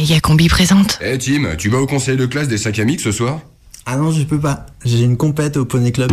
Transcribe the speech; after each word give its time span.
Méga 0.00 0.18
Combi 0.18 0.48
présente. 0.48 0.98
Eh 1.02 1.18
Tim, 1.18 1.56
tu 1.58 1.68
vas 1.68 1.76
au 1.76 1.86
conseil 1.86 2.16
de 2.16 2.24
classe 2.24 2.48
des 2.48 2.56
5 2.56 2.78
amis 2.78 2.98
ce 2.98 3.12
soir? 3.12 3.40
Ah 3.84 3.98
non, 3.98 4.10
je 4.10 4.22
peux 4.22 4.40
pas. 4.40 4.64
J'ai 4.82 5.02
une 5.02 5.18
compète 5.18 5.58
au 5.58 5.66
Poney 5.66 5.92
Club. 5.92 6.10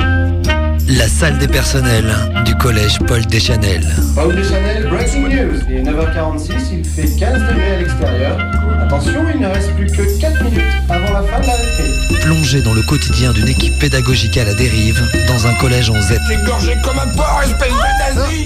La 0.89 1.07
salle 1.07 1.37
des 1.37 1.47
personnels 1.47 2.13
du 2.43 2.53
collège 2.55 2.99
Paul 3.07 3.25
Deschanel. 3.27 3.87
Paul 4.13 4.35
Deschanel, 4.35 4.89
breaking 4.89 5.29
news. 5.29 5.61
Il 5.69 5.75
est 5.77 5.83
9h46, 5.83 6.51
il 6.73 6.83
fait 6.83 7.17
15 7.17 7.39
degrés 7.47 7.75
à 7.75 7.79
l'extérieur. 7.79 8.37
Attention, 8.81 9.25
il 9.33 9.39
ne 9.39 9.47
reste 9.47 9.73
plus 9.73 9.87
que 9.87 10.19
4 10.19 10.43
minutes 10.43 10.63
avant 10.89 11.13
la 11.13 11.23
fin 11.23 11.39
de 11.39 11.47
la 11.47 11.53
récré. 11.53 12.19
Plongé 12.23 12.61
dans 12.63 12.73
le 12.73 12.81
quotidien 12.81 13.31
d'une 13.31 13.47
équipe 13.47 13.79
pédagogique 13.79 14.35
à 14.35 14.43
la 14.43 14.53
dérive 14.53 15.01
dans 15.29 15.47
un 15.47 15.53
collège 15.61 15.89
en 15.89 16.01
Z. 16.01 16.19
gorgé 16.45 16.73
comme 16.83 16.99
un 16.99 17.07
porc, 17.15 17.41
espèce 17.41 17.71
de 17.71 18.19
nazi 18.19 18.45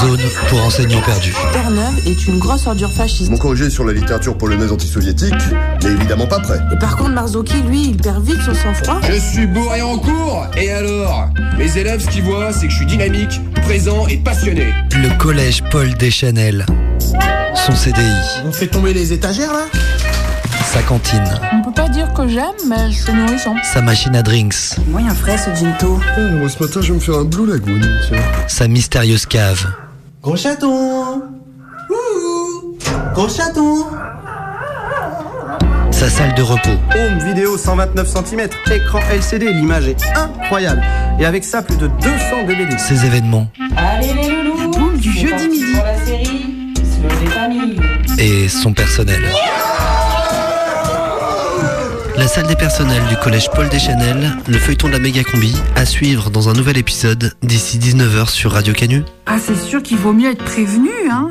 Zone 0.00 0.20
pour 0.48 0.62
enseignants 0.64 1.00
perdus. 1.02 1.34
Terre-Neuve 1.52 2.06
est 2.06 2.26
une 2.26 2.38
grosse 2.38 2.66
ordure 2.66 2.90
fasciste. 2.90 3.30
Mon 3.30 3.36
corrigé 3.36 3.70
sur 3.70 3.84
la 3.84 3.92
littérature 3.92 4.36
polonaise 4.36 4.72
anti-soviétique 4.72 5.32
n'est 5.82 5.90
évidemment 5.90 6.26
pas 6.26 6.40
prêt. 6.40 6.58
Et 6.72 6.76
par 6.78 6.96
contre, 6.96 7.10
Marzocchi, 7.10 7.62
lui, 7.62 7.88
il 7.90 7.96
perd 7.96 8.24
vite 8.24 8.40
son 8.42 8.54
sang-froid. 8.54 9.00
Je 9.08 9.18
suis 9.20 9.46
bourré 9.46 9.80
en 9.82 9.98
cours 9.98 10.46
Et 10.56 10.70
alors? 10.72 11.28
Mes 11.58 11.76
élèves, 11.76 12.00
ce 12.00 12.08
qu'ils 12.08 12.22
voient, 12.24 12.52
c'est 12.52 12.66
que 12.66 12.72
je 12.72 12.78
suis 12.78 12.86
dynamique, 12.86 13.40
présent 13.62 14.06
et 14.08 14.16
passionné. 14.16 14.72
Le 14.92 15.16
collège 15.18 15.62
Paul 15.70 15.94
Deschanel. 15.94 16.66
Son 17.54 17.74
CDI, 17.76 18.02
On 18.46 18.52
fait 18.52 18.66
tomber 18.66 18.92
les 18.94 19.12
étagères 19.12 19.52
là? 19.52 19.66
Sa 20.72 20.80
cantine, 20.82 21.22
On 21.52 21.60
peut 21.62 21.72
pas 21.74 21.88
dire 21.90 22.12
que 22.14 22.26
j'aime, 22.26 22.46
mais 22.66 22.90
c'est 22.92 23.12
nourrissant. 23.12 23.54
sa 23.62 23.82
machine 23.82 24.16
à 24.16 24.22
drinks, 24.22 24.78
Moyen 24.88 25.14
frais 25.14 25.36
ce 25.36 25.54
ginto. 25.54 26.00
moi 26.38 26.48
ce 26.48 26.62
matin 26.62 26.80
je 26.80 26.88
vais 26.88 26.94
me 26.94 27.00
faire 27.00 27.16
un 27.16 27.24
Blue 27.24 27.46
Lagoon. 27.46 27.80
tiens. 28.08 28.16
sa 28.48 28.68
mystérieuse 28.68 29.26
cave. 29.26 29.66
Gros 30.22 30.36
chaton 30.36 31.22
Gros 33.14 33.28
chaton 33.28 33.86
Sa 35.90 36.08
salle 36.08 36.34
de 36.34 36.42
repos, 36.42 36.70
Home 36.94 37.18
vidéo 37.24 37.56
129 37.58 38.06
cm, 38.08 38.48
écran 38.72 39.00
LCD, 39.10 39.52
l'image 39.52 39.88
est 39.88 40.02
incroyable. 40.16 40.82
Et 41.18 41.24
avec 41.26 41.44
ça, 41.44 41.62
plus 41.62 41.76
de 41.76 41.86
200 41.88 42.46
DVD. 42.46 42.78
ses 42.78 43.04
événements 43.04 43.48
Allez 43.76 44.14
les 44.14 44.28
loulous 44.42 44.70
boum 44.70 44.96
du 44.96 45.12
jeudi 45.12 45.48
midi. 45.48 45.72
Pour 45.74 45.84
la 45.84 45.98
série, 46.04 46.46
Slow 46.76 47.24
des 47.24 47.30
familles. 47.30 47.80
et 48.18 48.48
son 48.48 48.72
personnel. 48.72 49.20
La 52.16 52.28
salle 52.28 52.46
des 52.46 52.56
personnels 52.56 53.02
du 53.08 53.16
collège 53.16 53.50
Paul 53.54 53.68
Deschanel, 53.68 54.32
le 54.46 54.58
feuilleton 54.58 54.88
de 54.88 54.92
la 54.92 54.98
méga 54.98 55.24
combi, 55.24 55.54
à 55.76 55.86
suivre 55.86 56.30
dans 56.30 56.48
un 56.48 56.52
nouvel 56.52 56.76
épisode 56.76 57.34
d'ici 57.42 57.78
19h 57.78 58.28
sur 58.28 58.52
Radio 58.52 58.74
Canu. 58.74 59.02
Ah, 59.26 59.38
c'est 59.38 59.56
sûr 59.56 59.82
qu'il 59.82 59.96
vaut 59.96 60.12
mieux 60.12 60.30
être 60.30 60.44
prévenu, 60.44 60.90
hein. 61.10 61.30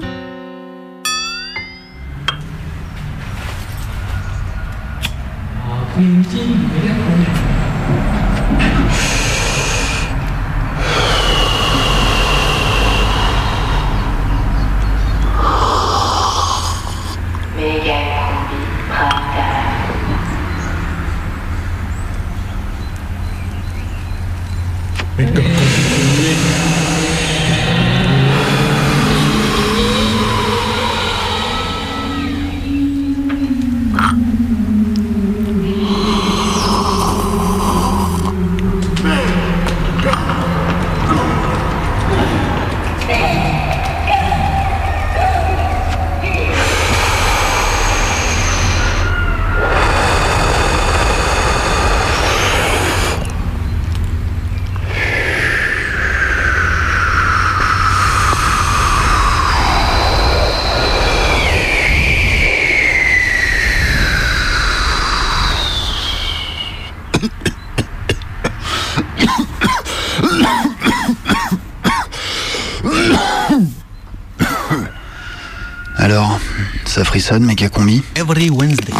Frissonne, 77.32 77.46
méga 77.46 77.70
combi 77.70 78.04
Every 78.16 78.50
Wednesday. 78.50 78.94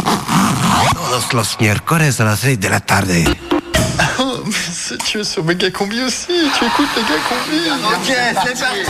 Todos 0.94 1.32
los 1.32 1.60
miércoles 1.60 2.20
a 2.20 2.24
las 2.24 2.40
6 2.40 2.58
de 2.58 2.68
la 2.68 2.80
tarde. 2.80 3.24
Oh, 4.18 4.42
mais 4.46 4.52
c'est 4.52 4.98
tu 5.04 5.20
es 5.20 5.24
sur 5.24 5.44
méga 5.44 5.70
combi 5.70 6.00
aussi, 6.02 6.32
tu 6.58 6.64
écoutes 6.64 6.88
méga 6.96 7.18
combi. 7.28 7.60
Ok, 7.92 8.08
c'est 8.44 8.58
parti 8.58 8.80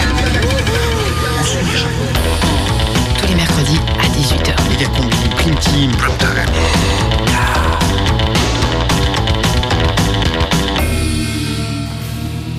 Tous 3.19 3.27
les 3.29 3.35
mercredis 3.35 3.81
à 3.99 4.07
18h. 4.07 4.55
Méga 4.71 4.87
combi, 4.97 5.17
Prime 5.37 5.57
Team, 5.57 5.91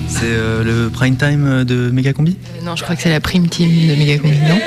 C'est 0.08 0.20
euh, 0.24 0.62
le 0.62 0.90
prime 0.90 1.16
time 1.16 1.64
de 1.64 1.90
Megacombi 1.90 2.36
non, 2.62 2.76
je 2.76 2.82
crois 2.82 2.96
que 2.96 3.02
c'est 3.02 3.10
la 3.10 3.20
prime 3.20 3.48
team 3.48 3.88
de 3.88 3.94
Méga 3.94 4.18
Combi, 4.18 4.38
non? 4.38 4.58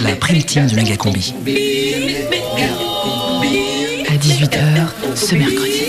La 0.00 0.16
prime 0.16 0.42
team 0.42 0.66
de 0.66 0.74
Megacombi. 0.74 1.34
À 4.08 4.16
18h 4.16 4.88
ce 5.14 5.34
mercredi. 5.34 5.82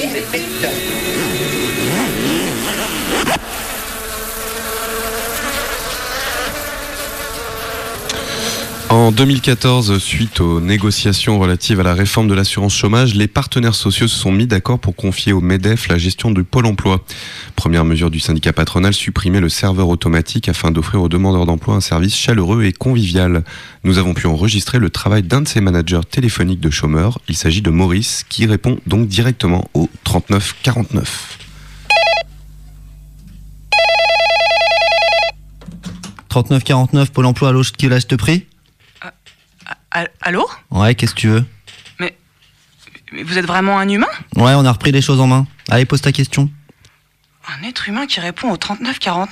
En 8.89 9.11
2014, 9.11 9.99
suite 9.99 10.39
aux 10.39 10.59
négociations 10.59 11.39
relatives 11.39 11.79
à 11.79 11.83
la 11.83 11.93
réforme 11.93 12.27
de 12.27 12.33
l'assurance 12.33 12.73
chômage, 12.73 13.15
les 13.15 13.27
partenaires 13.27 13.75
sociaux 13.75 14.07
se 14.07 14.17
sont 14.17 14.31
mis 14.31 14.47
d'accord 14.47 14.79
pour 14.79 14.95
confier 14.95 15.33
au 15.33 15.41
MEDEF 15.41 15.89
la 15.89 15.97
gestion 15.97 16.31
du 16.31 16.43
pôle 16.43 16.65
emploi. 16.65 17.03
Première 17.67 17.83
mesure 17.83 18.09
du 18.09 18.21
syndicat 18.21 18.53
patronal, 18.53 18.93
supprimer 18.93 19.41
le 19.41 19.49
serveur 19.49 19.89
automatique 19.89 20.47
afin 20.47 20.71
d'offrir 20.71 21.01
aux 21.01 21.09
demandeurs 21.09 21.45
d'emploi 21.45 21.75
un 21.75 21.81
service 21.81 22.15
chaleureux 22.15 22.63
et 22.63 22.71
convivial. 22.71 23.43
Nous 23.83 23.97
avons 23.97 24.13
pu 24.13 24.25
enregistrer 24.25 24.79
le 24.79 24.89
travail 24.89 25.21
d'un 25.21 25.41
de 25.41 25.49
ces 25.49 25.59
managers 25.59 25.99
téléphoniques 26.09 26.61
de 26.61 26.69
chômeurs. 26.69 27.19
Il 27.27 27.35
s'agit 27.35 27.61
de 27.61 27.69
Maurice 27.69 28.23
qui 28.29 28.45
répond 28.45 28.79
donc 28.87 29.09
directement 29.09 29.69
au 29.73 29.89
39 30.05 30.55
49. 30.63 31.39
39-49 36.29 37.07
Pôle 37.07 37.25
emploi, 37.25 37.49
allô, 37.49 37.63
qui 37.63 37.89
lâche 37.89 38.07
te 38.07 38.15
prix 38.15 38.45
Allô? 40.21 40.47
Ouais, 40.71 40.95
qu'est-ce 40.95 41.15
que 41.15 41.19
tu 41.19 41.27
veux? 41.27 41.43
Mais 41.99 42.15
vous 43.23 43.37
êtes 43.37 43.45
vraiment 43.45 43.77
un 43.77 43.89
humain? 43.89 44.07
Ouais, 44.37 44.53
on 44.53 44.63
a 44.63 44.71
repris 44.71 44.93
les 44.93 45.01
choses 45.01 45.19
en 45.19 45.27
main. 45.27 45.45
Allez, 45.67 45.83
pose 45.83 45.99
ta 45.99 46.13
question. 46.13 46.49
Un 47.47 47.67
être 47.67 47.87
humain 47.87 48.05
qui 48.07 48.19
répond 48.19 48.49
au 48.51 48.57
39-49 48.57 49.27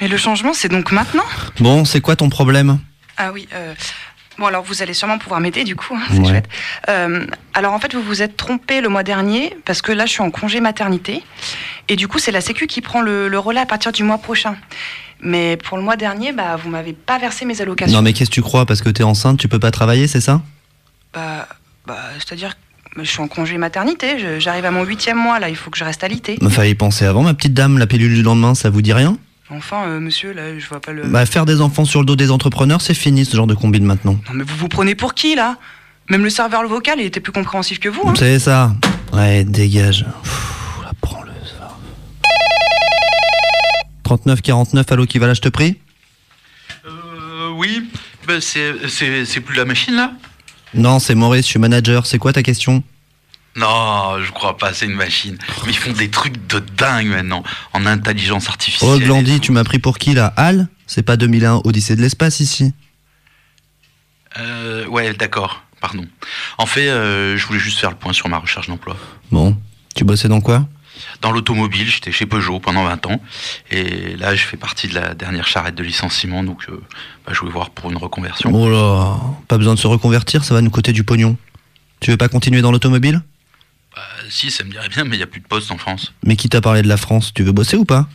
Mais 0.00 0.08
le 0.08 0.16
changement, 0.16 0.52
c'est 0.52 0.68
donc 0.68 0.92
maintenant 0.92 1.24
Bon, 1.60 1.84
c'est 1.84 2.00
quoi 2.00 2.16
ton 2.16 2.28
problème? 2.28 2.78
Ah 3.16 3.32
oui, 3.32 3.48
euh, 3.54 3.74
bon 4.38 4.46
alors 4.46 4.62
vous 4.62 4.82
allez 4.82 4.94
sûrement 4.94 5.18
pouvoir 5.18 5.40
m'aider 5.40 5.64
du 5.64 5.74
coup, 5.74 5.94
hein, 5.96 6.02
c'est 6.10 6.18
Ouais. 6.18 6.28
chouette. 6.28 6.48
Euh, 6.88 7.26
alors 7.54 7.72
en 7.72 7.78
fait, 7.80 7.94
vous 7.94 8.02
vous 8.02 8.22
êtes 8.22 8.36
trompé 8.36 8.80
le 8.80 8.88
mois 8.88 9.02
dernier 9.02 9.56
parce 9.64 9.82
que 9.82 9.90
là, 9.90 10.06
je 10.06 10.12
suis 10.12 10.22
en 10.22 10.30
congé 10.30 10.60
maternité 10.60 11.22
et 11.88 11.96
du 11.96 12.06
coup, 12.08 12.18
c'est 12.18 12.30
la 12.30 12.40
Sécu 12.40 12.66
qui 12.66 12.80
prend 12.80 13.00
le, 13.00 13.28
le 13.28 13.38
relais 13.38 13.60
à 13.60 13.66
partir 13.66 13.90
du 13.92 14.02
mois 14.04 14.18
prochain. 14.18 14.56
Mais 15.20 15.56
pour 15.56 15.76
le 15.78 15.82
mois 15.82 15.96
dernier, 15.96 16.30
bah, 16.32 16.54
vous 16.54 16.68
m'avez 16.68 16.92
pas 16.92 17.18
versé 17.18 17.44
mes 17.44 17.60
allocations. 17.60 17.96
Non, 17.96 18.02
mais 18.02 18.12
qu'est-ce 18.12 18.30
que 18.30 18.34
tu 18.34 18.42
crois? 18.42 18.66
Parce 18.66 18.82
que 18.82 18.88
t'es 18.90 19.02
enceinte, 19.02 19.36
tu 19.40 19.48
peux 19.48 19.58
pas 19.58 19.72
travailler, 19.72 20.06
c'est 20.06 20.20
ça? 20.20 20.42
Bah, 21.12 21.48
bah, 21.86 21.98
c'est-à-dire 22.18 22.54
que 22.54 22.60
je 22.96 23.04
suis 23.04 23.20
en 23.20 23.28
congé 23.28 23.58
maternité, 23.58 24.40
j'arrive 24.40 24.64
à 24.64 24.70
mon 24.70 24.84
huitième 24.84 25.18
mois 25.18 25.38
là, 25.38 25.48
il 25.48 25.56
faut 25.56 25.70
que 25.70 25.78
je 25.78 25.84
reste 25.84 26.04
alité. 26.04 26.38
Me 26.40 26.48
fallait 26.48 26.70
y 26.70 26.74
penser 26.74 27.04
avant, 27.04 27.22
ma 27.22 27.34
petite 27.34 27.54
dame, 27.54 27.78
la 27.78 27.86
pilule 27.86 28.14
du 28.14 28.22
lendemain, 28.22 28.54
ça 28.54 28.70
vous 28.70 28.82
dit 28.82 28.92
rien? 28.92 29.16
Enfin, 29.50 29.86
euh, 29.86 30.00
monsieur, 30.00 30.34
là, 30.34 30.58
je 30.58 30.68
vois 30.68 30.80
pas 30.80 30.92
le. 30.92 31.04
Bah, 31.04 31.24
faire 31.24 31.46
des 31.46 31.62
enfants 31.62 31.86
sur 31.86 32.00
le 32.00 32.06
dos 32.06 32.16
des 32.16 32.30
entrepreneurs, 32.30 32.82
c'est 32.82 32.92
fini 32.94 33.24
ce 33.24 33.34
genre 33.34 33.46
de 33.46 33.54
combine 33.54 33.84
maintenant. 33.84 34.18
Non, 34.28 34.34
mais 34.34 34.44
vous 34.44 34.56
vous 34.56 34.68
prenez 34.68 34.94
pour 34.94 35.14
qui 35.14 35.34
là? 35.34 35.56
Même 36.10 36.22
le 36.22 36.30
serveur 36.30 36.66
vocal, 36.66 37.00
il 37.00 37.06
était 37.06 37.20
plus 37.20 37.32
compréhensif 37.32 37.80
que 37.80 37.88
vous. 37.88 38.02
Hein. 38.06 38.14
C'est 38.16 38.38
ça? 38.38 38.74
Ouais, 39.12 39.44
dégage. 39.44 40.04
Pff, 40.22 40.80
la 40.84 40.92
prends-le, 41.00 41.30
ça. 41.46 41.76
39-49, 44.04 44.92
allô, 44.92 45.06
qui 45.06 45.18
va 45.18 45.26
là, 45.28 45.34
je 45.34 45.40
te 45.40 45.48
prie? 45.48 45.76
Euh, 46.86 47.50
oui, 47.56 47.88
bah, 48.26 48.40
c'est, 48.40 48.74
c'est, 48.88 49.24
c'est 49.24 49.40
plus 49.40 49.56
la 49.56 49.64
machine 49.64 49.94
là 49.94 50.12
Non, 50.74 50.98
c'est 50.98 51.14
Maurice, 51.14 51.46
je 51.46 51.50
suis 51.50 51.58
manager. 51.58 52.06
C'est 52.06 52.18
quoi 52.18 52.32
ta 52.32 52.42
question? 52.42 52.82
Non, 53.56 54.22
je 54.22 54.30
crois 54.30 54.56
pas, 54.56 54.72
c'est 54.72 54.86
une 54.86 54.94
machine. 54.94 55.36
Mais 55.66 55.72
ils 55.72 55.78
font 55.78 55.92
des 55.92 56.10
trucs 56.10 56.46
de 56.46 56.60
dingue 56.60 57.08
maintenant, 57.08 57.42
en 57.72 57.86
intelligence 57.86 58.48
artificielle. 58.48 58.90
Oh, 58.94 58.98
Glandy, 58.98 59.40
tu 59.40 59.50
m'as 59.52 59.64
pris 59.64 59.78
pour 59.78 59.98
qui 59.98 60.14
là? 60.14 60.32
Al? 60.36 60.68
C'est 60.86 61.02
pas 61.02 61.16
2001 61.16 61.62
Odyssée 61.64 61.96
de 61.96 62.00
l'espace 62.00 62.40
ici? 62.40 62.72
Euh, 64.38 64.86
ouais, 64.86 65.12
d'accord, 65.14 65.62
pardon. 65.80 66.06
En 66.58 66.66
fait, 66.66 66.88
euh, 66.88 67.36
je 67.36 67.46
voulais 67.46 67.58
juste 67.58 67.78
faire 67.78 67.90
le 67.90 67.96
point 67.96 68.12
sur 68.12 68.28
ma 68.28 68.38
recherche 68.38 68.68
d'emploi. 68.68 68.96
Bon, 69.32 69.56
tu 69.94 70.04
bossais 70.04 70.28
dans 70.28 70.40
quoi? 70.40 70.66
Dans 71.20 71.30
l'automobile, 71.32 71.88
j'étais 71.88 72.12
chez 72.12 72.26
Peugeot 72.26 72.60
pendant 72.60 72.84
20 72.84 73.06
ans. 73.06 73.20
Et 73.70 74.16
là, 74.16 74.34
je 74.34 74.44
fais 74.44 74.56
partie 74.56 74.88
de 74.88 74.94
la 74.94 75.14
dernière 75.14 75.46
charrette 75.46 75.74
de 75.74 75.82
licenciement, 75.82 76.42
donc 76.42 76.64
euh, 76.68 76.80
bah, 77.26 77.32
je 77.34 77.40
voulais 77.40 77.52
voir 77.52 77.70
pour 77.70 77.90
une 77.90 77.96
reconversion. 77.96 78.50
Oh 78.52 78.68
là, 78.68 79.18
pas 79.48 79.58
besoin 79.58 79.74
de 79.74 79.78
se 79.78 79.86
reconvertir, 79.86 80.44
ça 80.44 80.54
va 80.54 80.60
nous 80.60 80.70
coûter 80.70 80.92
du 80.92 81.04
pognon. 81.04 81.36
Tu 82.00 82.10
veux 82.10 82.16
pas 82.16 82.28
continuer 82.28 82.62
dans 82.62 82.70
l'automobile? 82.72 83.22
Bah, 83.94 84.02
si, 84.30 84.50
ça 84.50 84.64
me 84.64 84.70
dirait 84.70 84.88
bien, 84.88 85.04
mais 85.04 85.16
il 85.16 85.18
n'y 85.18 85.24
a 85.24 85.28
plus 85.28 85.40
de 85.40 85.46
poste 85.46 85.70
en 85.70 85.78
France. 85.78 86.12
Mais 86.24 86.36
qui 86.36 86.48
t'a 86.48 86.60
parlé 86.60 86.82
de 86.82 86.88
la 86.88 86.96
France? 86.96 87.32
Tu 87.34 87.42
veux 87.42 87.52
bosser 87.52 87.76
ou 87.76 87.84
pas? 87.84 88.08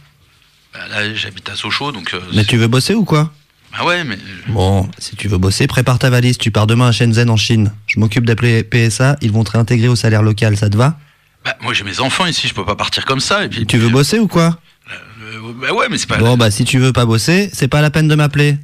Bah, 0.74 0.80
là, 0.90 1.14
j'habite 1.14 1.50
à 1.50 1.56
Sochaux, 1.56 1.92
donc... 1.92 2.14
euh, 2.14 2.22
Mais 2.34 2.46
tu 2.46 2.58
veux 2.58 2.68
bosser 2.68 2.94
ou 2.94 3.04
quoi? 3.06 3.32
Bah 3.78 3.86
ouais, 3.86 4.04
mais... 4.04 4.18
Bon, 4.50 4.88
si 5.00 5.16
tu 5.16 5.28
veux 5.28 5.40
bosser, 5.40 5.66
prépare 5.66 5.98
ta 5.98 6.10
valise, 6.12 6.38
tu 6.38 6.52
pars 6.52 6.68
demain 6.68 6.90
à 6.90 6.92
Shenzhen 6.92 7.30
en 7.30 7.38
Chine. 7.38 7.74
Je 7.88 8.00
m'occupe 8.00 8.26
d'appeler 8.26 8.64
PSA, 8.64 9.18
ils 9.22 9.32
vont 9.32 9.44
te 9.44 9.52
réintégrer 9.52 9.88
au 9.88 9.96
salaire 9.96 10.22
local, 10.22 10.56
ça 10.58 10.70
te 10.70 10.78
va? 10.78 11.00
Bah, 11.46 11.56
moi, 11.62 11.74
j'ai 11.74 11.84
mes 11.84 12.00
enfants 12.00 12.26
ici, 12.26 12.48
je 12.48 12.54
peux 12.54 12.66
pas 12.66 12.76
partir 12.76 13.06
comme 13.06 13.20
ça, 13.20 13.44
et 13.44 13.50
puis... 13.50 13.66
Tu 13.66 13.78
veux 13.78 13.90
bosser 13.90 14.20
ou 14.20 14.28
quoi 14.28 14.58
Euh, 14.92 15.54
bah 15.62 15.74
ouais, 15.74 15.88
mais 15.90 15.98
c'est 15.98 16.08
pas... 16.08 16.18
Bon 16.18 16.38
bah 16.38 16.52
si 16.52 16.64
tu 16.64 16.80
veux 16.80 16.94
pas 16.94 17.06
bosser, 17.06 17.50
c'est 17.54 17.68
pas 17.68 17.82
la 17.82 17.90
peine 17.90 18.08
de 18.08 18.16
m'appeler. 18.16 18.58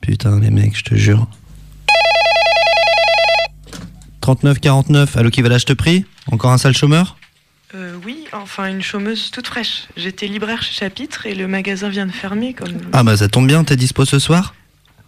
Putain 0.00 0.38
les 0.38 0.50
mecs, 0.50 0.76
je 0.76 0.84
te 0.84 0.94
jure. 0.94 1.26
39-49, 4.22 5.18
allô 5.18 5.30
qui 5.30 5.42
va 5.42 5.48
là, 5.50 5.58
je 5.58 5.66
te 5.66 5.72
prie 5.74 6.04
Encore 6.30 6.50
un 6.52 6.58
sale 6.58 6.74
chômeur? 6.74 7.16
Euh, 7.74 7.96
oui, 8.06 8.24
enfin 8.32 8.68
une 8.68 8.82
chômeuse 8.82 9.30
toute 9.32 9.46
fraîche. 9.48 9.88
J'étais 9.96 10.26
libraire 10.28 10.62
chez 10.62 10.72
Chapitre 10.72 11.26
et 11.26 11.34
le 11.34 11.48
magasin 11.48 11.88
vient 11.88 12.06
de 12.06 12.12
fermer. 12.12 12.54
Comme... 12.54 12.68
Ah 12.92 13.02
bah 13.02 13.16
ça 13.16 13.28
tombe 13.28 13.48
bien, 13.48 13.64
t'es 13.64 13.76
dispo 13.76 14.04
ce 14.04 14.18
soir? 14.18 14.54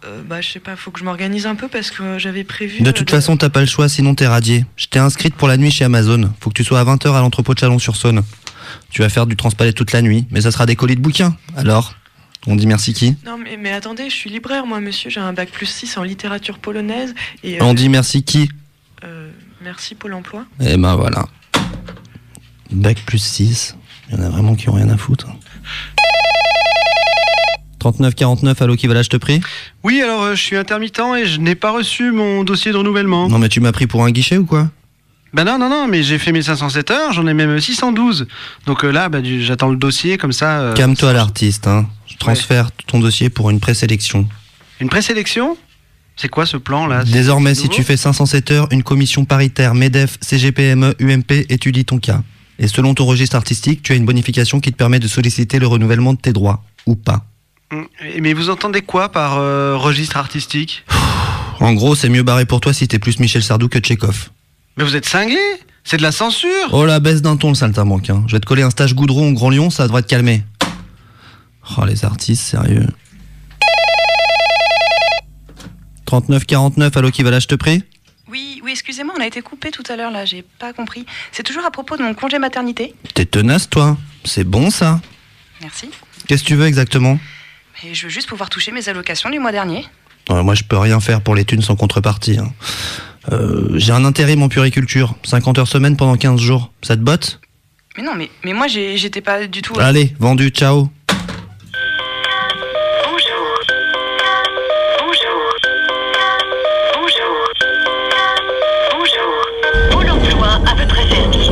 Euh, 0.07 0.21
bah 0.25 0.41
je 0.41 0.49
sais 0.49 0.59
pas, 0.59 0.75
faut 0.75 0.91
que 0.91 0.99
je 0.99 1.03
m'organise 1.03 1.45
un 1.47 1.55
peu 1.55 1.67
parce 1.67 1.91
que 1.91 2.17
j'avais 2.17 2.43
prévu. 2.43 2.81
De 2.81 2.89
euh, 2.89 2.93
toute 2.93 3.09
façon 3.09 3.35
t'as 3.35 3.49
pas 3.49 3.59
le 3.59 3.65
choix, 3.67 3.89
sinon 3.89 4.15
t'es 4.15 4.27
radié. 4.27 4.65
Je 4.77 4.87
t'ai 4.87 4.99
inscrite 4.99 5.35
pour 5.35 5.47
la 5.47 5.57
nuit 5.57 5.71
chez 5.71 5.83
Amazon. 5.85 6.31
Faut 6.39 6.49
que 6.49 6.55
tu 6.55 6.63
sois 6.63 6.79
à 6.79 6.85
20h 6.85 7.13
à 7.13 7.19
l'entrepôt 7.19 7.53
de 7.53 7.59
Chalon-sur-Saône. 7.59 8.23
Tu 8.89 9.01
vas 9.01 9.09
faire 9.09 9.25
du 9.25 9.35
transpalette 9.35 9.75
toute 9.75 9.91
la 9.91 10.01
nuit, 10.01 10.25
mais 10.31 10.41
ça 10.41 10.51
sera 10.51 10.65
des 10.65 10.75
colis 10.75 10.95
de 10.95 11.01
bouquins. 11.01 11.35
Alors 11.55 11.95
On 12.45 12.55
dit 12.55 12.67
merci 12.67 12.93
qui? 12.93 13.15
Non 13.25 13.37
mais, 13.37 13.57
mais 13.57 13.71
attendez, 13.71 14.09
je 14.09 14.15
suis 14.15 14.29
libraire 14.29 14.65
moi 14.65 14.79
monsieur, 14.79 15.09
j'ai 15.09 15.19
un 15.19 15.33
bac 15.33 15.49
plus 15.51 15.65
6 15.65 15.97
en 15.97 16.03
littérature 16.03 16.59
polonaise 16.59 17.13
et... 17.43 17.59
euh, 17.61 17.65
On 17.65 17.73
dit 17.73 17.89
merci 17.89 18.23
qui? 18.23 18.49
euh, 19.03 19.29
merci 19.61 19.95
Pôle 19.95 20.13
emploi. 20.13 20.45
Eh 20.61 20.77
ben 20.77 20.95
voilà. 20.95 21.25
Bac 22.71 22.97
plus 23.05 23.19
6. 23.23 23.75
Il 24.09 24.15
y 24.17 24.21
en 24.21 24.23
a 24.23 24.29
vraiment 24.29 24.55
qui 24.55 24.69
ont 24.69 24.73
rien 24.73 24.89
à 24.89 24.97
foutre. 24.97 25.27
39-49, 27.79 28.55
allô 28.63 28.75
qui 28.75 28.87
va 28.87 28.93
là, 28.93 29.01
je 29.03 29.09
te 29.09 29.17
prie 29.17 29.41
Oui, 29.83 30.01
alors 30.01 30.23
euh, 30.23 30.35
je 30.35 30.41
suis 30.41 30.55
intermittent 30.57 31.01
et 31.17 31.25
je 31.25 31.39
n'ai 31.39 31.55
pas 31.55 31.71
reçu 31.71 32.11
mon 32.11 32.43
dossier 32.43 32.71
de 32.71 32.77
renouvellement. 32.77 33.29
Non 33.29 33.39
mais 33.39 33.49
tu 33.49 33.59
m'as 33.59 33.71
pris 33.71 33.87
pour 33.87 34.03
un 34.03 34.11
guichet 34.11 34.37
ou 34.37 34.45
quoi? 34.45 34.69
Bah 35.33 35.43
non, 35.43 35.59
non, 35.59 35.69
non, 35.69 35.87
mais 35.87 36.03
j'ai 36.03 36.17
fait 36.19 36.31
mes 36.31 36.41
507 36.41 36.89
heures, 36.91 37.11
j'en 37.13 37.27
ai 37.27 37.33
même 37.33 37.59
612. 37.59 38.27
Donc 38.65 38.83
euh, 38.85 38.91
là, 38.91 39.09
bah, 39.09 39.21
du- 39.21 39.43
j'attends 39.43 39.69
le 39.69 39.75
dossier 39.75 40.17
comme 40.17 40.31
ça. 40.31 40.59
euh, 40.61 40.73
Calme-toi 40.73 41.11
l'artiste, 41.13 41.67
hein. 41.67 41.85
Je 42.07 42.15
transfère 42.17 42.71
ton 42.87 42.99
dossier 42.99 43.29
pour 43.29 43.49
une 43.49 43.59
présélection. 43.59 44.27
Une 44.79 44.89
présélection? 44.89 45.57
C'est 46.15 46.29
quoi 46.29 46.45
ce 46.47 46.57
plan 46.57 46.87
là 46.87 47.03
Désormais, 47.03 47.53
C'est 47.53 47.61
si 47.61 47.67
nouveau 47.67 47.75
tu 47.75 47.83
fais 47.83 47.97
507 47.97 48.51
heures, 48.51 48.67
une 48.71 48.81
commission 48.81 49.25
paritaire 49.25 49.75
MEDEF, 49.75 50.17
CGPME, 50.21 50.95
UMP 50.99 51.31
étudie 51.49 51.85
ton 51.85 51.99
cas. 51.99 52.23
Et 52.57 52.67
selon 52.67 52.95
ton 52.95 53.05
registre 53.05 53.35
artistique, 53.35 53.83
tu 53.83 53.91
as 53.91 53.95
une 53.95 54.05
bonification 54.05 54.59
qui 54.59 54.71
te 54.71 54.77
permet 54.77 54.97
de 54.99 55.07
solliciter 55.07 55.59
le 55.59 55.67
renouvellement 55.67 56.13
de 56.13 56.17
tes 56.19 56.33
droits. 56.33 56.63
Ou 56.87 56.95
pas. 56.95 57.23
Mais 58.19 58.33
vous 58.33 58.49
entendez 58.49 58.81
quoi 58.81 59.09
par 59.09 59.37
euh, 59.37 59.75
registre 59.75 60.17
artistique? 60.17 60.85
En 61.59 61.73
gros, 61.73 61.95
c'est 61.95 62.09
mieux 62.09 62.23
barré 62.23 62.45
pour 62.45 62.61
toi 62.61 62.73
si 62.73 62.87
t'es 62.87 62.99
plus 62.99 63.19
Michel 63.19 63.43
Sardou 63.43 63.67
que 63.67 63.79
Tchekhov. 63.79 64.29
Mais 64.77 64.83
vous 64.83 64.95
êtes 64.95 65.07
cinglé? 65.07 65.39
C'est 65.83 65.97
de 65.97 66.01
la 66.01 66.11
censure? 66.11 66.69
Oh 66.71 66.85
la 66.85 66.99
baisse 66.99 67.21
d'un 67.21 67.37
ton 67.37 67.49
le 67.49 67.55
saltimbanque. 67.55 68.09
Hein. 68.09 68.23
Je 68.27 68.33
vais 68.33 68.39
te 68.39 68.45
coller 68.45 68.61
un 68.61 68.69
stage 68.69 68.93
goudron 68.93 69.29
au 69.29 69.33
Grand 69.33 69.49
Lyon, 69.49 69.69
ça 69.69 69.83
devrait 69.87 70.03
te 70.03 70.07
calmer. 70.07 70.43
Oh 71.77 71.85
les 71.85 72.05
artistes, 72.05 72.43
sérieux. 72.43 72.87
39-49, 76.05 76.97
allô 76.97 77.11
qui 77.11 77.23
va 77.23 77.31
là, 77.31 77.39
je 77.39 77.47
te 77.47 77.55
prie 77.55 77.83
Oui, 78.29 78.61
oui, 78.63 78.71
excusez-moi, 78.71 79.13
on 79.17 79.21
a 79.21 79.27
été 79.27 79.41
coupé 79.41 79.71
tout 79.71 79.83
à 79.89 79.95
l'heure 79.97 80.11
là, 80.11 80.25
j'ai 80.25 80.43
pas 80.59 80.71
compris. 80.73 81.05
C'est 81.31 81.43
toujours 81.43 81.65
à 81.65 81.71
propos 81.71 81.97
de 81.97 82.03
mon 82.03 82.13
congé 82.13 82.39
maternité. 82.39 82.93
T'es 83.13 83.25
tenace 83.25 83.69
toi 83.69 83.97
C'est 84.23 84.45
bon 84.45 84.69
ça 84.69 85.01
Merci. 85.61 85.89
Qu'est-ce 86.27 86.43
que 86.43 86.47
tu 86.47 86.55
veux 86.55 86.67
exactement? 86.67 87.19
Et 87.83 87.93
je 87.93 88.03
veux 88.05 88.09
juste 88.09 88.27
pouvoir 88.29 88.49
toucher 88.49 88.71
mes 88.71 88.89
allocations 88.89 89.29
du 89.29 89.39
mois 89.39 89.51
dernier. 89.51 89.85
Moi 90.29 90.55
je 90.55 90.63
peux 90.63 90.77
rien 90.77 90.99
faire 90.99 91.21
pour 91.21 91.35
les 91.35 91.45
thunes 91.45 91.61
sans 91.61 91.75
contrepartie. 91.75 92.37
hein. 92.37 92.51
Euh, 93.31 93.69
J'ai 93.75 93.91
un 93.93 94.03
intérim 94.05 94.41
en 94.43 94.49
puriculture, 94.49 95.15
50 95.23 95.59
heures 95.59 95.67
semaine 95.67 95.95
pendant 95.95 96.15
15 96.17 96.39
jours. 96.39 96.71
Ça 96.81 96.95
te 96.95 97.01
botte? 97.01 97.39
Mais 97.97 98.03
non, 98.03 98.13
mais, 98.15 98.29
mais 98.43 98.53
moi 98.53 98.67
j'ai- 98.67 98.97
j'étais 98.97 99.21
pas 99.21 99.47
du 99.47 99.61
tout. 99.61 99.73
Allez, 99.79 100.13
vendu, 100.19 100.49
ciao 100.49 100.89
Bonjour. 103.05 103.59
Bonjour. 104.99 105.41
Bonjour. 106.95 107.35
Bonjour. 108.91 109.33
Pôle 109.91 110.09
emploi 110.09 110.47
à 110.65 110.75
votre 110.75 110.95
service. 111.09 111.49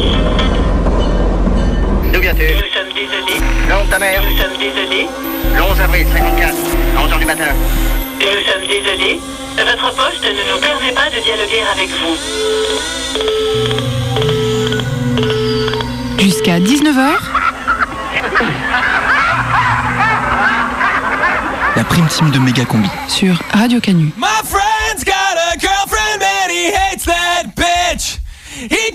D'où 2.14 2.20
viens-tu 2.22 2.44
Nous 2.56 2.74
sommes 2.74 2.94
désolés. 4.60 5.08
Non, 5.86 5.92
ta 5.92 5.98
mère. 5.98 6.16
Nous 6.18 6.26
sommes 6.26 6.26
désolés. 6.26 6.26
Le 6.28 6.34
11 6.34 6.46
avril 6.46 6.46
54, 6.46 6.56
11h 6.98 7.20
du 7.20 7.26
matin. 7.26 7.44
Nous 8.20 8.26
sommes 8.52 8.68
désolés. 8.68 9.20
Votre 9.58 9.96
poste 9.96 10.24
ne 10.24 10.52
nous 10.52 10.60
permet 10.60 10.92
pas 10.94 11.10
de 11.12 11.22
dialoguer 11.24 11.64
avec 11.72 11.90
vous. 11.90 12.18
Jusqu'à 16.20 16.60
19h, 16.60 17.20
La 21.76 21.84
prime 21.84 22.08
team 22.08 22.32
de 22.32 22.40
méga 22.40 22.66
combi. 22.66 22.90
sur 23.08 23.36
Radio 23.54 23.80
Canu. 23.80 24.12
My 24.18 24.28
friend's 24.44 25.04
got 25.04 25.38
a 25.54 25.58
girlfriend 25.60 26.22
and 26.24 26.52
he 26.52 26.72
hates 26.74 27.06
that 27.06 27.54
bitch. 27.56 28.20
He 28.58 28.92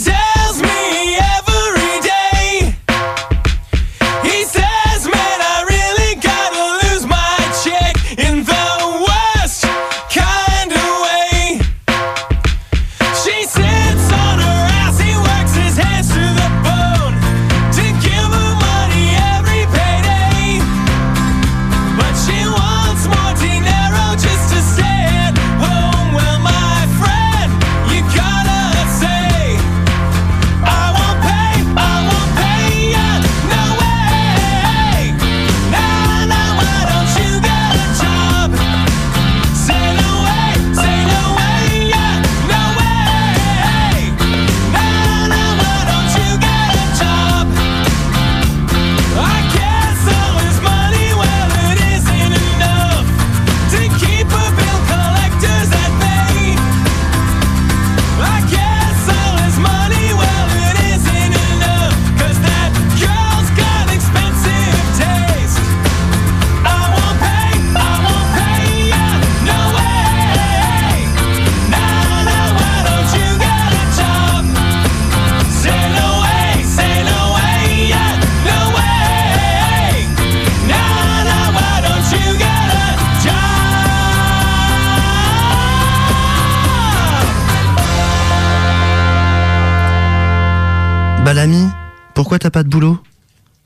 t'as 92.50 92.60
pas 92.60 92.64
de 92.64 92.68
boulot 92.68 92.98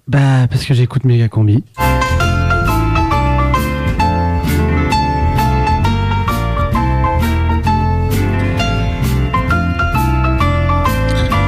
Bah, 0.08 0.46
parce 0.48 0.64
que 0.64 0.74
j'écoute 0.74 1.04
méga 1.04 1.28
combi. 1.28 1.64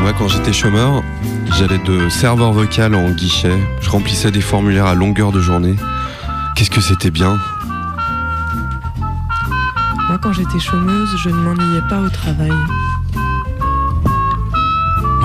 Moi, 0.03 0.13
quand 0.19 0.29
j'étais 0.29 0.53
chômeur, 0.53 1.03
j'allais 1.59 1.79
de 1.79 2.09
serveur 2.09 2.53
vocal 2.53 2.95
en 2.95 3.11
guichet. 3.11 3.59
Je 3.83 3.91
remplissais 3.91 4.31
des 4.31 4.41
formulaires 4.41 4.87
à 4.87 4.95
longueur 4.95 5.31
de 5.31 5.41
journée. 5.41 5.77
Qu'est-ce 6.55 6.71
que 6.71 6.81
c'était 6.81 7.11
bien 7.11 7.39
Moi, 10.09 10.19
quand 10.23 10.33
j'étais 10.33 10.61
chômeuse, 10.61 11.11
je 11.19 11.29
ne 11.29 11.35
m'ennuyais 11.35 11.83
pas 11.91 12.01
au 12.01 12.09
travail. 12.09 12.53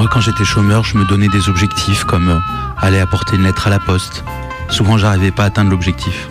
Moi, 0.02 0.10
quand 0.12 0.20
j'étais 0.20 0.46
chômeur, 0.46 0.84
je 0.84 0.98
me 0.98 1.06
donnais 1.06 1.28
des 1.28 1.48
objectifs 1.48 2.06
comme 2.06 2.30
euh, 2.30 2.40
aller 2.76 2.98
apporter 2.98 3.36
une 3.36 3.44
lettre 3.44 3.68
à 3.68 3.70
la 3.70 3.78
poste. 3.78 4.24
Souvent, 4.68 4.98
j'arrivais 4.98 5.30
pas 5.30 5.44
à 5.44 5.46
atteindre 5.46 5.70
l'objectif. 5.70 6.28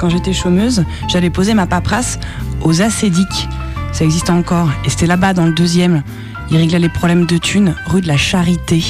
Quand 0.00 0.08
j'étais 0.08 0.32
chômeuse, 0.32 0.86
j'allais 1.10 1.28
poser 1.28 1.52
ma 1.52 1.66
paperasse 1.66 2.18
aux 2.62 2.80
acédiques. 2.80 3.50
Ça 3.92 4.06
existe 4.06 4.30
encore. 4.30 4.70
Et 4.86 4.88
c'était 4.88 5.06
là-bas, 5.06 5.34
dans 5.34 5.44
le 5.44 5.52
deuxième. 5.52 6.02
Ils 6.50 6.56
réglaient 6.56 6.78
les 6.78 6.88
problèmes 6.88 7.26
de 7.26 7.36
thunes, 7.36 7.74
rue 7.84 8.00
de 8.00 8.08
la 8.08 8.16
Charité. 8.16 8.82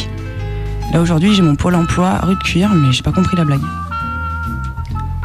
Là, 0.92 1.00
aujourd'hui, 1.00 1.34
j'ai 1.34 1.42
mon 1.42 1.56
pôle 1.56 1.74
emploi, 1.74 2.20
rue 2.22 2.36
de 2.36 2.42
Cuir, 2.44 2.70
mais 2.74 2.92
j'ai 2.92 3.02
pas 3.02 3.10
compris 3.10 3.36
la 3.36 3.44
blague. 3.44 3.64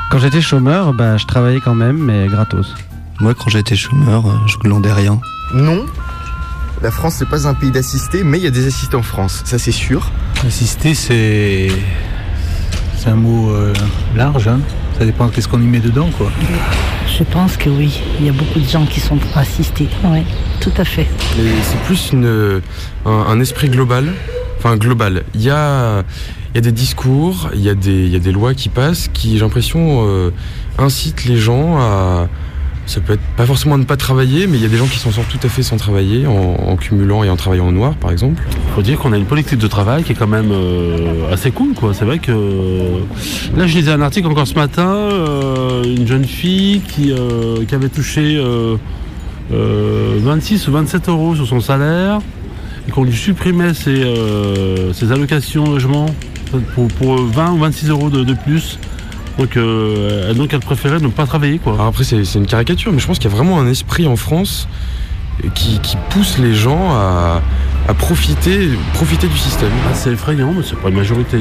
Quand 0.10 0.18
j'étais 0.18 0.42
chômeur, 0.42 0.92
bah, 0.92 1.18
je 1.18 1.28
travaillais 1.28 1.62
quand 1.62 1.76
même, 1.76 1.98
mais 1.98 2.28
gratos. 2.30 2.74
Moi, 3.20 3.36
quand 3.36 3.52
j'étais 3.52 3.76
chômeur, 3.76 4.26
euh, 4.26 4.34
je 4.48 4.58
glandais 4.58 4.92
rien. 4.92 5.20
Non. 5.54 5.86
La 6.84 6.92
France, 6.92 7.16
c'est 7.20 7.30
pas 7.30 7.48
un 7.48 7.54
pays 7.54 7.72
d'assistés, 7.72 8.24
mais 8.24 8.38
il 8.40 8.44
y 8.44 8.48
a 8.48 8.52
des 8.52 8.68
assistés 8.68 8.98
en 8.98 9.02
France, 9.04 9.42
ça 9.46 9.58
c'est 9.58 9.72
sûr. 9.72 10.12
Assister, 10.46 10.94
c'est. 10.94 11.70
C'est 12.98 13.10
un 13.10 13.16
mot 13.16 13.52
euh, 13.52 13.74
large, 14.16 14.48
hein. 14.50 14.60
Ça 15.00 15.06
dépend 15.06 15.28
de 15.28 15.32
qu'est-ce 15.32 15.48
qu'on 15.48 15.62
y 15.62 15.66
met 15.66 15.80
dedans, 15.80 16.10
quoi. 16.18 16.30
Je 17.18 17.24
pense 17.24 17.56
que 17.58 17.70
oui. 17.70 18.00
Il 18.20 18.26
y 18.26 18.30
a 18.30 18.34
beaucoup 18.34 18.60
de 18.60 18.68
gens 18.68 18.86
qui 18.86 19.00
sont 19.00 19.18
assistés. 19.36 19.88
Oui, 20.06 20.20
tout 20.62 20.72
à 20.78 20.84
fait. 20.86 21.08
C'est 21.38 21.80
plus 21.86 22.12
une, 22.12 22.62
un, 23.06 23.10
un 23.12 23.40
esprit 23.40 23.70
global. 23.70 24.14
Enfin, 24.58 24.76
global. 24.78 25.24
Il 25.36 25.42
y 25.42 25.50
a, 25.50 26.04
il 26.54 26.56
y 26.56 26.58
a 26.58 26.62
des 26.62 26.72
discours, 26.72 27.50
il 27.54 27.62
y, 27.62 27.70
a 27.70 27.76
des- 27.76 28.06
il 28.06 28.12
y 28.12 28.16
a 28.16 28.20
des 28.20 28.32
lois 28.32 28.54
qui 28.54 28.70
passent 28.70 29.10
qui, 29.14 29.34
j'ai 29.38 29.40
l'impression, 29.44 30.06
euh, 30.08 30.32
incitent 30.78 31.26
les 31.26 31.38
gens 31.38 31.78
à. 31.80 32.28
Ça 32.86 33.00
peut 33.00 33.14
être 33.14 33.22
pas 33.38 33.46
forcément 33.46 33.78
ne 33.78 33.86
pas 33.86 33.96
travailler, 33.96 34.46
mais 34.46 34.58
il 34.58 34.64
y 34.64 34.66
a 34.66 34.70
des 34.70 34.78
gens 34.78 34.88
qui 34.88 35.00
s'en 35.00 35.12
sortent 35.12 35.30
tout 35.30 35.46
à 35.46 35.50
fait 35.50 35.64
sans 35.64 35.78
travailler, 35.78 36.28
en, 36.28 36.76
cumulant 36.76 37.24
et 37.24 37.30
en 37.30 37.38
travaillant 37.38 37.68
au 37.68 37.72
noir, 37.72 37.96
par 37.96 38.12
exemple. 38.12 38.44
faut 38.76 38.82
dire 38.82 39.00
qu'on 39.00 39.14
a 39.14 39.18
une 39.18 39.26
politique 39.26 39.60
de 39.60 39.68
travail 39.68 40.04
qui 40.04 40.12
est 40.12 40.16
quand 40.16 40.28
même 40.28 40.52
euh, 40.52 41.32
assez 41.32 41.52
cool 41.52 41.74
quoi. 41.74 41.94
C'est 41.94 42.04
vrai 42.04 42.20
que 42.20 42.32
là 43.56 43.68
je 43.68 43.78
lisais 43.78 43.92
un 43.92 44.02
article 44.02 44.28
encore 44.28 44.48
ce 44.48 44.56
matin, 44.56 44.90
euh, 44.90 45.84
une 45.84 46.08
jeune 46.08 46.26
fille 46.26 46.82
qui, 46.82 47.12
euh, 47.12 47.66
avait 47.72 47.90
touché 47.90 48.36
euh, 48.38 48.76
euh, 49.52 50.20
26 50.20 50.68
ou 50.68 50.74
27 50.74 51.10
euros 51.10 51.36
sur 51.36 51.48
son 51.48 51.60
salaire 51.60 52.20
et 52.88 52.92
qu'on 52.92 53.04
lui 53.04 53.16
supprimait 53.16 53.74
ses, 53.74 54.04
ses 54.94 55.12
allocations 55.12 55.72
logement 55.72 56.06
pour, 56.76 56.88
pour 56.90 57.16
20 57.16 57.54
ou 57.54 57.58
26 57.60 57.90
euros 57.90 58.10
de 58.10 58.34
plus. 58.34 58.78
Donc, 59.40 59.58
euh, 59.58 60.28
elle- 60.30 60.38
donc 60.38 60.54
elle 60.54 60.60
préférait 60.60 61.00
ne 61.00 61.08
pas 61.08 61.26
travailler 61.26 61.58
quoi. 61.60 61.74
Alors 61.74 61.88
après 61.88 62.04
c'est 62.04 62.24
c'est 62.24 62.38
une 62.40 62.46
caricature, 62.46 62.92
mais 62.92 63.00
je 63.00 63.08
pense 63.08 63.18
qu'il 63.20 63.30
y 63.30 63.34
a 63.34 63.36
vraiment 63.36 63.60
un 63.60 63.68
esprit 63.68 64.08
en 64.08 64.16
France 64.16 64.68
qui, 65.56 65.80
qui 65.80 65.98
pousse 66.12 66.38
les 66.38 66.54
gens 66.54 66.92
à, 66.94 67.42
à 67.90 67.94
profiter, 67.96 68.70
profiter 68.94 69.28
du 69.28 69.38
système. 69.38 69.72
Ah, 69.88 69.94
c'est 69.96 70.12
effrayant, 70.12 70.54
mais 70.56 70.62
c'est 70.64 70.78
pas 70.80 70.90
une 70.90 70.96
majorité. 70.98 71.40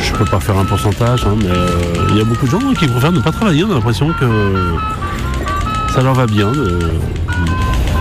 Je 0.00 0.12
peux 0.12 0.24
pas 0.24 0.40
faire 0.40 0.56
un 0.58 0.64
pourcentage, 0.64 1.24
hein, 1.26 1.34
mais 1.38 1.46
euh, 1.48 1.66
il 2.10 2.16
y 2.16 2.20
a 2.20 2.24
beaucoup 2.24 2.46
de 2.46 2.50
gens 2.50 2.58
qui 2.78 2.86
préfèrent 2.86 3.12
ne 3.12 3.20
pas 3.20 3.32
travailler. 3.32 3.64
On 3.64 3.70
a 3.70 3.74
l'impression 3.74 4.08
que 4.18 4.74
ça 5.92 6.00
leur 6.02 6.14
va 6.14 6.26
bien. 6.26 6.50
de- 6.50 6.92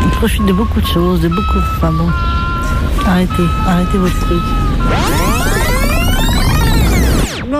On 0.05 0.09
profite 0.09 0.45
de 0.45 0.53
beaucoup 0.53 0.79
de 0.79 0.87
choses, 0.87 1.19
de 1.21 1.27
beaucoup. 1.27 1.59
Enfin 1.77 1.91
bon. 1.91 2.07
Arrêtez, 3.05 3.43
arrêtez 3.67 3.97
votre 3.97 4.19
truc. 4.21 4.41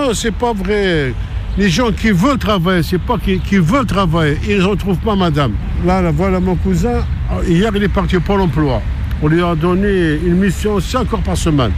Non, 0.04 0.12
c'est 0.12 0.32
pas 0.32 0.52
vrai. 0.52 1.14
Les 1.56 1.70
gens 1.70 1.90
qui 1.90 2.10
veulent 2.10 2.36
travailler, 2.36 2.82
c'est 2.82 3.00
pas 3.00 3.16
qui, 3.16 3.38
qui 3.38 3.56
veulent 3.56 3.86
travailler, 3.86 4.36
ils 4.46 4.58
ne 4.58 4.64
retrouvent 4.64 4.98
pas 4.98 5.16
madame. 5.16 5.52
Là, 5.86 6.02
là, 6.02 6.10
voilà 6.10 6.40
mon 6.40 6.56
cousin. 6.56 7.06
Hier, 7.48 7.70
il 7.74 7.82
est 7.82 7.88
parti 7.88 8.18
au 8.18 8.20
Pôle 8.20 8.42
emploi. 8.42 8.82
On 9.22 9.28
lui 9.28 9.42
a 9.42 9.54
donné 9.54 10.18
une 10.26 10.36
mission 10.36 10.78
5 10.78 11.10
heures 11.14 11.20
par 11.20 11.38
semaine. 11.38 11.70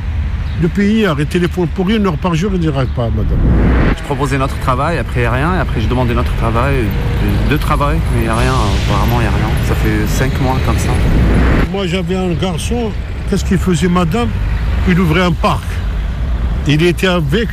Depuis 0.61 0.87
hier, 0.87 1.14
il 1.16 1.26
téléphone 1.26 1.68
pour 1.68 1.88
une 1.88 2.04
heure 2.04 2.16
par 2.16 2.35
jour, 2.35 2.50
il 2.52 2.56
ne 2.56 2.62
dirait 2.62 2.87
pas 2.97 3.11
madame. 3.16 3.38
Je 3.97 4.02
proposais 4.02 4.38
notre 4.38 4.59
travail, 4.59 4.99
après 4.99 5.21
il 5.21 5.23
n'y 5.23 5.26
a 5.26 5.33
rien, 5.33 5.54
et 5.54 5.59
après 5.61 5.80
je 5.80 5.87
demandais 5.87 6.14
notre 6.14 6.35
travail, 6.35 6.78
de, 7.47 7.52
de 7.52 7.56
travail, 7.56 7.99
mais 8.12 8.23
il 8.23 8.25
n'y 8.25 8.28
a 8.28 8.35
rien, 8.35 8.54
vraiment 8.88 9.21
il 9.21 9.23
n'y 9.23 9.28
a 9.28 9.30
rien. 9.30 9.50
Ça 9.68 9.75
fait 9.76 10.06
5 10.09 10.40
mois 10.40 10.56
comme 10.66 10.78
ça. 10.78 10.90
Moi, 11.71 11.87
j'avais 11.87 12.16
un 12.16 12.33
garçon, 12.33 12.90
qu'est-ce 13.30 13.45
qu'il 13.45 13.59
faisait, 13.59 13.88
madame? 13.88 14.30
Il 14.88 14.99
ouvrait 14.99 15.23
un 15.23 15.33
parc. 15.33 15.62
Il 16.66 16.83
était 16.83 17.06
avec 17.06 17.49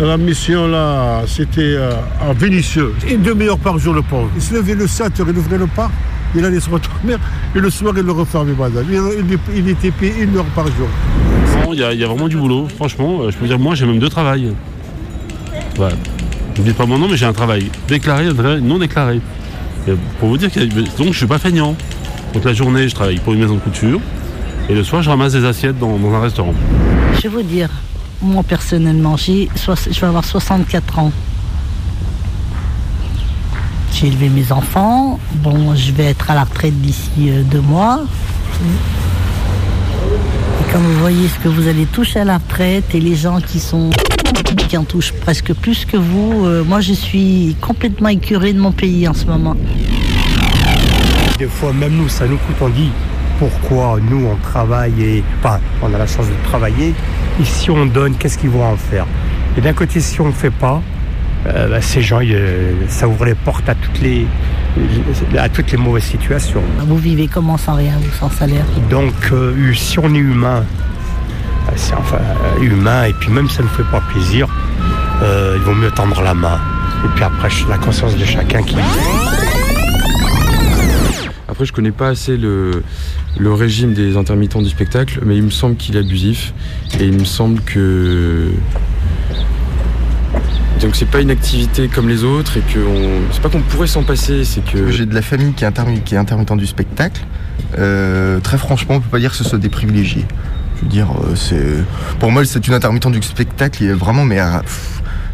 la 0.00 0.16
mission 0.16 0.66
là, 0.68 1.22
c'était 1.26 1.60
euh, 1.76 1.92
à 2.20 2.32
Vénissieux. 2.32 2.94
Une 3.10 3.22
demi-heure 3.22 3.58
par 3.58 3.78
jour, 3.78 3.94
le 3.94 4.02
pauvre. 4.02 4.28
Il 4.36 4.42
se 4.42 4.54
levait 4.54 4.74
le 4.74 4.86
7 4.86 5.20
heures, 5.20 5.26
il 5.30 5.36
ouvrait 5.38 5.58
le 5.58 5.66
parc, 5.66 5.92
il 6.34 6.44
allait 6.44 6.60
se 6.60 6.70
retourner, 6.70 7.14
et 7.54 7.58
le 7.58 7.70
soir, 7.70 7.92
il 7.96 8.02
le 8.04 8.12
refermait, 8.12 8.52
madame. 8.58 8.86
Il, 8.90 8.96
il- 9.32 9.58
il 9.58 9.68
était 9.68 9.90
payé 9.90 10.14
une 10.22 10.36
heure 10.36 10.44
par 10.54 10.66
jour. 10.66 10.88
Il 11.72 11.78
y, 11.78 11.84
a- 11.84 11.92
il 11.92 12.00
y 12.00 12.04
a 12.04 12.08
vraiment 12.08 12.28
du 12.28 12.36
boulot. 12.36 12.66
Franchement, 12.76 13.20
euh, 13.22 13.30
je 13.30 13.36
peux 13.36 13.46
dire, 13.46 13.58
moi 13.58 13.74
j'ai 13.74 13.86
même 13.86 13.98
deux 13.98 14.08
travails. 14.08 14.52
Voilà. 15.76 15.94
Ne 16.58 16.64
dites 16.64 16.76
pas 16.76 16.86
mon 16.86 16.98
nom, 16.98 17.08
mais 17.08 17.16
j'ai 17.16 17.26
un 17.26 17.32
travail 17.32 17.70
déclaré 17.88 18.24
et 18.24 18.28
un 18.28 18.34
travail 18.34 18.60
non 18.62 18.78
déclaré. 18.78 19.20
Et 19.88 19.92
pour 20.18 20.28
vous 20.30 20.36
dire 20.36 20.50
que 20.50 20.60
donc 20.98 21.12
je 21.12 21.18
suis 21.18 21.26
pas 21.26 21.38
feignant. 21.38 21.76
Donc 22.34 22.44
la 22.44 22.52
journée, 22.52 22.88
je 22.88 22.94
travaille 22.94 23.18
pour 23.18 23.32
une 23.34 23.40
maison 23.40 23.54
de 23.54 23.60
couture. 23.60 24.00
Et 24.68 24.74
le 24.74 24.84
soir, 24.84 25.02
je 25.02 25.10
ramasse 25.10 25.32
des 25.32 25.44
assiettes 25.44 25.78
dans, 25.78 25.96
dans 25.96 26.12
un 26.14 26.20
restaurant. 26.20 26.54
Je 27.16 27.22
vais 27.22 27.28
vous 27.28 27.42
dire, 27.42 27.68
moi 28.22 28.42
personnellement, 28.42 29.16
j'ai 29.16 29.48
je 29.56 30.00
vais 30.00 30.06
avoir 30.06 30.24
64 30.24 30.98
ans. 30.98 31.12
J'ai 33.92 34.08
élevé 34.08 34.28
mes 34.28 34.52
enfants. 34.52 35.18
Bon, 35.36 35.74
je 35.74 35.92
vais 35.92 36.04
être 36.04 36.30
à 36.30 36.34
la 36.34 36.44
retraite 36.44 36.80
d'ici 36.80 37.28
euh, 37.28 37.42
deux 37.42 37.60
mois. 37.60 38.04
Et 40.60 40.72
comme 40.72 40.82
vous 40.82 41.00
voyez 41.00 41.28
ce 41.28 41.38
que 41.38 41.48
vous 41.48 41.66
allez 41.68 41.86
toucher 41.86 42.20
à 42.20 42.24
la 42.24 42.38
retraite 42.38 42.94
et 42.94 43.00
les 43.00 43.16
gens 43.16 43.40
qui 43.40 43.58
sont 43.60 43.90
qui 44.68 44.76
en 44.76 44.84
touchent 44.84 45.12
presque 45.12 45.52
plus 45.54 45.84
que 45.84 45.96
vous, 45.96 46.44
euh, 46.44 46.64
moi 46.64 46.80
je 46.80 46.92
suis 46.92 47.56
complètement 47.60 48.08
écurée 48.08 48.52
de 48.52 48.60
mon 48.60 48.72
pays 48.72 49.06
en 49.08 49.14
ce 49.14 49.26
moment. 49.26 49.56
Des 51.38 51.46
fois, 51.46 51.72
même 51.72 51.94
nous, 51.94 52.08
ça 52.08 52.26
nous 52.26 52.36
coûte. 52.36 52.56
On 52.60 52.68
dit 52.68 52.90
pourquoi 53.38 53.98
nous, 54.10 54.26
on 54.26 54.36
travaille 54.36 55.02
et. 55.02 55.24
Enfin, 55.38 55.58
on 55.82 55.92
a 55.94 55.98
la 55.98 56.06
chance 56.06 56.26
de 56.26 56.48
travailler. 56.48 56.94
Et 57.40 57.44
si 57.44 57.70
on 57.70 57.86
donne, 57.86 58.16
qu'est-ce 58.16 58.36
qu'ils 58.36 58.50
vont 58.50 58.64
en 58.64 58.76
faire? 58.76 59.06
Et 59.56 59.60
d'un 59.62 59.72
côté, 59.72 60.00
si 60.00 60.20
on 60.20 60.26
ne 60.26 60.32
fait 60.32 60.50
pas, 60.50 60.82
euh, 61.46 61.68
bah, 61.68 61.80
ces 61.80 62.02
gens, 62.02 62.20
euh, 62.22 62.72
ça 62.88 63.08
ouvre 63.08 63.24
les 63.24 63.34
portes 63.34 63.66
à 63.66 63.74
toutes 63.74 64.00
les, 64.00 64.26
à 65.38 65.48
toutes 65.48 65.72
les 65.72 65.78
mauvaises 65.78 66.04
situations. 66.04 66.62
Vous 66.80 66.98
vivez 66.98 67.28
comment 67.28 67.56
sans 67.56 67.76
rien, 67.76 67.94
sans 68.18 68.30
salaire? 68.30 68.64
Donc, 68.90 69.14
euh, 69.32 69.72
si 69.72 69.98
on 69.98 70.14
est 70.14 70.18
humain, 70.18 70.64
euh, 71.68 71.72
c'est 71.76 71.94
enfin 71.94 72.18
humain, 72.60 73.04
et 73.04 73.14
puis 73.14 73.30
même 73.30 73.48
si 73.48 73.56
ça 73.56 73.62
ne 73.62 73.68
fait 73.68 73.90
pas 73.90 74.02
plaisir, 74.12 74.46
il 75.22 75.60
vaut 75.62 75.74
mieux 75.74 75.90
tendre 75.90 76.20
la 76.22 76.34
main. 76.34 76.58
Et 77.04 77.08
puis 77.14 77.24
après, 77.24 77.48
la 77.68 77.78
conscience 77.78 78.16
de 78.16 78.24
chacun 78.24 78.62
qui. 78.62 78.76
Après, 81.60 81.66
je 81.68 81.74
connais 81.74 81.90
pas 81.90 82.08
assez 82.08 82.38
le, 82.38 82.82
régime 83.38 83.92
des 83.92 84.16
intermittents 84.16 84.62
du 84.62 84.70
spectacle, 84.70 85.20
mais 85.26 85.36
il 85.36 85.42
me 85.42 85.50
semble 85.50 85.76
qu'il 85.76 85.94
est 85.94 85.98
abusif. 85.98 86.54
Et 86.98 87.04
il 87.04 87.12
me 87.12 87.26
semble 87.26 87.60
que. 87.60 88.48
Donc, 90.80 90.96
c'est 90.96 91.04
pas 91.04 91.20
une 91.20 91.30
activité 91.30 91.88
comme 91.88 92.08
les 92.08 92.24
autres, 92.24 92.56
et 92.56 92.60
que. 92.62 92.78
on- 92.78 93.30
C'est 93.30 93.42
pas 93.42 93.50
qu'on 93.50 93.60
pourrait 93.60 93.88
s'en 93.88 94.04
passer, 94.04 94.46
c'est 94.46 94.64
que. 94.64 94.90
J'ai 94.90 95.04
de 95.04 95.14
la 95.14 95.20
famille 95.20 95.52
qui 95.52 95.64
est, 95.64 96.16
intermittent 96.16 96.56
du 96.56 96.66
spectacle. 96.66 97.20
Euh, 97.78 98.40
très 98.40 98.56
franchement, 98.56 98.94
on 98.94 99.00
peut 99.00 99.10
pas 99.10 99.18
dire 99.18 99.30
que 99.32 99.36
ce 99.36 99.44
soit 99.44 99.58
des 99.58 99.68
privilégiés. 99.68 100.24
Je 100.78 100.84
veux 100.84 100.88
dire, 100.88 101.08
euh, 101.10 101.34
c'est 101.36 101.84
pour 102.20 102.30
moi 102.30 102.40
le 102.40 102.46
statut 102.46 102.70
d'intermittent 102.70 103.10
du 103.12 103.20
spectacle, 103.20 103.84
est 103.84 103.92
vraiment, 103.92 104.24
mais 104.24 104.38
ah, 104.38 104.62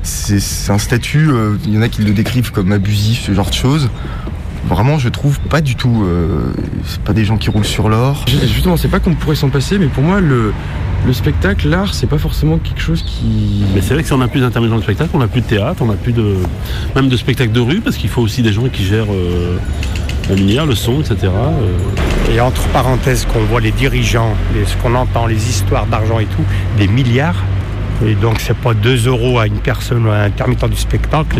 c'est 0.02 0.40
c'est 0.40 0.72
un 0.72 0.78
statut. 0.78 1.28
euh, 1.30 1.54
Il 1.66 1.74
y 1.74 1.78
en 1.78 1.82
a 1.82 1.88
qui 1.88 2.02
le 2.02 2.10
décrivent 2.10 2.50
comme 2.50 2.72
abusif, 2.72 3.26
ce 3.26 3.32
genre 3.32 3.48
de 3.48 3.54
choses. 3.54 3.88
Vraiment, 4.68 4.98
je 4.98 5.08
trouve 5.08 5.38
pas 5.40 5.60
du 5.60 5.76
tout. 5.76 6.02
euh, 6.04 6.52
c'est 6.84 7.00
pas 7.00 7.12
des 7.12 7.24
gens 7.24 7.36
qui 7.36 7.50
roulent 7.50 7.64
sur 7.64 7.88
l'or. 7.88 8.24
Justement, 8.28 8.76
c'est 8.76 8.88
pas 8.88 8.98
qu'on 9.00 9.14
pourrait 9.14 9.36
s'en 9.36 9.48
passer, 9.48 9.78
mais 9.78 9.86
pour 9.86 10.02
moi, 10.02 10.20
le, 10.20 10.52
le 11.06 11.12
spectacle, 11.12 11.68
l'art, 11.68 11.94
c'est 11.94 12.08
pas 12.08 12.18
forcément 12.18 12.58
quelque 12.58 12.80
chose 12.80 13.02
qui. 13.02 13.62
Mais 13.74 13.80
c'est 13.80 13.94
vrai 13.94 14.02
que 14.02 14.08
si 14.08 14.12
on 14.12 14.18
n'a 14.18 14.28
plus 14.28 14.40
d'intermittents 14.40 14.76
de 14.76 14.82
spectacle, 14.82 15.10
on 15.14 15.18
n'a 15.18 15.28
plus 15.28 15.40
de 15.42 15.46
théâtre, 15.46 15.82
on 15.82 15.86
n'a 15.86 15.94
plus 15.94 16.12
de 16.12 16.34
même 16.96 17.08
de 17.08 17.16
spectacle 17.16 17.52
de 17.52 17.60
rue, 17.60 17.80
parce 17.80 17.96
qu'il 17.96 18.10
faut 18.10 18.22
aussi 18.22 18.42
des 18.42 18.52
gens 18.52 18.68
qui 18.68 18.84
gèrent 18.84 19.06
euh, 19.12 19.56
La 20.28 20.34
lumière, 20.34 20.66
le 20.66 20.74
son, 20.74 21.00
etc. 21.00 21.16
euh. 21.24 22.34
Et 22.34 22.40
entre 22.40 22.66
parenthèses, 22.68 23.24
qu'on 23.32 23.44
voit 23.44 23.60
les 23.60 23.70
dirigeants, 23.70 24.34
les- 24.52 24.64
ce 24.66 24.76
qu'on 24.78 24.96
entend, 24.96 25.26
les 25.26 25.48
histoires 25.48 25.86
d'argent 25.86 26.18
et 26.18 26.24
tout, 26.26 26.42
des 26.76 26.88
milliards. 26.88 27.40
Et 28.04 28.14
donc, 28.14 28.40
c'est 28.40 28.56
pas 28.56 28.74
2 28.74 29.06
euros 29.06 29.38
à 29.38 29.46
une 29.46 29.60
personne 29.60 30.04
ou 30.06 30.10
à 30.10 30.16
un 30.16 30.24
intermittent 30.26 30.68
du 30.68 30.76
spectacle 30.76 31.38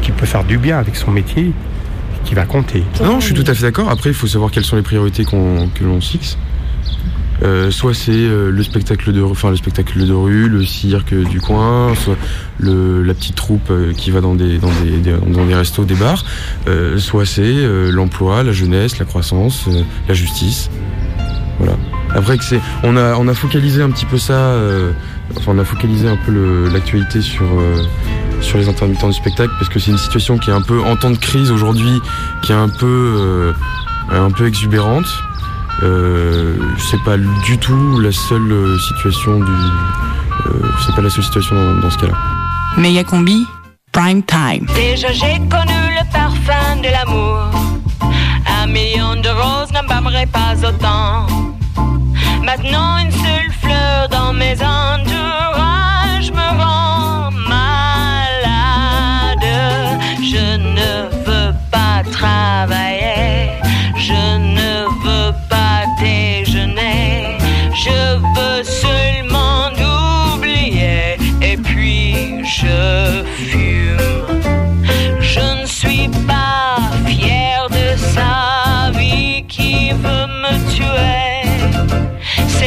qui 0.00 0.12
peut 0.12 0.24
faire 0.26 0.44
du 0.44 0.56
bien 0.56 0.78
avec 0.78 0.94
son 0.94 1.10
métier, 1.10 1.52
qui 2.24 2.34
va 2.34 2.44
compter. 2.44 2.82
Non, 3.02 3.20
je 3.20 3.26
suis 3.26 3.34
tout 3.34 3.44
à 3.50 3.54
fait 3.54 3.62
d'accord. 3.62 3.88
Après, 3.90 4.10
il 4.10 4.14
faut 4.14 4.26
savoir 4.26 4.50
quelles 4.50 4.64
sont 4.64 4.76
les 4.76 4.82
priorités 4.82 5.24
qu'on- 5.24 5.68
que 5.74 5.84
l'on 5.84 6.00
fixe. 6.00 6.36
Euh, 7.44 7.70
soit 7.70 7.94
c'est 7.94 8.10
euh, 8.10 8.50
le 8.50 8.62
spectacle 8.64 9.12
de, 9.12 9.22
enfin 9.22 9.50
le 9.50 9.56
spectacle 9.56 10.04
de 10.04 10.12
rue, 10.12 10.48
le 10.48 10.64
cirque 10.66 11.14
du 11.14 11.40
coin, 11.40 11.94
soit 11.94 12.16
le, 12.58 13.04
la 13.04 13.14
petite 13.14 13.36
troupe 13.36 13.70
euh, 13.70 13.92
qui 13.92 14.10
va 14.10 14.20
dans 14.20 14.34
des 14.34 14.58
dans 14.58 14.72
des, 14.82 14.96
des- 14.98 15.12
dans 15.12 15.46
des 15.46 15.54
restos, 15.54 15.84
des 15.84 15.94
bars, 15.94 16.24
euh, 16.66 16.98
soit 16.98 17.24
c'est 17.24 17.42
euh, 17.44 17.92
l'emploi, 17.92 18.42
la 18.42 18.50
jeunesse, 18.50 18.98
la 18.98 19.04
croissance, 19.04 19.66
euh, 19.68 19.82
la 20.08 20.14
justice. 20.14 20.68
Voilà. 21.60 21.76
Après 22.14 22.38
que 22.38 22.44
c'est, 22.44 22.60
on 22.82 22.96
a 22.96 23.14
on 23.16 23.28
a 23.28 23.34
focalisé 23.34 23.82
un 23.82 23.90
petit 23.90 24.06
peu 24.06 24.18
ça, 24.18 24.32
euh, 24.32 24.92
enfin 25.36 25.52
on 25.54 25.58
a 25.58 25.64
focalisé 25.64 26.08
un 26.08 26.16
peu 26.16 26.68
l'actualité 26.72 27.20
sur 27.20 27.44
euh, 27.44 27.82
sur 28.40 28.58
les 28.58 28.68
intermittents 28.68 29.08
du 29.08 29.14
spectacle 29.14 29.52
parce 29.58 29.68
que 29.68 29.78
c'est 29.78 29.90
une 29.90 29.98
situation 29.98 30.38
qui 30.38 30.50
est 30.50 30.54
un 30.54 30.62
peu 30.62 30.80
en 30.80 30.96
temps 30.96 31.10
de 31.10 31.18
crise 31.18 31.50
aujourd'hui, 31.50 32.00
qui 32.42 32.52
est 32.52 32.56
un 32.56 32.68
peu 32.68 32.86
euh, 33.18 33.52
un 34.10 34.30
peu 34.30 34.46
exubérante. 34.46 35.06
Euh, 35.82 36.56
c'est 36.90 37.02
pas 37.04 37.16
du 37.18 37.58
tout 37.58 38.00
la 38.00 38.10
seule 38.10 38.76
situation 38.80 39.38
du. 39.38 39.52
euh, 39.52 40.50
c'est 40.84 40.94
pas 40.94 41.02
la 41.02 41.10
seule 41.10 41.24
situation 41.24 41.54
dans, 41.54 41.80
dans 41.80 41.90
ce 41.90 41.98
cas-là. 41.98 42.14
Méga 42.76 43.04
combi, 43.04 43.46
prime 43.92 44.22
time. 44.22 44.66
Déjà 44.74 45.12
j'ai 45.12 45.38
connu 45.50 45.78
le 45.90 46.12
parfum 46.12 46.76
de 46.82 46.88
l'amour. 46.90 47.50
Un 48.62 48.66
million 48.66 49.14
de 49.14 49.28
roses 49.28 49.68
pas 50.32 50.68
autant. 50.68 51.26
Maintenant 52.44 52.98
une 52.98 53.10
seule 53.12 53.52
fleur 53.60 54.08
dans 54.08 54.32
mes 54.32 54.54
entourages 54.54 56.30
me 56.32 56.48
rend 56.62 57.30
malade. 57.30 58.68
Je 60.22 60.56
ne 60.56 61.08
veux 61.26 61.52
pas 61.70 62.02
travailler. 62.10 63.50
Je 63.96 64.38
ne 64.38 64.86
veux 65.04 65.32
pas 65.50 65.84
déjeuner. 66.00 67.38
Je 67.74 68.16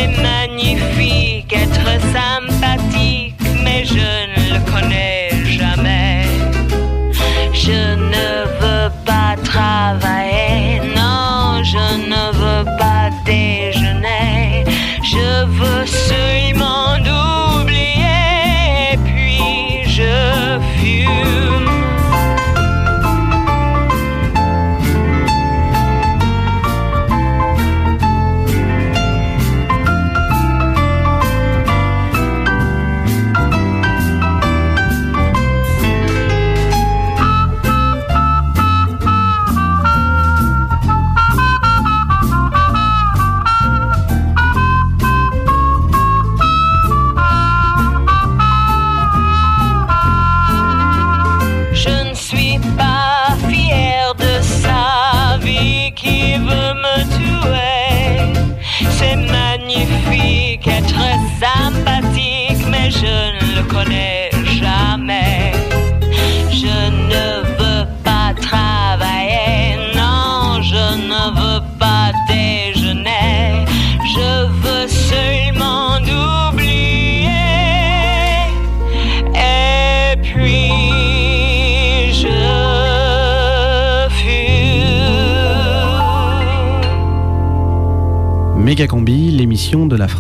C'est 0.02 0.08
magnifique 0.20 1.21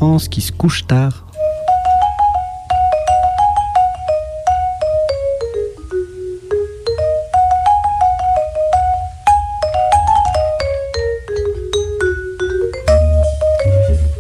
France 0.01 0.29
qui 0.29 0.41
se 0.41 0.51
couche 0.51 0.87
tard. 0.87 1.27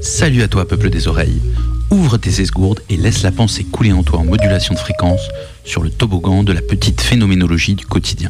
Salut 0.03 0.43
à 0.43 0.47
toi, 0.47 0.67
peuple 0.67 0.91
des 0.91 1.07
oreilles. 1.07 1.41
Ouvre 1.89 2.17
tes 2.17 2.41
esgourdes 2.41 2.81
et 2.91 2.95
laisse 2.95 3.23
la 3.23 3.31
pensée 3.31 3.63
couler 3.63 3.91
en 3.91 4.03
toi 4.03 4.19
en 4.19 4.25
modulation 4.25 4.75
de 4.75 4.79
fréquence 4.79 5.29
sur 5.63 5.81
le 5.81 5.89
toboggan 5.89 6.43
de 6.43 6.53
la 6.53 6.61
petite 6.61 7.01
phénoménologie 7.01 7.73
du 7.73 7.87
quotidien. 7.87 8.29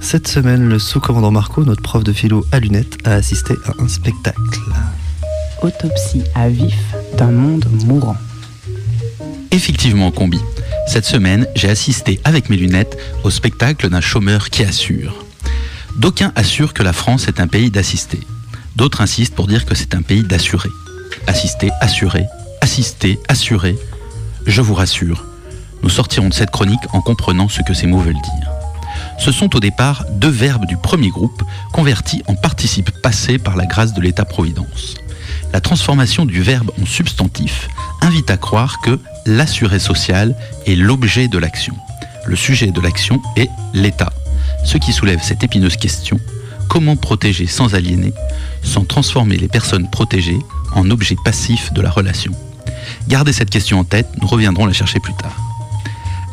Cette 0.00 0.28
semaine, 0.28 0.68
le 0.68 0.78
sous-commandant 0.78 1.32
Marco, 1.32 1.64
notre 1.64 1.82
prof 1.82 2.04
de 2.04 2.12
philo 2.12 2.46
à 2.52 2.60
lunettes, 2.60 2.98
a 3.04 3.14
assisté 3.14 3.54
à 3.66 3.82
un 3.82 3.88
spectacle. 3.88 4.38
Autopsie 5.62 6.22
à 6.34 6.48
vif 6.48 6.94
d'un 7.18 7.30
monde 7.30 7.66
mourant. 7.84 8.16
Effectivement, 9.50 10.10
combi. 10.10 10.40
Cette 10.86 11.04
semaine, 11.04 11.46
j'ai 11.54 11.68
assisté 11.68 12.18
avec 12.24 12.48
mes 12.48 12.56
lunettes 12.56 12.96
au 13.24 13.30
spectacle 13.30 13.90
d'un 13.90 14.00
chômeur 14.00 14.48
qui 14.48 14.62
assure. 14.62 15.24
D'aucuns 15.96 16.32
assurent 16.34 16.72
que 16.72 16.82
la 16.82 16.94
France 16.94 17.28
est 17.28 17.40
un 17.40 17.46
pays 17.46 17.70
d'assistés. 17.70 18.20
D'autres 18.76 19.02
insistent 19.02 19.34
pour 19.34 19.48
dire 19.48 19.66
que 19.66 19.74
c'est 19.74 19.94
un 19.94 20.02
pays 20.02 20.22
d'assurés. 20.22 20.70
Assister, 21.26 21.70
assurer, 21.80 22.24
assister, 22.62 23.18
assurer. 23.28 23.76
Je 24.46 24.62
vous 24.62 24.74
rassure, 24.74 25.26
nous 25.82 25.90
sortirons 25.90 26.28
de 26.28 26.34
cette 26.34 26.50
chronique 26.50 26.94
en 26.94 27.02
comprenant 27.02 27.48
ce 27.48 27.60
que 27.62 27.74
ces 27.74 27.86
mots 27.86 28.00
veulent 28.00 28.14
dire. 28.14 28.50
Ce 29.18 29.30
sont 29.30 29.54
au 29.54 29.60
départ 29.60 30.06
deux 30.12 30.30
verbes 30.30 30.64
du 30.64 30.78
premier 30.78 31.10
groupe 31.10 31.42
convertis 31.72 32.22
en 32.26 32.34
participe 32.34 32.90
passé 33.02 33.38
par 33.38 33.56
la 33.56 33.66
grâce 33.66 33.92
de 33.92 34.00
l'État-providence. 34.00 34.94
La 35.52 35.60
transformation 35.60 36.26
du 36.26 36.42
verbe 36.42 36.70
en 36.80 36.86
substantif 36.86 37.68
invite 38.02 38.30
à 38.30 38.36
croire 38.36 38.80
que 38.80 38.98
l'assuré 39.26 39.78
social 39.78 40.36
est 40.66 40.76
l'objet 40.76 41.28
de 41.28 41.38
l'action. 41.38 41.74
Le 42.24 42.36
sujet 42.36 42.70
de 42.70 42.80
l'action 42.80 43.20
est 43.36 43.50
l'État. 43.74 44.12
Ce 44.64 44.78
qui 44.78 44.92
soulève 44.92 45.20
cette 45.22 45.42
épineuse 45.42 45.76
question, 45.76 46.20
comment 46.68 46.96
protéger 46.96 47.46
sans 47.46 47.74
aliéner, 47.74 48.12
sans 48.62 48.84
transformer 48.84 49.36
les 49.36 49.48
personnes 49.48 49.90
protégées 49.90 50.38
en 50.74 50.88
objets 50.90 51.16
passifs 51.24 51.72
de 51.72 51.82
la 51.82 51.90
relation? 51.90 52.32
Gardez 53.08 53.32
cette 53.32 53.50
question 53.50 53.80
en 53.80 53.84
tête, 53.84 54.08
nous 54.20 54.28
reviendrons 54.28 54.66
la 54.66 54.72
chercher 54.72 55.00
plus 55.00 55.14
tard. 55.14 55.36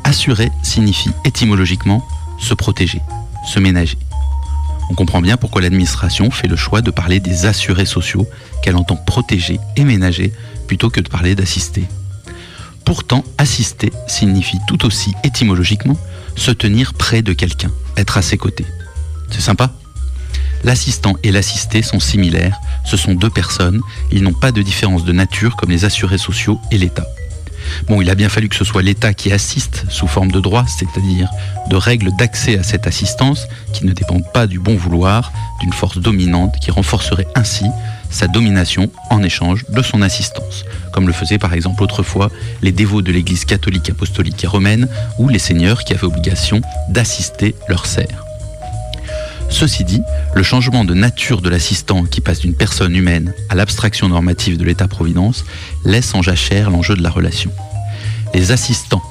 Assurer 0.03 0.51
signifie 0.61 1.11
étymologiquement 1.25 2.05
se 2.39 2.53
protéger, 2.53 3.01
se 3.45 3.59
ménager. 3.59 3.97
On 4.89 4.95
comprend 4.95 5.21
bien 5.21 5.37
pourquoi 5.37 5.61
l'administration 5.61 6.31
fait 6.31 6.47
le 6.47 6.55
choix 6.55 6.81
de 6.81 6.91
parler 6.91 7.19
des 7.19 7.45
assurés 7.45 7.85
sociaux 7.85 8.27
qu'elle 8.63 8.75
entend 8.75 8.95
protéger 8.95 9.59
et 9.75 9.83
ménager 9.83 10.31
plutôt 10.67 10.89
que 10.89 11.01
de 11.01 11.09
parler 11.09 11.35
d'assister. 11.35 11.85
Pourtant, 12.85 13.23
assister 13.37 13.91
signifie 14.07 14.59
tout 14.67 14.85
aussi 14.85 15.13
étymologiquement 15.23 15.97
se 16.35 16.51
tenir 16.51 16.93
près 16.93 17.21
de 17.21 17.33
quelqu'un, 17.33 17.71
être 17.97 18.17
à 18.17 18.21
ses 18.21 18.37
côtés. 18.37 18.65
C'est 19.29 19.41
sympa 19.41 19.73
L'assistant 20.63 21.15
et 21.21 21.31
l'assisté 21.31 21.81
sont 21.81 21.99
similaires, 21.99 22.57
ce 22.83 22.97
sont 22.97 23.13
deux 23.13 23.29
personnes, 23.29 23.81
ils 24.11 24.23
n'ont 24.23 24.33
pas 24.33 24.51
de 24.51 24.61
différence 24.61 25.05
de 25.05 25.11
nature 25.11 25.55
comme 25.55 25.69
les 25.69 25.85
assurés 25.85 26.17
sociaux 26.17 26.59
et 26.71 26.77
l'État. 26.77 27.05
Bon, 27.87 28.01
il 28.01 28.09
a 28.09 28.15
bien 28.15 28.29
fallu 28.29 28.49
que 28.49 28.55
ce 28.55 28.63
soit 28.63 28.81
l'État 28.81 29.13
qui 29.13 29.31
assiste 29.31 29.85
sous 29.89 30.07
forme 30.07 30.31
de 30.31 30.39
droit, 30.39 30.65
c'est-à-dire 30.67 31.29
de 31.69 31.75
règles 31.75 32.11
d'accès 32.17 32.57
à 32.57 32.63
cette 32.63 32.87
assistance 32.87 33.47
qui 33.73 33.85
ne 33.85 33.93
dépendent 33.93 34.31
pas 34.33 34.47
du 34.47 34.59
bon 34.59 34.75
vouloir 34.75 35.31
d'une 35.61 35.73
force 35.73 35.97
dominante 35.97 36.55
qui 36.61 36.71
renforcerait 36.71 37.27
ainsi 37.35 37.65
sa 38.09 38.27
domination 38.27 38.89
en 39.09 39.23
échange 39.23 39.65
de 39.69 39.81
son 39.81 40.01
assistance, 40.01 40.65
comme 40.93 41.07
le 41.07 41.13
faisaient 41.13 41.37
par 41.37 41.53
exemple 41.53 41.83
autrefois 41.83 42.29
les 42.61 42.71
dévots 42.71 43.01
de 43.01 43.11
l'Église 43.11 43.45
catholique 43.45 43.89
apostolique 43.89 44.43
et 44.43 44.47
romaine 44.47 44.87
ou 45.17 45.29
les 45.29 45.39
seigneurs 45.39 45.83
qui 45.83 45.93
avaient 45.93 46.05
obligation 46.05 46.61
d'assister 46.89 47.55
leurs 47.67 47.85
serfs. 47.85 48.26
Ceci 49.49 49.83
dit, 49.83 50.01
le 50.35 50.43
changement 50.43 50.85
de 50.85 50.93
nature 50.93 51.41
de 51.41 51.49
l'assistant 51.49 52.03
qui 52.03 52.21
passe 52.21 52.39
d'une 52.39 52.53
personne 52.53 52.95
humaine 52.95 53.33
à 53.49 53.55
l'abstraction 53.55 54.09
normative 54.09 54.57
de 54.57 54.63
l'État-providence 54.63 55.45
laisse 55.85 56.13
en 56.13 56.21
jachère 56.21 56.69
l'enjeu 56.69 56.95
de 56.95 57.03
la 57.03 57.09
relation. 57.09 57.51
Les 58.33 58.51
assistants, 58.51 59.01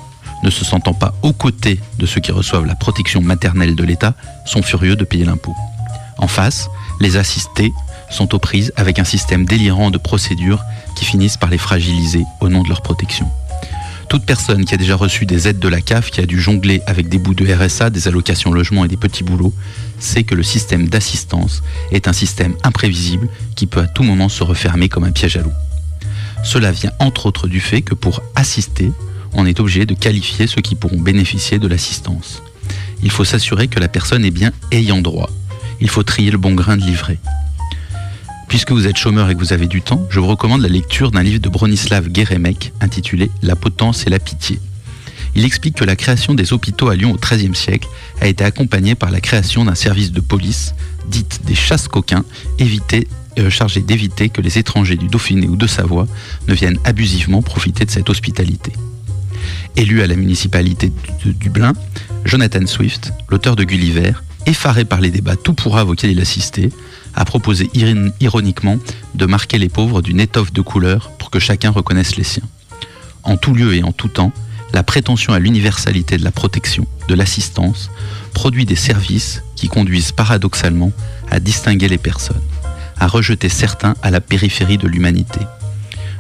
ne 0.43 0.51
se 0.51 0.65
sentant 0.65 0.95
pas 0.95 1.15
aux 1.23 1.33
côtés 1.33 1.81
de 1.99 2.07
ceux 2.07 2.21
qui 2.21 2.33
reçoivent 2.33 2.67
la 2.67 2.75
protection 2.75 3.21
maternelle 3.21 3.75
de 3.75 3.85
l'État, 3.85 4.15
sont 4.45 4.63
furieux 4.63 4.97
de 4.97 5.05
payer 5.05 5.25
l'impôt. 5.25 5.55
En 6.19 6.29
face, 6.29 6.69
les 7.01 7.17
assistés 7.17 7.73
sont 8.11 8.35
aux 8.35 8.39
prises 8.39 8.73
avec 8.77 8.99
un 8.99 9.05
système 9.05 9.45
délirant 9.45 9.91
de 9.91 9.99
procédures 9.99 10.63
qui 10.97 11.05
finissent 11.05 11.37
par 11.37 11.51
les 11.51 11.59
fragiliser 11.59 12.25
au 12.41 12.49
nom 12.49 12.63
de 12.63 12.69
leur 12.69 12.83
protection. 12.83 13.29
Toute 14.09 14.25
personne 14.25 14.65
qui 14.65 14.73
a 14.75 14.77
déjà 14.77 14.95
reçu 14.95 15.27
des 15.27 15.49
aides 15.49 15.59
de 15.59 15.69
la 15.69 15.81
CAF, 15.81 16.11
qui 16.11 16.21
a 16.21 16.27
dû 16.27 16.41
jongler 16.41 16.81
avec 16.87 17.09
des 17.09 17.19
bouts 17.19 17.35
de 17.35 17.53
RSA, 17.53 17.91
des 17.91 18.07
allocations 18.07 18.53
logement 18.53 18.85
et 18.85 18.89
des 18.89 18.97
petits 18.97 19.25
boulots, 19.25 19.53
sait 19.99 20.23
que 20.23 20.35
le 20.37 20.45
système 20.45 20.89
d'assistance 20.89 21.63
est 21.91 22.07
un 22.07 22.13
système 22.13 22.55
imprévisible 22.63 23.29
qui 23.57 23.67
peut 23.67 23.81
à 23.81 23.89
tout 23.89 24.05
moment 24.05 24.29
se 24.29 24.45
refermer 24.45 24.89
comme 24.89 25.05
un 25.05 25.11
piège 25.11 25.37
à 25.37 25.43
loup. 25.43 25.53
Cela 26.45 26.71
vient 26.71 26.93
entre 27.01 27.27
autres 27.27 27.49
du 27.49 27.61
fait 27.61 27.83
que 27.83 27.95
pour 27.95 28.23
assister, 28.37 28.93
on 29.33 29.45
est 29.45 29.59
obligé 29.59 29.87
de 29.87 29.95
qualifier 29.95 30.47
ceux 30.47 30.63
qui 30.63 30.77
pourront 30.77 31.01
bénéficier 31.01 31.59
de 31.59 31.67
l'assistance. 31.67 32.43
Il 33.03 33.11
faut 33.11 33.25
s'assurer 33.25 33.67
que 33.67 33.81
la 33.81 33.89
personne 33.89 34.25
est 34.25 34.31
bien 34.31 34.53
ayant 34.71 35.01
droit. 35.01 35.31
Il 35.81 35.91
faut 35.91 36.05
trier 36.05 36.31
le 36.31 36.39
bon 36.39 36.55
grain 36.55 36.77
de 36.77 36.83
livret. 36.83 37.19
Puisque 38.49 38.71
vous 38.71 38.87
êtes 38.87 38.97
chômeur 38.97 39.29
et 39.29 39.35
que 39.35 39.41
vous 39.41 39.53
avez 39.53 39.67
du 39.67 39.83
temps, 39.83 40.07
je 40.09 40.21
vous 40.21 40.27
recommande 40.27 40.63
la 40.63 40.69
lecture 40.69 41.11
d'un 41.11 41.23
livre 41.23 41.41
de 41.41 41.49
Bronislav 41.49 42.09
Geremek 42.13 42.73
intitulé 42.81 43.31
La 43.43 43.57
potence 43.57 44.07
et 44.07 44.11
la 44.11 44.19
pitié. 44.19 44.61
Il 45.35 45.45
explique 45.45 45.77
que 45.77 45.85
la 45.85 45.97
création 45.97 46.33
des 46.33 46.53
hôpitaux 46.53 46.89
à 46.89 46.97
Lyon 46.97 47.13
au 47.13 47.19
XIIIe 47.19 47.55
siècle 47.55 47.89
a 48.21 48.27
été 48.27 48.45
accompagnée 48.45 48.95
par 48.95 49.11
la 49.11 49.21
création 49.21 49.65
d'un 49.65 49.75
service 49.75 50.13
de 50.13 50.21
police, 50.21 50.75
dite 51.09 51.43
des 51.45 51.55
chasses 51.55 51.89
coquins, 51.89 52.25
euh, 53.39 53.51
chargé 53.51 53.83
d'éviter 53.83 54.31
que 54.31 54.41
les 54.41 54.57
étrangers 54.57 54.97
du 54.97 55.09
Dauphiné 55.09 55.47
ou 55.47 55.57
de 55.57 55.67
Savoie 55.67 56.07
ne 56.49 56.55
viennent 56.55 56.79
abusivement 56.85 57.43
profiter 57.43 57.85
de 57.85 57.91
cette 57.91 58.09
hospitalité. 58.09 58.73
Élu 59.77 60.01
à 60.01 60.07
la 60.07 60.17
municipalité 60.17 60.91
de 61.25 61.33
Dublin, 61.33 61.75
Jonathan 62.25 62.67
Swift, 62.67 63.13
l'auteur 63.29 63.55
de 63.55 63.65
Gulliver, 63.65 64.13
effaré 64.47 64.87
par 64.87 65.03
les 65.03 65.11
débats 65.11 65.37
tout 65.37 65.53
pourraves 65.53 65.91
auxquels 65.91 66.13
il 66.13 66.21
assistait, 66.21 66.71
a 67.17 67.25
proposé 67.25 67.69
iron- 67.75 68.13
ironiquement 68.21 68.77
de 69.15 69.27
marquer 69.27 69.59
les 69.59 69.69
pauvres 69.69 70.03
d'une 70.03 70.21
étoffe 70.21 70.53
de 70.53 70.61
couleur 70.61 71.11
pour 71.19 71.31
que 71.31 71.39
chacun 71.41 71.71
reconnaisse 71.71 72.17
les 72.17 72.25
siens. 72.25 72.45
En 73.25 73.37
tout 73.37 73.55
lieu 73.55 73.75
et 73.75 73.83
en 73.83 73.93
tout 73.93 74.09
temps, 74.09 74.33
la 74.73 74.83
prétention 74.83 75.33
à 75.33 75.39
l'universalité 75.39 76.19
de 76.19 76.25
la 76.25 76.31
protection, 76.31 76.87
de 77.09 77.15
l'assistance, 77.15 77.91
produit 78.35 78.67
des 78.67 78.77
services 78.77 79.43
qui 79.57 79.69
conduisent 79.69 80.13
paradoxalement 80.13 80.93
à 81.31 81.41
distinguer 81.41 81.89
les 81.89 81.99
personnes, 81.99 82.43
à 82.99 83.07
rejeter 83.07 83.49
certains 83.49 83.95
à 84.03 84.11
la 84.11 84.21
périphérie 84.21 84.79
de 84.79 84.87
l'humanité. 84.87 85.41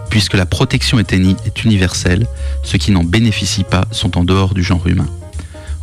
Puisque 0.08 0.34
la 0.34 0.46
protection 0.46 0.98
est, 0.98 1.12
est 1.12 1.64
universelle, 1.64 2.26
ceux 2.62 2.78
qui 2.78 2.92
n'en 2.92 3.04
bénéficient 3.04 3.64
pas 3.64 3.86
sont 3.90 4.16
en 4.16 4.24
dehors 4.24 4.54
du 4.54 4.62
genre 4.62 4.86
humain. 4.86 5.08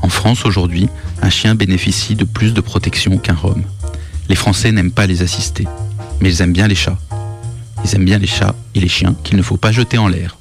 En 0.02 0.10
France 0.10 0.46
aujourd'hui, 0.46 0.90
un 1.22 1.30
chien 1.30 1.56
bénéficie 1.56 2.16
de 2.16 2.24
plus 2.24 2.54
de 2.54 2.62
protection 2.62 3.18
qu'un 3.18 3.36
Rome. 3.36 3.64
Les 4.30 4.36
Français 4.36 4.72
n'aiment 4.72 4.92
pas 4.92 5.06
les 5.06 5.22
assister, 5.22 5.68
mais 6.20 6.30
ils 6.30 6.42
aiment 6.42 6.54
bien 6.54 6.68
les 6.68 6.76
chats. 6.76 6.98
Ils 7.84 7.96
aiment 7.96 8.06
bien 8.06 8.18
les 8.18 8.28
chats 8.28 8.56
et 8.76 8.80
les 8.80 8.88
chiens 8.88 9.16
qu'il 9.24 9.38
ne 9.38 9.42
faut 9.42 9.58
pas 9.58 9.72
jeter 9.72 9.98
en 9.98 10.08
l'air. 10.08 10.38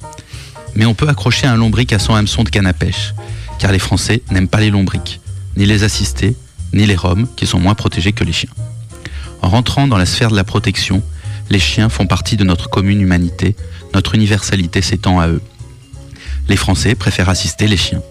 Mais 0.75 0.85
on 0.85 0.93
peut 0.93 1.09
accrocher 1.09 1.47
un 1.47 1.55
lombric 1.55 1.93
à 1.93 1.99
son 1.99 2.15
hameçon 2.15 2.43
de 2.43 2.49
canne 2.49 2.65
à 2.65 2.73
pêche, 2.73 3.13
car 3.59 3.71
les 3.71 3.79
Français 3.79 4.21
n'aiment 4.31 4.47
pas 4.47 4.61
les 4.61 4.69
lombrics, 4.69 5.19
ni 5.57 5.65
les 5.65 5.83
assistés, 5.83 6.35
ni 6.73 6.85
les 6.85 6.95
Roms, 6.95 7.27
qui 7.35 7.45
sont 7.45 7.59
moins 7.59 7.75
protégés 7.75 8.13
que 8.13 8.23
les 8.23 8.33
chiens. 8.33 8.49
En 9.41 9.49
rentrant 9.49 9.87
dans 9.87 9.97
la 9.97 10.05
sphère 10.05 10.31
de 10.31 10.35
la 10.35 10.43
protection, 10.43 11.03
les 11.49 11.59
chiens 11.59 11.89
font 11.89 12.07
partie 12.07 12.37
de 12.37 12.43
notre 12.43 12.69
commune 12.69 13.01
humanité, 13.01 13.55
notre 13.93 14.15
universalité 14.15 14.81
s'étend 14.81 15.19
à 15.19 15.27
eux. 15.27 15.41
Les 16.47 16.55
Français 16.55 16.95
préfèrent 16.95 17.29
assister 17.29 17.67
les 17.67 17.77
chiens. 17.77 18.01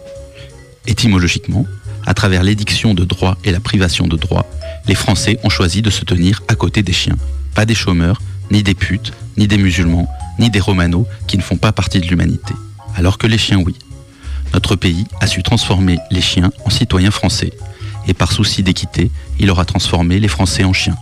Étymologiquement, 0.86 1.66
à 2.06 2.14
travers 2.14 2.42
l'édiction 2.42 2.94
de 2.94 3.04
droit 3.04 3.36
et 3.44 3.52
la 3.52 3.60
privation 3.60 4.06
de 4.06 4.16
droit, 4.16 4.46
les 4.86 4.94
Français 4.94 5.38
ont 5.44 5.50
choisi 5.50 5.82
de 5.82 5.90
se 5.90 6.04
tenir 6.04 6.42
à 6.48 6.54
côté 6.54 6.82
des 6.82 6.92
chiens, 6.92 7.16
pas 7.54 7.64
des 7.64 7.74
chômeurs, 7.74 8.20
ni 8.50 8.62
des 8.62 8.74
putes, 8.74 9.12
ni 9.36 9.46
des 9.46 9.58
musulmans, 9.58 10.08
ni 10.38 10.50
des 10.50 10.60
romanos 10.60 11.06
qui 11.26 11.36
ne 11.36 11.42
font 11.42 11.56
pas 11.56 11.72
partie 11.72 12.00
de 12.00 12.06
l'humanité. 12.06 12.54
Alors 12.96 13.18
que 13.18 13.26
les 13.26 13.38
chiens, 13.38 13.58
oui. 13.58 13.76
Notre 14.52 14.76
pays 14.76 15.06
a 15.20 15.26
su 15.26 15.42
transformer 15.42 15.98
les 16.10 16.20
chiens 16.20 16.52
en 16.64 16.70
citoyens 16.70 17.10
français. 17.10 17.52
Et 18.06 18.14
par 18.14 18.32
souci 18.32 18.62
d'équité, 18.62 19.10
il 19.38 19.50
aura 19.50 19.64
transformé 19.64 20.18
les 20.20 20.28
Français 20.28 20.64
en 20.64 20.72
chiens. 20.72 20.96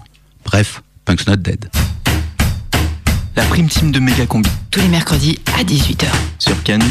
Bref, 0.45 0.83
Punk's 1.05 1.27
not 1.27 1.37
dead. 1.37 1.69
La 3.37 3.45
prime 3.45 3.69
team 3.69 3.91
de 3.91 3.99
Méga 3.99 4.27
Combi. 4.27 4.51
Tous 4.71 4.81
les 4.81 4.89
mercredis 4.89 5.41
à 5.59 5.65
18h. 5.65 6.07
Sur 6.39 6.63
Canu. 6.63 6.85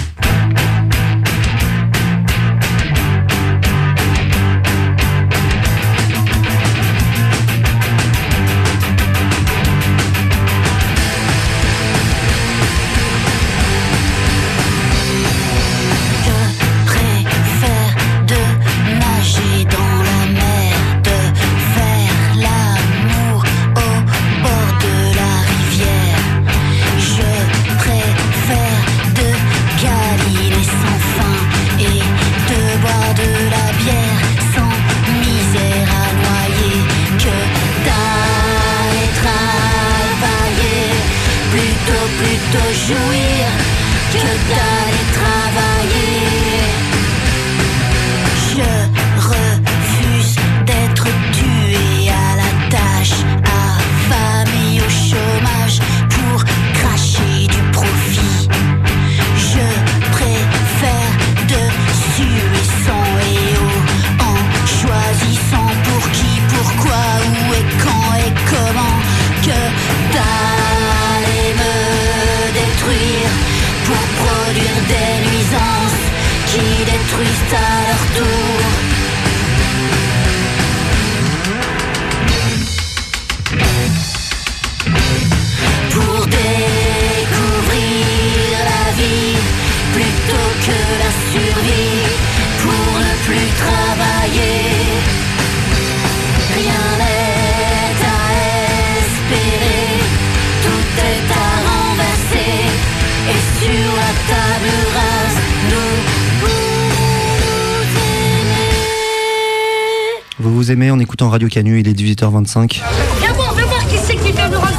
Radio 111.40 111.48
Canu, 111.48 111.80
il 111.80 111.88
est 111.88 111.94
18h25. 111.94 112.82
Viens 113.22 113.32
voir, 113.32 113.56
viens 113.56 113.66
voir 113.66 113.88
qui 113.88 113.98
c'est 113.98 114.18
qui 114.18 114.34
vient. 114.34 114.50
Viens 114.50 114.60
voir 114.60 114.74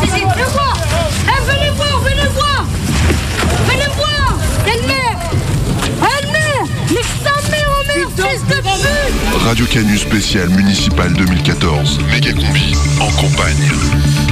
eh, 1.25 1.29
Venez 1.51 1.71
voir, 1.71 1.99
venez 2.01 2.29
voir 2.35 2.67
Venez 3.65 3.89
voir 3.97 4.37
Elle 4.67 4.83
Mais 4.87 5.17
en 6.03 6.03
oh 6.03 6.07
de 8.47 8.55
Radio 9.47 9.65
Canu 9.65 9.97
spécial 9.97 10.51
municipal 10.51 11.15
2014. 11.15 12.01
Méga 12.11 12.35
combi 12.35 12.75
en 13.01 13.11
campagne. 13.13 13.71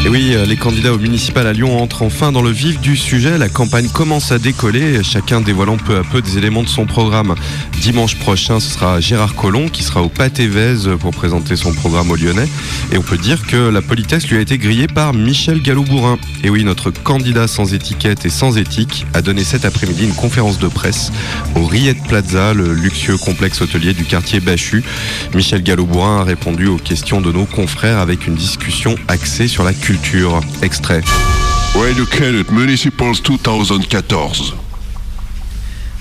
Et 0.05 0.09
oui, 0.09 0.35
euh, 0.35 0.45
les 0.45 0.57
candidats 0.57 0.93
au 0.93 0.99
municipal 0.99 1.47
à 1.47 1.53
Lyon 1.53 1.83
entrent 1.83 2.03
enfin 2.03 2.31
dans 2.31 2.43
le 2.43 2.51
vif 2.51 2.81
du 2.81 2.97
sujet. 2.97 3.39
La 3.39 3.49
campagne 3.49 3.89
commence 3.89 4.33
à 4.33 4.39
décoller, 4.39 5.03
chacun 5.03 5.41
dévoilant 5.41 5.77
peu 5.77 5.97
à 5.97 6.03
peu 6.03 6.23
des 6.23 6.39
éléments 6.39 6.63
de 6.63 6.69
son 6.69 6.85
programme. 6.85 7.35
Dimanche 7.81 8.17
prochain, 8.17 8.61
ce 8.61 8.71
sera 8.71 9.01
Gérard 9.01 9.35
Collomb 9.35 9.69
qui 9.69 9.83
sera 9.83 10.03
au 10.03 10.09
Pâté 10.09 10.47
Vèze 10.47 10.91
pour 11.01 11.13
présenter 11.13 11.57
son 11.57 11.73
programme 11.73 12.11
aux 12.11 12.17
Lyonnais. 12.17 12.49
Et 12.93 12.99
on 12.99 13.03
peut 13.03 13.17
dire 13.17 13.47
que 13.47 13.57
la 13.57 13.81
politesse 13.83 14.29
lui 14.29 14.37
a 14.37 14.41
été 14.41 14.59
grillée 14.59 14.89
par 14.89 15.15
Michel 15.15 15.63
Gallo-Bourrin. 15.63 16.19
Et 16.43 16.51
oui, 16.51 16.65
notre 16.65 16.91
candidat 16.91 17.47
sans 17.47 17.75
étiquette 17.75 18.27
et 18.27 18.31
sans 18.31 18.59
éthique 18.59 19.07
a 19.15 19.23
donné 19.23 19.45
cet 19.45 19.65
après-midi 19.65 20.05
une 20.05 20.15
conférence 20.15 20.59
de 20.59 20.69
presse 20.69 21.13
au 21.55 21.65
Riette 21.65 22.03
Plaza, 22.09 22.53
le 22.53 22.75
luxueux 22.75 23.17
complexe 23.17 23.63
hôtelier 23.63 23.95
du 23.95 24.05
quartier 24.05 24.41
Bachu. 24.41 24.83
Michel 25.35 25.63
Gallo-Bourrin 25.63 26.21
a 26.21 26.25
répondu 26.25 26.67
aux 26.67 26.79
questions 26.79 27.21
de 27.21 27.33
nos 27.33 27.47
confrères 27.47 27.99
avec 27.99 28.27
une 28.27 28.35
discussion 28.35 28.97
axée 29.09 29.49
sur 29.49 29.65
la 29.65 29.73
culture. 29.73 30.41
Extrait. 30.63 31.03
Canu 32.11 32.45
Municipals 32.51 33.23
2014. 33.23 34.68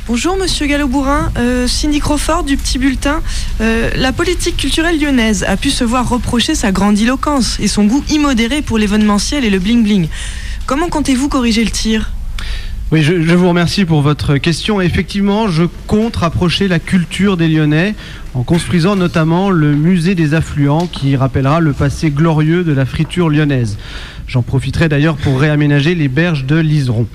Bonjour 0.07 0.37
Monsieur 0.37 0.67
Gallo-Bourrin, 0.67 1.31
Euh, 1.37 1.67
Cindy 1.67 1.99
Crawford 1.99 2.43
du 2.43 2.55
Petit 2.55 2.79
Bulletin. 2.79 3.21
Euh, 3.59 3.89
la 3.95 4.13
politique 4.13 4.55
culturelle 4.55 4.99
lyonnaise 4.99 5.43
a 5.43 5.57
pu 5.57 5.69
se 5.69 5.83
voir 5.83 6.07
reprocher 6.07 6.55
sa 6.55 6.71
grandiloquence 6.71 7.59
et 7.59 7.67
son 7.67 7.83
goût 7.83 8.03
immodéré 8.09 8.61
pour 8.61 8.77
l'événementiel 8.77 9.43
et 9.43 9.49
le 9.49 9.59
bling-bling. 9.59 10.07
Comment 10.65 10.87
comptez-vous 10.87 11.27
corriger 11.27 11.63
le 11.65 11.71
tir? 11.71 12.11
Oui, 12.89 13.03
je, 13.03 13.21
je 13.21 13.33
vous 13.35 13.49
remercie 13.49 13.83
pour 13.83 14.01
votre 14.01 14.37
question. 14.37 14.79
Effectivement, 14.79 15.49
je 15.49 15.65
compte 15.87 16.15
rapprocher 16.15 16.69
la 16.69 16.79
culture 16.79 17.35
des 17.35 17.49
Lyonnais 17.49 17.93
en 18.33 18.43
construisant 18.43 18.95
notamment 18.95 19.49
le 19.49 19.75
musée 19.75 20.15
des 20.15 20.33
affluents 20.33 20.87
qui 20.87 21.17
rappellera 21.17 21.59
le 21.59 21.73
passé 21.73 22.11
glorieux 22.11 22.63
de 22.63 22.71
la 22.71 22.85
friture 22.85 23.27
lyonnaise. 23.27 23.77
J'en 24.25 24.41
profiterai 24.41 24.87
d'ailleurs 24.87 25.17
pour 25.17 25.37
réaménager 25.37 25.95
les 25.95 26.07
berges 26.07 26.45
de 26.45 26.55
l'Iseron. 26.55 27.07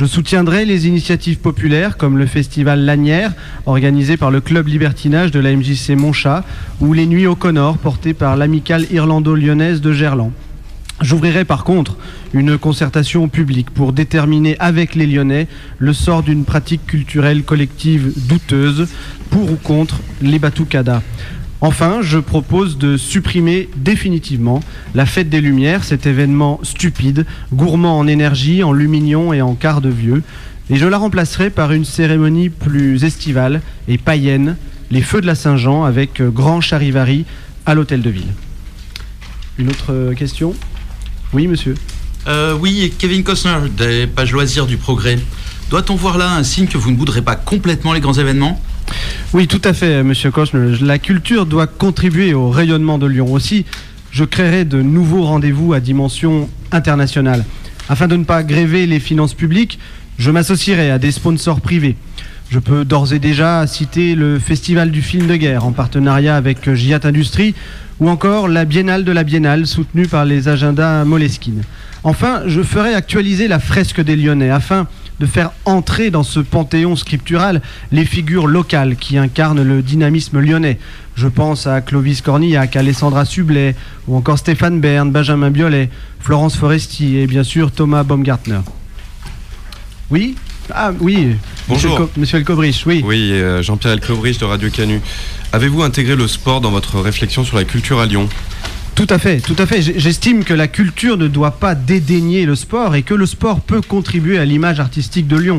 Je 0.00 0.06
soutiendrai 0.06 0.64
les 0.64 0.88
initiatives 0.88 1.40
populaires 1.40 1.98
comme 1.98 2.16
le 2.16 2.24
festival 2.24 2.86
Lanière, 2.86 3.34
organisé 3.66 4.16
par 4.16 4.30
le 4.30 4.40
club 4.40 4.66
libertinage 4.66 5.30
de 5.30 5.40
la 5.40 5.54
MJC 5.54 5.90
Montchat, 5.90 6.42
ou 6.80 6.94
les 6.94 7.04
Nuits 7.04 7.26
au 7.26 7.34
Connor, 7.34 7.76
portées 7.76 8.14
par 8.14 8.34
l'amicale 8.38 8.86
irlando-lyonnaise 8.90 9.82
de 9.82 9.92
Gerland. 9.92 10.32
J'ouvrirai 11.02 11.44
par 11.44 11.64
contre 11.64 11.98
une 12.32 12.56
concertation 12.56 13.28
publique 13.28 13.68
pour 13.68 13.92
déterminer 13.92 14.56
avec 14.58 14.94
les 14.94 15.06
Lyonnais 15.06 15.48
le 15.78 15.92
sort 15.92 16.22
d'une 16.22 16.46
pratique 16.46 16.86
culturelle 16.86 17.42
collective 17.42 18.14
douteuse, 18.26 18.88
pour 19.28 19.52
ou 19.52 19.56
contre 19.56 20.00
les 20.22 20.38
batucadas. 20.38 21.02
Enfin, 21.62 21.98
je 22.00 22.18
propose 22.18 22.78
de 22.78 22.96
supprimer 22.96 23.68
définitivement 23.76 24.60
la 24.94 25.04
fête 25.04 25.28
des 25.28 25.42
Lumières, 25.42 25.84
cet 25.84 26.06
événement 26.06 26.58
stupide, 26.62 27.26
gourmand 27.52 27.98
en 27.98 28.06
énergie, 28.06 28.62
en 28.62 28.72
lumignon 28.72 29.34
et 29.34 29.42
en 29.42 29.54
quart 29.54 29.82
de 29.82 29.90
vieux, 29.90 30.22
et 30.70 30.76
je 30.76 30.86
la 30.86 30.96
remplacerai 30.96 31.50
par 31.50 31.72
une 31.72 31.84
cérémonie 31.84 32.48
plus 32.48 33.04
estivale 33.04 33.60
et 33.88 33.98
païenne, 33.98 34.56
les 34.90 35.02
feux 35.02 35.20
de 35.20 35.26
la 35.26 35.34
Saint-Jean 35.34 35.84
avec 35.84 36.20
euh, 36.20 36.30
grand 36.30 36.60
charivari 36.60 37.26
à 37.66 37.74
l'hôtel 37.74 38.02
de 38.02 38.10
ville. 38.10 38.32
Une 39.58 39.68
autre 39.68 39.92
euh, 39.92 40.14
question? 40.14 40.54
Oui, 41.32 41.46
monsieur. 41.46 41.74
Euh, 42.26 42.56
oui, 42.58 42.94
Kevin 42.98 43.22
Costner, 43.22 43.56
des 43.76 44.06
pages 44.06 44.32
loisirs 44.32 44.66
du 44.66 44.76
progrès. 44.76 45.18
Doit-on 45.70 45.94
voir 45.94 46.18
là 46.18 46.34
un 46.34 46.42
signe 46.42 46.66
que 46.66 46.78
vous 46.78 46.90
ne 46.90 46.96
boudrez 46.96 47.22
pas 47.22 47.36
complètement 47.36 47.92
les 47.92 48.00
grands 48.00 48.14
événements? 48.14 48.60
Oui, 49.32 49.46
tout 49.46 49.62
à 49.64 49.72
fait, 49.72 50.02
monsieur 50.02 50.30
Cosme. 50.30 50.76
La 50.80 50.98
culture 50.98 51.46
doit 51.46 51.66
contribuer 51.66 52.34
au 52.34 52.50
rayonnement 52.50 52.98
de 52.98 53.06
Lyon 53.06 53.32
aussi. 53.32 53.64
Je 54.10 54.24
créerai 54.24 54.64
de 54.64 54.82
nouveaux 54.82 55.22
rendez-vous 55.22 55.72
à 55.72 55.80
dimension 55.80 56.48
internationale. 56.72 57.44
Afin 57.88 58.08
de 58.08 58.16
ne 58.16 58.24
pas 58.24 58.42
gréver 58.42 58.86
les 58.86 59.00
finances 59.00 59.34
publiques, 59.34 59.78
je 60.18 60.30
m'associerai 60.30 60.90
à 60.90 60.98
des 60.98 61.12
sponsors 61.12 61.60
privés. 61.60 61.96
Je 62.50 62.58
peux 62.58 62.84
d'ores 62.84 63.12
et 63.12 63.20
déjà 63.20 63.64
citer 63.68 64.16
le 64.16 64.40
Festival 64.40 64.90
du 64.90 65.02
film 65.02 65.28
de 65.28 65.36
guerre 65.36 65.64
en 65.64 65.70
partenariat 65.70 66.34
avec 66.34 66.74
Giat 66.74 67.00
Industrie 67.04 67.54
ou 68.00 68.08
encore 68.08 68.48
la 68.48 68.64
Biennale 68.64 69.04
de 69.04 69.12
la 69.12 69.22
Biennale 69.22 69.66
soutenue 69.66 70.08
par 70.08 70.24
les 70.24 70.48
agendas 70.48 71.04
Moleskine. 71.04 71.62
Enfin, 72.02 72.42
je 72.46 72.62
ferai 72.62 72.94
actualiser 72.94 73.46
la 73.46 73.60
fresque 73.60 74.00
des 74.00 74.16
Lyonnais 74.16 74.50
afin 74.50 74.88
de 75.20 75.26
faire 75.26 75.52
entrer 75.66 76.10
dans 76.10 76.22
ce 76.22 76.40
panthéon 76.40 76.96
scriptural 76.96 77.60
les 77.92 78.06
figures 78.06 78.46
locales 78.46 78.96
qui 78.96 79.18
incarnent 79.18 79.62
le 79.62 79.82
dynamisme 79.82 80.40
lyonnais. 80.40 80.78
Je 81.14 81.28
pense 81.28 81.66
à 81.66 81.82
Clovis 81.82 82.22
Cornillac, 82.22 82.74
Alessandra 82.74 83.26
Sublet, 83.26 83.76
ou 84.08 84.16
encore 84.16 84.38
Stéphane 84.38 84.80
Bern, 84.80 85.10
Benjamin 85.10 85.50
Biolay, 85.50 85.90
Florence 86.20 86.56
Foresti 86.56 87.18
et 87.18 87.26
bien 87.26 87.44
sûr 87.44 87.70
Thomas 87.70 88.02
Baumgartner. 88.02 88.60
Oui? 90.10 90.36
Ah 90.72 90.92
oui, 91.00 91.36
Bonjour. 91.68 92.08
Monsieur, 92.16 92.38
Elkobrich, 92.38 92.84
oui. 92.86 93.02
Oui, 93.04 93.32
euh, 93.32 93.62
Jean-Pierre 93.62 93.92
Elcobrich 93.92 94.38
de 94.38 94.44
Radio 94.44 94.70
Canu. 94.70 95.00
Avez-vous 95.52 95.82
intégré 95.82 96.16
le 96.16 96.26
sport 96.28 96.60
dans 96.60 96.70
votre 96.70 96.98
réflexion 97.00 97.44
sur 97.44 97.56
la 97.56 97.64
culture 97.64 98.00
à 98.00 98.06
Lyon? 98.06 98.28
Tout 99.00 99.14
à 99.14 99.18
fait, 99.18 99.38
tout 99.38 99.56
à 99.56 99.64
fait. 99.64 99.80
J'estime 99.80 100.44
que 100.44 100.52
la 100.52 100.68
culture 100.68 101.16
ne 101.16 101.26
doit 101.26 101.52
pas 101.52 101.74
dédaigner 101.74 102.44
le 102.44 102.54
sport 102.54 102.94
et 102.94 103.02
que 103.02 103.14
le 103.14 103.24
sport 103.24 103.62
peut 103.62 103.80
contribuer 103.80 104.38
à 104.38 104.44
l'image 104.44 104.78
artistique 104.78 105.26
de 105.26 105.38
Lyon. 105.38 105.56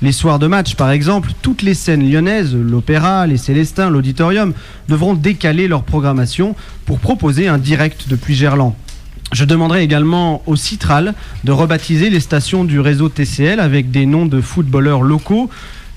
Les 0.00 0.10
soirs 0.10 0.38
de 0.38 0.46
match, 0.46 0.74
par 0.74 0.90
exemple, 0.90 1.32
toutes 1.42 1.60
les 1.60 1.74
scènes 1.74 2.10
lyonnaises, 2.10 2.56
l'opéra, 2.56 3.26
les 3.26 3.36
Célestins, 3.36 3.90
l'auditorium, 3.90 4.54
devront 4.88 5.12
décaler 5.12 5.68
leur 5.68 5.82
programmation 5.82 6.56
pour 6.86 6.98
proposer 6.98 7.46
un 7.46 7.58
direct 7.58 8.08
depuis 8.08 8.34
Gerland. 8.34 8.74
Je 9.32 9.44
demanderai 9.44 9.82
également 9.82 10.42
au 10.46 10.56
Citral 10.56 11.12
de 11.44 11.52
rebaptiser 11.52 12.08
les 12.08 12.20
stations 12.20 12.64
du 12.64 12.80
réseau 12.80 13.10
TCL 13.10 13.60
avec 13.60 13.90
des 13.90 14.06
noms 14.06 14.24
de 14.24 14.40
footballeurs 14.40 15.02
locaux, 15.02 15.50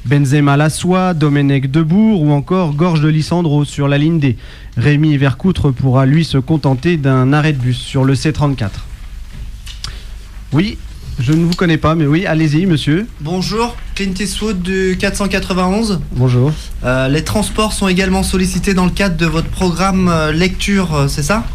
Benzema 0.06 0.58
Lassois, 0.58 1.14
Domenech 1.14 1.70
Debourg 1.70 2.22
ou 2.22 2.32
encore 2.32 2.74
Gorge 2.74 3.02
de 3.02 3.08
Lissandro 3.08 3.66
sur 3.66 3.88
la 3.88 3.98
ligne 3.98 4.20
D. 4.20 4.38
Rémi 4.78 5.18
Vercoutre 5.18 5.72
pourra 5.72 6.06
lui 6.06 6.26
se 6.26 6.38
contenter 6.38 6.98
d'un 6.98 7.34
arrêt 7.34 7.54
de 7.54 7.60
bus 7.60 7.78
sur 7.78 8.04
le 8.04 8.16
C34. 8.16 8.70
Oui, 10.54 10.78
je 11.20 11.34
ne 11.34 11.46
vous 11.46 11.54
connais 11.54 11.78
pas, 11.78 11.94
mais 11.94 12.06
oui, 12.06 12.26
allez-y, 12.26 12.66
monsieur. 12.66 13.06
Bonjour, 13.20 13.76
Clint 13.96 14.14
Eastwood 14.20 14.62
du 14.62 14.98
491. 15.00 16.00
Bonjour. 16.14 16.52
Euh, 16.84 17.08
les 17.08 17.24
transports 17.24 17.74
sont 17.74 17.88
également 17.88 18.24
sollicités 18.24 18.74
dans 18.74 18.86
le 18.86 18.92
cadre 18.92 19.18
de 19.18 19.28
votre 19.28 19.50
programme 19.50 20.10
euh, 20.10 20.32
lecture, 20.32 20.96
euh, 20.96 21.08
c'est 21.08 21.24
ça? 21.24 21.46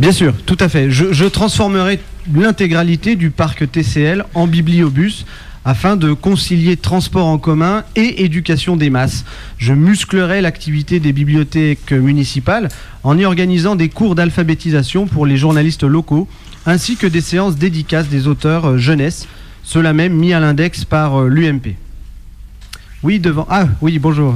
Bien 0.00 0.12
sûr, 0.12 0.34
tout 0.44 0.56
à 0.58 0.68
fait. 0.68 0.90
Je, 0.90 1.12
je 1.12 1.24
transformerai 1.24 2.00
l'intégralité 2.34 3.14
du 3.14 3.30
parc 3.30 3.70
TCL 3.70 4.24
en 4.34 4.48
bibliobus 4.48 5.24
afin 5.66 5.96
de 5.96 6.12
concilier 6.12 6.76
transport 6.76 7.26
en 7.26 7.38
commun 7.38 7.82
et 7.96 8.24
éducation 8.24 8.76
des 8.76 8.88
masses. 8.88 9.24
Je 9.58 9.72
musclerai 9.72 10.40
l'activité 10.40 11.00
des 11.00 11.12
bibliothèques 11.12 11.90
municipales 11.90 12.68
en 13.02 13.18
y 13.18 13.24
organisant 13.24 13.74
des 13.74 13.88
cours 13.88 14.14
d'alphabétisation 14.14 15.06
pour 15.06 15.26
les 15.26 15.36
journalistes 15.36 15.82
locaux 15.82 16.28
ainsi 16.66 16.96
que 16.96 17.08
des 17.08 17.20
séances 17.20 17.56
dédicaces 17.56 18.08
des 18.08 18.28
auteurs 18.28 18.70
euh, 18.70 18.78
jeunesse, 18.78 19.26
cela 19.62 19.92
même 19.92 20.14
mis 20.14 20.32
à 20.32 20.40
l'index 20.40 20.84
par 20.84 21.20
euh, 21.20 21.28
l'UMP. 21.28 21.74
Oui, 23.02 23.18
devant. 23.18 23.46
Ah, 23.50 23.66
oui, 23.80 23.98
bonjour. 23.98 24.34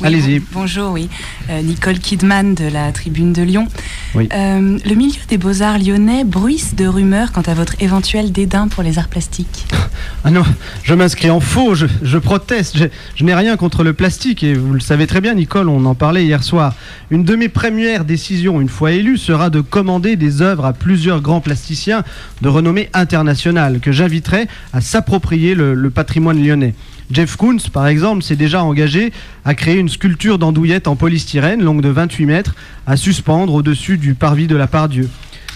Oui, 0.00 0.06
Allez-y. 0.06 0.38
bon- 0.38 0.46
bonjour, 0.52 0.92
oui. 0.92 1.08
Euh, 1.50 1.60
Nicole 1.62 1.98
Kidman 1.98 2.54
de 2.54 2.64
la 2.66 2.90
Tribune 2.92 3.32
de 3.32 3.42
Lyon. 3.42 3.66
Oui. 4.14 4.28
Euh, 4.32 4.78
le 4.84 4.94
milieu 4.94 5.20
des 5.28 5.36
beaux-arts 5.36 5.78
lyonnais 5.78 6.24
bruisse 6.24 6.74
de 6.74 6.86
rumeurs 6.86 7.32
quant 7.32 7.42
à 7.42 7.52
votre 7.54 7.74
éventuel 7.80 8.32
dédain 8.32 8.68
pour 8.68 8.82
les 8.82 8.98
arts 8.98 9.08
plastiques. 9.08 9.66
Ah 10.24 10.30
non, 10.30 10.42
je 10.82 10.94
m'inscris 10.94 11.28
en 11.30 11.40
faux, 11.40 11.74
je, 11.74 11.86
je 12.02 12.18
proteste. 12.18 12.78
Je, 12.78 12.84
je 13.14 13.24
n'ai 13.24 13.34
rien 13.34 13.56
contre 13.56 13.84
le 13.84 13.92
plastique 13.92 14.42
et 14.42 14.54
vous 14.54 14.72
le 14.72 14.80
savez 14.80 15.06
très 15.06 15.20
bien, 15.20 15.34
Nicole, 15.34 15.68
on 15.68 15.84
en 15.84 15.94
parlait 15.94 16.24
hier 16.24 16.42
soir. 16.42 16.74
Une 17.10 17.24
de 17.24 17.36
mes 17.36 17.48
premières 17.48 18.04
décisions, 18.04 18.60
une 18.60 18.68
fois 18.68 18.92
élue, 18.92 19.18
sera 19.18 19.50
de 19.50 19.60
commander 19.60 20.16
des 20.16 20.40
œuvres 20.42 20.64
à 20.64 20.72
plusieurs 20.72 21.20
grands 21.20 21.40
plasticiens 21.40 22.04
de 22.40 22.48
renommée 22.48 22.88
internationale 22.94 23.80
que 23.80 23.92
j'inviterai 23.92 24.46
à 24.72 24.80
s'approprier 24.80 25.54
le, 25.54 25.74
le 25.74 25.90
patrimoine 25.90 26.42
lyonnais. 26.42 26.74
Jeff 27.10 27.36
Koons, 27.36 27.58
par 27.72 27.88
exemple, 27.88 28.22
s'est 28.22 28.36
déjà 28.36 28.62
engagé 28.62 29.12
à 29.44 29.54
créer 29.54 29.78
une 29.78 29.88
sculpture 29.88 30.38
d'andouillette 30.38 30.86
en 30.86 30.94
polystyrène 30.94 31.60
longue 31.60 31.82
de 31.82 31.88
28 31.88 32.26
mètres 32.26 32.54
à 32.86 32.96
suspendre 32.96 33.54
au-dessus 33.54 33.98
du 33.98 34.14
parvis 34.14 34.46
de 34.46 34.54
la 34.54 34.68
Pardieu. 34.68 35.08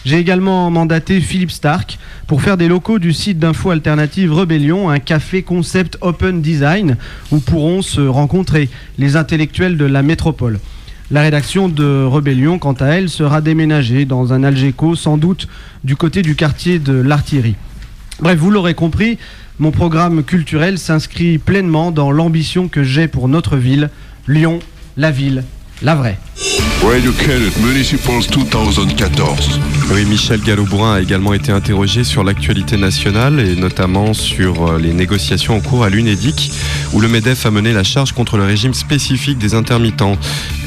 J'ai 0.05 0.19
également 0.19 0.69
mandaté 0.71 1.21
Philippe 1.21 1.53
Stark 1.53 1.99
pour 2.27 2.43
faire 2.43 2.57
des 2.57 2.69
locaux 2.69 2.99
du 2.99 3.13
site 3.13 3.39
d'info 3.39 3.71
alternative 3.71 4.33
Rebellion 4.33 4.91
un 4.91 4.99
café 4.99 5.43
concept 5.43 5.97
open 6.01 6.43
design 6.43 6.97
où 7.31 7.39
pourront 7.39 7.83
se 7.83 8.01
rencontrer 8.01 8.69
les 8.99 9.17
intellectuels 9.17 9.79
de 9.79 9.85
la 9.85 10.03
métropole. 10.03 10.59
La 11.11 11.23
rédaction 11.23 11.69
de 11.69 12.05
Rebellion, 12.05 12.59
quant 12.59 12.73
à 12.73 12.87
elle, 12.87 13.09
sera 13.09 13.41
déménagée 13.41 14.07
dans 14.07 14.33
un 14.33 14.43
Algeco, 14.43 14.97
sans 14.97 15.17
doute 15.17 15.49
du 15.85 15.97
côté 15.97 16.23
du 16.23 16.35
quartier 16.35 16.79
de 16.79 16.95
l'Artillerie. 16.95 17.57
Bref, 18.21 18.39
vous 18.39 18.51
l'aurez 18.51 18.75
compris, 18.75 19.19
mon 19.59 19.71
programme 19.71 20.25
culturel 20.25 20.79
s'inscrit 20.79 21.39
pleinement 21.39 21.91
dans 21.91 22.11
l'ambition 22.11 22.69
que 22.69 22.83
j'ai 22.83 23.09
pour 23.09 23.29
notre 23.29 23.57
ville, 23.57 23.91
Lyon, 24.27 24.59
la 24.97 25.11
ville 25.11 25.45
la 25.83 25.95
vraie. 25.95 26.19
Radio 26.83 27.13
Municipals 27.61 28.27
2014. 28.31 29.61
Oui, 29.93 30.05
Michel 30.05 30.41
Gallo-Bourrin 30.41 30.97
a 30.97 31.01
également 31.01 31.33
été 31.33 31.53
interrogé 31.53 32.03
sur 32.03 32.25
l'actualité 32.25 32.77
nationale 32.77 33.39
et 33.41 33.55
notamment 33.55 34.15
sur 34.15 34.67
euh, 34.67 34.79
les 34.79 34.93
négociations 34.93 35.57
en 35.57 35.61
cours 35.61 35.85
à 35.85 35.91
l'UNEDIC 35.91 36.53
où 36.93 37.01
le 37.01 37.09
MEDEF 37.09 37.47
a 37.47 37.51
mené 37.51 37.73
la 37.73 37.85
charge 37.85 38.13
contre 38.13 38.37
le 38.37 38.45
régime 38.45 38.75
spécifique 38.75 39.39
des 39.39 39.55
intermittents. 39.55 40.17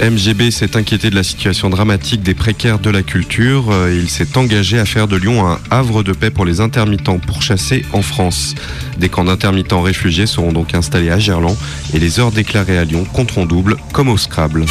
MGB 0.01 0.51
s'est 0.51 0.77
inquiété 0.77 1.09
de 1.09 1.15
la 1.15 1.23
situation 1.23 1.69
dramatique 1.69 2.23
des 2.23 2.33
précaires 2.33 2.79
de 2.79 2.89
la 2.89 3.03
culture 3.03 3.65
euh, 3.71 3.93
il 3.93 4.09
s'est 4.09 4.37
engagé 4.37 4.79
à 4.79 4.85
faire 4.85 5.07
de 5.07 5.17
Lyon 5.17 5.45
un 5.47 5.59
havre 5.69 6.01
de 6.01 6.13
paix 6.13 6.31
pour 6.31 6.45
les 6.45 6.61
intermittents 6.61 7.19
pourchassés 7.19 7.85
en 7.93 8.01
France. 8.01 8.55
Des 8.97 9.09
camps 9.09 9.25
d'intermittents 9.25 9.81
réfugiés 9.81 10.27
seront 10.27 10.53
donc 10.53 10.73
installés 10.73 11.11
à 11.11 11.19
Gerland 11.19 11.57
et 11.93 11.99
les 11.99 12.19
heures 12.19 12.31
déclarées 12.31 12.77
à 12.77 12.85
Lyon 12.85 13.05
compteront 13.11 13.45
double 13.45 13.75
comme 13.91 14.09
au 14.09 14.17
Scrabble. 14.17 14.65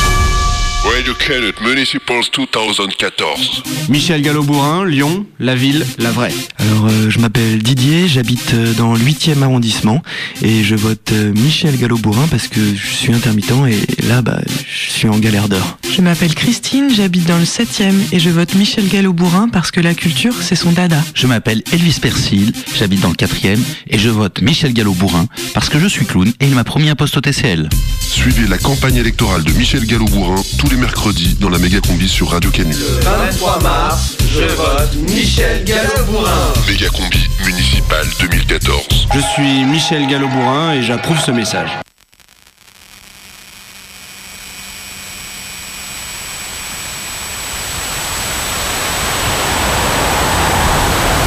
Radio 0.94 1.14
Municipals 1.62 2.30
2014. 2.32 3.62
Michel 3.88 4.22
Gallo-Bourrin, 4.22 4.84
Lyon, 4.84 5.26
la 5.40 5.54
ville, 5.54 5.84
la 5.98 6.10
vraie. 6.10 6.32
Alors, 6.58 6.86
euh, 6.86 7.10
je 7.10 7.18
m'appelle 7.18 7.62
Didier, 7.62 8.06
j'habite 8.06 8.54
euh, 8.54 8.72
dans 8.74 8.94
le 8.94 9.00
8e 9.00 9.42
arrondissement 9.42 10.02
et 10.42 10.62
je 10.62 10.76
vote 10.76 11.10
euh, 11.12 11.32
Michel 11.32 11.76
Gallo-Bourrin 11.76 12.26
parce 12.30 12.46
que 12.46 12.60
je 12.60 12.86
suis 12.86 13.12
intermittent 13.12 13.50
et 13.68 14.06
là, 14.06 14.22
bah, 14.22 14.40
je 14.46 14.90
suis 14.90 15.08
en 15.08 15.18
galère 15.18 15.48
d'heure. 15.48 15.78
Je 15.90 16.02
m'appelle 16.02 16.34
Christine, 16.34 16.88
j'habite 16.94 17.26
dans 17.26 17.38
le 17.38 17.44
7e 17.44 17.94
et 18.12 18.20
je 18.20 18.30
vote 18.30 18.54
Michel 18.54 18.88
Gallo-Bourrin 18.88 19.48
parce 19.48 19.70
que 19.70 19.80
la 19.80 19.94
culture, 19.94 20.34
c'est 20.40 20.56
son 20.56 20.72
dada. 20.72 21.02
Je 21.14 21.26
m'appelle 21.26 21.62
Elvis 21.72 21.98
Persil, 22.00 22.52
j'habite 22.76 23.00
dans 23.00 23.10
le 23.10 23.14
4e 23.14 23.58
et 23.88 23.98
je 23.98 24.08
vote 24.08 24.40
Michel 24.40 24.72
Gallo-Bourrin 24.72 25.26
parce 25.52 25.68
que 25.68 25.78
je 25.78 25.88
suis 25.88 26.06
clown 26.06 26.28
et 26.40 26.46
il 26.46 26.54
m'a 26.54 26.64
promis 26.64 26.88
un 26.90 26.96
poste 26.96 27.16
au 27.16 27.20
TCL. 27.20 27.68
Suivez 28.00 28.46
la 28.46 28.58
campagne 28.58 28.96
électorale 28.96 29.42
de 29.42 29.52
Michel 29.52 29.84
Gallo-Bourrin 29.84 30.42
tous 30.58 30.68
les 30.68 30.75
mercredis 30.76 31.34
dans 31.40 31.48
la 31.48 31.58
méga 31.58 31.80
combi 31.80 32.08
sur 32.08 32.30
Radio 32.30 32.50
Canu. 32.50 32.74
23 33.02 33.62
mars, 33.62 34.16
je 34.32 34.44
vote 34.54 34.94
Michel 35.08 35.64
Gallo-Bourrin. 35.64 36.52
Méga 36.68 36.88
combi 36.88 37.28
municipal 37.44 38.06
2014. 38.20 39.08
Je 39.14 39.20
suis 39.20 39.64
Michel 39.64 40.06
Gallo-Bourrin 40.06 40.74
et 40.74 40.82
j'approuve 40.82 41.18
ce 41.18 41.30
message. 41.30 41.70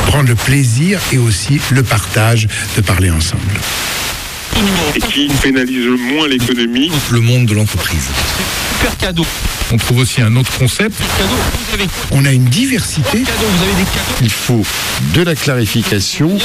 Prendre 0.07 0.27
le 0.29 0.35
plaisir 0.35 0.99
et 1.12 1.17
aussi 1.17 1.59
le 1.71 1.83
partage 1.83 2.47
de 2.75 2.81
parler 2.81 3.09
ensemble. 3.12 3.41
et 4.95 4.99
qui 4.99 5.27
pénalise 5.41 5.88
moins 6.13 6.27
l'économie. 6.27 6.91
Le 7.12 7.19
monde 7.19 7.45
de 7.45 7.53
l'entreprise. 7.53 8.09
Super 8.79 8.97
cadeau. 8.97 9.25
On 9.73 9.77
trouve 9.77 9.97
aussi 9.99 10.21
un 10.21 10.37
autre 10.37 10.57
concept. 10.57 10.95
On 12.11 12.23
a 12.23 12.31
une 12.31 12.45
diversité. 12.45 13.25
Il 14.21 14.29
faut 14.29 14.65
de 15.13 15.21
la 15.21 15.35
clarification, 15.35 16.37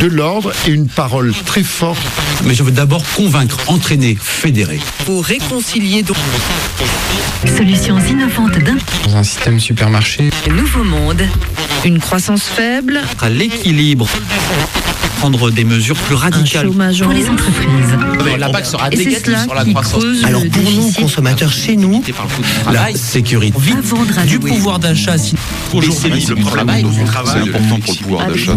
de 0.00 0.06
l'ordre 0.06 0.52
et 0.66 0.72
une 0.72 0.88
parole 0.88 1.32
très 1.44 1.62
forte. 1.62 2.02
Mais 2.44 2.54
je 2.54 2.64
veux 2.64 2.72
d'abord 2.72 3.04
convaincre, 3.14 3.60
entraîner, 3.68 4.18
fédérer. 4.20 4.80
Pour 5.04 5.24
réconcilier 5.24 6.02
donc. 6.02 6.16
Solutions 7.56 8.00
innovantes 8.00 8.58
d'un 8.58 8.78
Dans 9.04 9.16
un 9.18 9.22
système 9.22 9.60
supermarché, 9.60 10.30
nouveau 10.50 10.82
monde. 10.82 11.22
Une 11.84 12.00
croissance 12.00 12.42
faible. 12.42 13.00
à 13.20 13.28
l'équilibre, 13.28 14.08
prendre 15.16 15.50
des 15.50 15.64
mesures 15.64 15.96
plus 15.96 16.14
radicales. 16.14 16.68
pour 16.68 17.12
les 17.12 17.28
entreprises. 17.28 18.38
La 18.38 18.48
PAC 18.50 18.66
sera 18.66 18.90
cela 18.90 19.42
sur 19.44 19.54
la 19.54 19.64
qui 19.64 19.72
croissance. 19.72 20.00
creuse 20.02 20.24
Alors 20.24 20.42
pour 20.52 20.62
nous, 20.62 20.92
consommateurs, 20.92 21.52
chez 21.52 21.76
nous, 21.76 22.02
la 22.72 22.92
sécurité, 22.94 23.58
du 24.26 24.38
pouvoir 24.38 24.78
d'achat. 24.78 25.16
si- 25.18 25.34
Aujourd'hui, 25.72 26.24
le 26.28 26.36
travail, 26.44 26.86
c'est 27.26 27.38
important 27.40 27.78
pour 27.80 27.94
le 27.94 28.02
pouvoir 28.02 28.26
d'achat. 28.28 28.56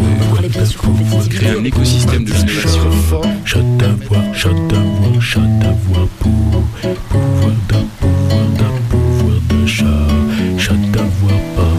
Créer 1.29 1.57
un 1.59 1.63
écosystème 1.63 2.23
de 2.25 2.31
l'innovation. 2.33 3.21
Chat 3.45 3.59
d'avoir, 3.77 4.21
chat 4.35 4.49
d'avoir, 4.69 5.21
chat 5.21 5.39
d'avoir 5.39 6.07
pour 6.19 6.63
pouvoir 7.09 7.53
d'un 7.69 7.85
pouvoir 7.99 8.45
d'un 8.59 8.75
pouvoir 8.89 9.35
d'achat. 9.49 10.07
Chat 10.57 10.73
d'avoir 10.91 11.39
pas 11.55 11.73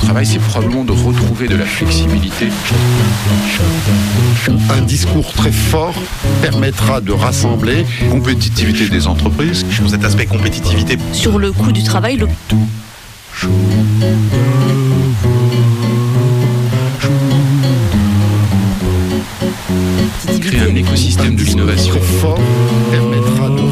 travail, 0.00 0.26
c'est 0.26 0.38
probablement 0.38 0.84
de 0.84 0.92
retrouver 0.92 1.46
de 1.46 1.56
la 1.56 1.64
flexibilité. 1.64 2.48
Un 4.70 4.80
discours 4.82 5.32
très 5.32 5.52
fort 5.52 5.94
permettra 6.42 7.00
de 7.00 7.12
rassembler 7.12 7.84
Compétitivité 8.10 8.88
des 8.88 9.06
entreprises. 9.06 9.64
Sur 9.70 9.88
cet 9.88 10.04
aspect 10.04 10.26
compétitivité. 10.26 10.96
Sur 11.12 11.38
le 11.38 11.52
coût 11.52 11.72
du 11.72 11.82
travail, 11.82 12.16
le 12.16 12.28
Créer 20.40 20.60
un 20.60 20.74
écosystème 20.74 21.36
de 21.36 21.42
l'innovation. 21.42 21.94
fort 22.20 22.38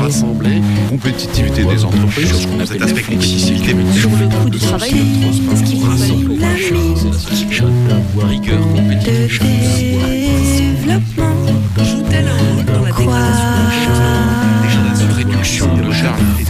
rassembler 0.09 0.61
Compétitivité 0.88 1.64
des 1.64 1.85
entreprises. 1.85 2.33
Sur 2.33 2.49
cet 2.66 2.81
aspect 2.83 3.03
compétitivité. 3.03 3.75
sur 3.92 4.11
le 4.11 4.27
coût 4.29 4.49
du 4.51 4.59
travail, 4.59 4.90
ce 4.90 5.62
qu'il 5.62 5.81
faut 5.83 5.97
faire 5.97 6.16
pour 8.14 8.25
Rigueur, 8.25 8.61
compétitivité. 8.68 9.99
Développement. 10.57 11.37
Joue 11.85 12.03
talent 12.11 12.64
dans 12.66 12.83
la 12.85 12.90
Une 15.01 15.12
réduction 15.12 15.66
de 15.77 15.92
charges. 15.92 16.44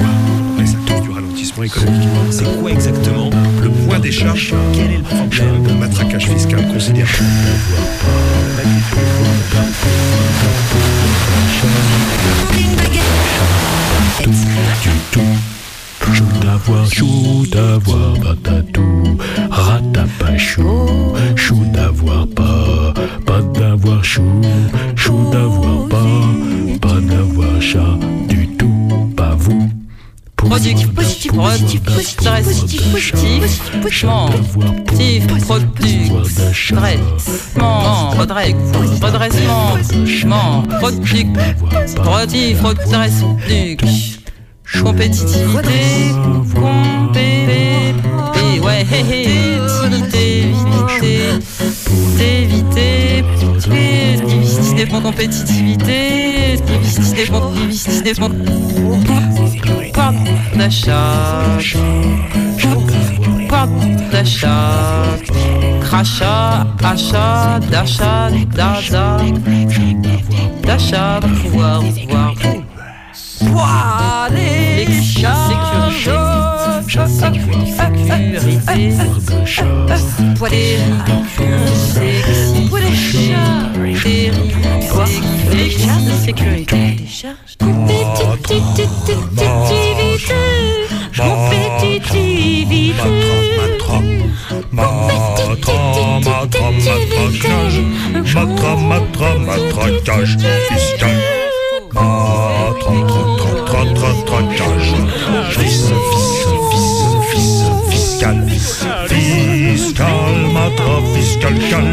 du 1.03 1.11
ralentissement 1.11 1.65
économique. 1.65 2.09
C'est 2.31 2.61
quoi 2.61 2.71
exactement 2.71 3.31
Le 3.63 3.69
poids 3.99 4.07
des 4.07 4.13
charges, 4.13 4.55
quel 4.73 4.93
est 4.93 4.97
le 4.99 5.03
problème 5.03 5.79
matraquage 5.79 6.29
fiscal 6.29 6.61
Du 14.83 14.91
tout. 15.11 15.21
Chou 16.13 16.25
d'avoir, 16.41 16.91
chou 16.91 17.47
d'avoir, 17.51 18.15
patatou, 18.15 19.19
ratapachou, 19.51 21.08
Positif, 31.39 31.81
positif, 31.85 32.31
positif, 32.51 32.83
positif, 34.91 35.27
positif, 35.47 36.11
redressement, 38.19 38.57
redressement, 39.01 40.63
productif, 40.81 41.27
productif, 41.95 42.59
compétitivité, 44.83 45.81
compé, 46.57 47.95
ouais, 48.61 48.83
hé, 48.83 49.01
hé, 49.09 49.61
utilité, 49.63 50.27
vitité, 50.51 51.15
éviter, 52.21 53.25
d'achat, 60.57 61.59
pouvoir 61.59 61.79
d'achat, 64.11 65.03
crachat, 65.81 66.67
achat, 66.83 67.61
d'achat, 67.71 68.31
dada, 68.55 69.19
d'achat, 70.63 71.21
pouvoir, 71.43 71.83
pouvoir, 71.83 72.35
pouvoir, 73.39 74.29
les 74.33 74.87
sécurité, 85.07 85.87
sécurité, 86.25 86.97
Matra, 98.35 98.77
matra, 98.77 99.31
matraquage 99.39 100.37
fiscal. 100.69 101.17
Matra, 101.93 102.95
tra, 103.09 103.23
tra, 103.37 103.53
tra, 103.67 103.81
tra, 103.95 104.11
traquage. 104.25 104.97
Fils, 105.53 105.81
fils, 107.31 107.57
fiscal. 107.91 108.37
Fiscal, 109.09 110.33
matra, 110.57 110.97
fiscal, 111.13 111.57
cal. 111.69 111.89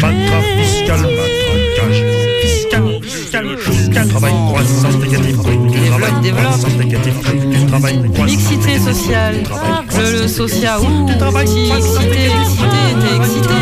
Matra, 0.00 0.38
fiscal, 0.56 1.02
matraquage 1.18 2.16
fiscal, 2.42 3.00
fiscal. 3.02 3.46
du 3.90 4.08
travail, 4.08 4.34
croissance 4.48 4.96
négative, 4.96 5.36
du 5.36 5.88
travail, 5.88 6.32
croissance 6.32 6.75
Mixité 8.24 8.78
sociale, 8.80 9.42
le, 9.96 10.22
le 10.22 10.28
social, 10.28 10.80
ouh, 10.80 11.06
t'es 11.06 11.14
excité, 11.40 12.30
t'es 13.00 13.16
excité, 13.16 13.58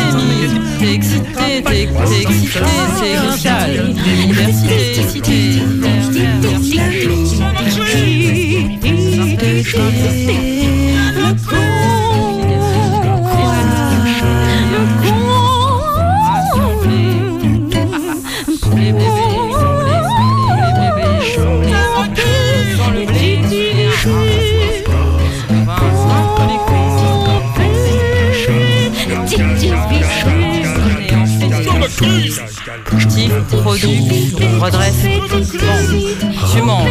t'es 0.79 0.93
excité, 0.93 1.63
t'es 1.63 1.81
excité, 1.83 1.99
t'es 2.09 2.21
excité, 2.21 2.59
c'est 2.97 3.17
social, 3.31 3.69
diversité, 3.93 4.95
Tif, 32.05 33.31
produit, 33.63 34.35
redresse, 34.61 35.01
tu 36.51 36.61
manges, 36.61 36.89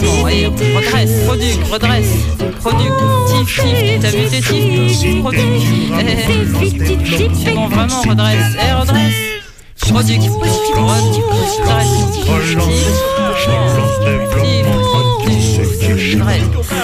bon, 0.00 0.28
et 0.28 0.46
redresse, 0.46 1.24
produit, 1.26 1.58
redresse, 1.70 2.14
produit, 2.60 2.90
tif, 3.28 3.60
tif, 3.60 4.00
t'as 4.00 4.10
vu 4.10 4.24
tes 4.26 4.40
tifs, 4.40 5.20
produit, 5.20 5.92
eh, 6.00 7.54
bon, 7.54 7.66
vraiment, 7.68 8.00
redresse, 8.08 8.56
eh, 8.58 8.72
redresse, 8.72 9.20
produit, 9.90 10.20
redresse, 10.74 11.10
tif, 12.14 12.56
tif, 12.64 12.88
tif, 15.24 16.14
redresse, 16.14 16.83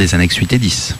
des 0.00 0.14
annexes 0.14 0.36
8 0.36 0.54
et 0.54 0.58
10. 0.58 0.96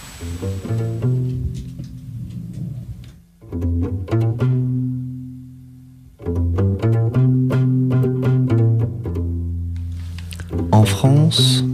En 10.71 10.85
France, 10.85 11.65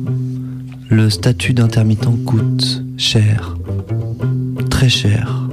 le 0.89 1.11
statut 1.11 1.53
d'intermittent 1.53 2.07
coûte 2.24 2.85
cher. 2.97 3.57
Très 4.70 4.89
cher. 4.89 5.49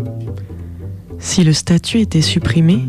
Si 1.17 1.43
le 1.43 1.53
statut 1.53 2.01
était 2.01 2.21
supprimé, 2.21 2.83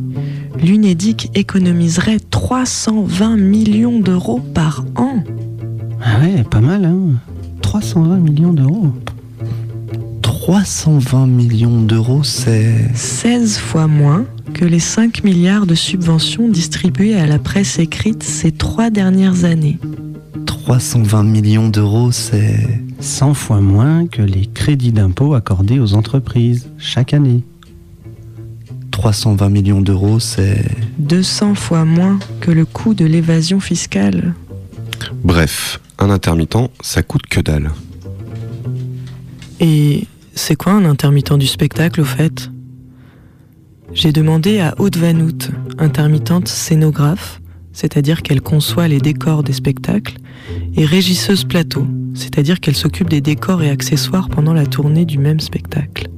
l'UNEDIC 0.59 1.31
économiserait 1.35 2.21
320 2.21 3.39
millions 3.39 3.99
d'euros 3.99 4.41
par 4.41 4.85
an. 4.97 5.25
Ah 6.05 6.21
ouais, 6.21 6.45
pas 6.45 6.61
mal, 6.61 6.85
hein 6.85 7.15
320 7.75 8.19
millions 8.19 8.53
d'euros. 8.53 8.93
320 10.23 11.27
millions 11.27 11.83
d'euros, 11.83 12.23
c'est... 12.23 12.77
16 12.95 13.59
fois 13.59 13.89
moins 13.89 14.27
que 14.53 14.65
les 14.65 14.79
5 14.79 15.25
milliards 15.25 15.67
de 15.67 15.75
subventions 15.75 16.49
distribuées 16.49 17.17
à 17.17 17.27
la 17.27 17.41
presse 17.41 17.81
écrite 17.81 18.23
ces 18.23 18.53
trois 18.53 18.91
dernières 18.91 19.45
années. 19.45 19.81
320 20.47 21.25
millions 21.25 21.69
d'euros, 21.69 22.13
c'est... 22.13 22.81
100 23.01 23.35
fois 23.35 23.61
moins 23.61 24.07
que 24.07 24.23
les 24.23 24.47
crédits 24.47 24.93
d'impôt 24.93 25.35
accordés 25.35 25.81
aux 25.81 25.95
entreprises 25.95 26.69
chaque 26.79 27.13
année. 27.13 27.43
320 28.93 29.49
millions 29.49 29.81
d'euros, 29.81 30.21
c'est... 30.21 30.65
200 30.99 31.57
fois 31.57 31.85
moins 31.85 32.21
que 32.39 32.53
le 32.53 32.67
coût 32.67 32.95
de 32.95 33.05
l'évasion 33.05 33.59
fiscale. 33.59 34.33
Bref, 35.25 35.81
un 35.99 36.11
intermittent, 36.11 36.71
ça 36.81 37.03
coûte 37.03 37.27
que 37.27 37.41
dalle. 37.41 37.71
Et 39.61 40.07
c'est 40.35 40.57
quoi 40.57 40.73
un 40.73 40.85
intermittent 40.85 41.39
du 41.39 41.47
spectacle 41.47 42.01
au 42.01 42.05
fait? 42.05 42.51
J'ai 43.93 44.13
demandé 44.13 44.61
à 44.61 44.75
Aude 44.79 44.97
Vanout, 44.97 45.51
intermittente 45.79 46.49
scénographe, 46.49 47.41
c'est-à-dire 47.73 48.23
qu'elle 48.23 48.41
conçoit 48.41 48.89
les 48.89 48.99
décors 48.99 49.43
des 49.43 49.53
spectacles, 49.53 50.17
et 50.77 50.85
régisseuse 50.85 51.45
plateau, 51.45 51.87
c'est-à-dire 52.15 52.61
qu'elle 52.61 52.77
s'occupe 52.77 53.09
des 53.09 53.21
décors 53.21 53.63
et 53.63 53.71
accessoires 53.71 54.29
pendant 54.29 54.53
la 54.53 54.67
tournée 54.67 55.05
du 55.05 55.19
même 55.19 55.41
spectacle. 55.41 56.09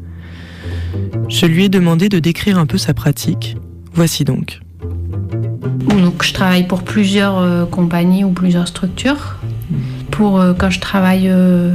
Je 1.29 1.47
lui 1.47 1.65
ai 1.65 1.69
demandé 1.69 2.09
de 2.09 2.19
décrire 2.19 2.59
un 2.59 2.67
peu 2.67 2.79
sa 2.79 2.95
pratique. 2.95 3.57
Voici 3.93 4.25
donc. 4.25 4.61
Donc, 5.89 6.23
je 6.23 6.33
travaille 6.33 6.67
pour 6.67 6.83
plusieurs 6.83 7.39
euh, 7.39 7.67
compagnies 7.67 8.25
ou 8.25 8.31
plusieurs 8.31 8.69
structures. 8.69 9.37
Euh, 10.21 10.55
quand 10.55 10.71
je 10.71 10.81
travaille 10.81 11.29
euh, 11.29 11.75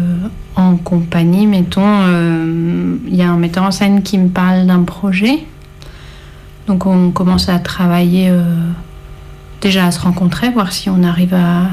en 0.56 0.76
compagnie, 0.78 1.48
mettons, 1.48 1.82
euh, 1.86 2.98
il 3.08 3.16
y 3.16 3.22
a 3.22 3.30
un 3.30 3.38
metteur 3.38 3.64
en 3.64 3.72
scène 3.72 4.04
qui 4.04 4.18
me 4.18 4.30
parle 4.30 4.66
d'un 4.66 4.84
projet. 4.84 5.39
Donc, 6.68 6.86
on 6.86 7.12
commence 7.12 7.50
à 7.50 7.60
travailler 7.60 8.32
déjà 9.62 9.88
à 9.88 9.92
se 9.92 10.00
rencontrer, 10.00 10.52
voir 10.52 10.72
si 10.72 10.89
on 10.89 11.04
arrive 11.04 11.34
à, 11.34 11.64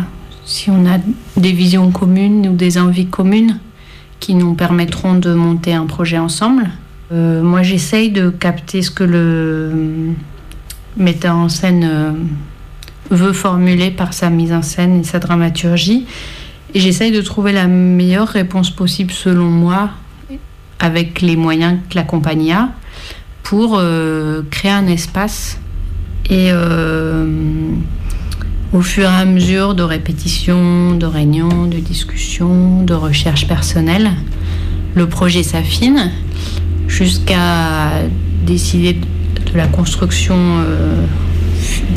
si 0.44 0.70
on 0.70 0.86
a 0.86 0.98
des 1.36 1.52
visions 1.52 1.90
communes 1.90 2.48
ou 2.48 2.54
des 2.54 2.78
envies 2.78 3.06
communes 3.06 3.60
qui 4.18 4.34
nous 4.34 4.54
permettront 4.54 5.14
de 5.14 5.34
monter 5.34 5.74
un 5.74 5.84
projet 5.84 6.18
ensemble. 6.18 6.70
Moi, 7.12 7.62
j'essaye 7.62 8.10
de 8.10 8.30
capter 8.30 8.80
ce 8.82 8.90
que 8.90 9.04
le 9.04 10.14
metteur 10.96 11.36
en 11.36 11.50
scène 11.50 12.26
veut 13.10 13.34
formuler 13.34 13.90
par 13.90 14.14
sa 14.14 14.30
mise 14.30 14.52
en 14.52 14.62
scène 14.62 15.00
et 15.00 15.04
sa 15.04 15.18
dramaturgie. 15.18 16.06
J'essaye 16.74 17.12
de 17.12 17.22
trouver 17.22 17.52
la 17.52 17.66
meilleure 17.66 18.28
réponse 18.28 18.70
possible 18.70 19.10
selon 19.10 19.46
moi, 19.46 19.90
avec 20.78 21.22
les 21.22 21.36
moyens 21.36 21.78
que 21.88 21.94
la 21.94 22.02
compagnie 22.02 22.52
a, 22.52 22.70
pour 23.42 23.76
euh, 23.78 24.42
créer 24.50 24.70
un 24.70 24.86
espace. 24.86 25.58
Et 26.28 26.50
euh, 26.52 27.26
au 28.74 28.82
fur 28.82 29.04
et 29.04 29.06
à 29.06 29.24
mesure 29.24 29.74
de 29.74 29.82
répétitions, 29.82 30.94
de 30.94 31.06
réunions, 31.06 31.64
de 31.64 31.78
discussions, 31.78 32.82
de 32.82 32.92
recherches 32.92 33.48
personnelles, 33.48 34.10
le 34.94 35.08
projet 35.08 35.42
s'affine 35.42 36.10
jusqu'à 36.86 37.92
décider 38.44 38.94
de 38.94 39.56
la 39.56 39.68
construction, 39.68 40.36
euh, 40.36 41.02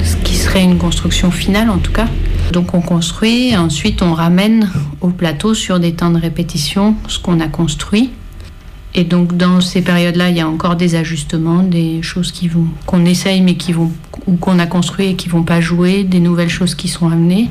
ce 0.03 0.15
qui 0.17 0.35
serait 0.35 0.63
une 0.63 0.77
construction 0.77 1.29
finale 1.29 1.69
en 1.69 1.77
tout 1.77 1.91
cas. 1.91 2.07
Donc 2.51 2.73
on 2.73 2.81
construit, 2.81 3.55
ensuite 3.55 4.01
on 4.01 4.13
ramène 4.13 4.69
au 4.99 5.09
plateau 5.09 5.53
sur 5.53 5.79
des 5.79 5.93
temps 5.93 6.11
de 6.11 6.19
répétition 6.19 6.95
ce 7.07 7.19
qu'on 7.19 7.39
a 7.39 7.47
construit. 7.47 8.11
Et 8.93 9.05
donc 9.05 9.37
dans 9.37 9.61
ces 9.61 9.81
périodes-là, 9.81 10.29
il 10.29 10.37
y 10.37 10.41
a 10.41 10.47
encore 10.47 10.75
des 10.75 10.95
ajustements, 10.95 11.63
des 11.63 12.01
choses 12.01 12.33
qu'on 12.85 13.05
essaye 13.05 13.41
mais 13.41 13.55
qui 13.55 13.71
vont 13.71 13.91
ou 14.27 14.35
qu'on 14.35 14.59
a 14.59 14.67
construit 14.67 15.07
et 15.07 15.15
qui 15.15 15.29
vont 15.29 15.43
pas 15.43 15.61
jouer, 15.61 16.03
des 16.03 16.19
nouvelles 16.19 16.49
choses 16.49 16.75
qui 16.75 16.87
sont 16.87 17.09
amenées. 17.09 17.49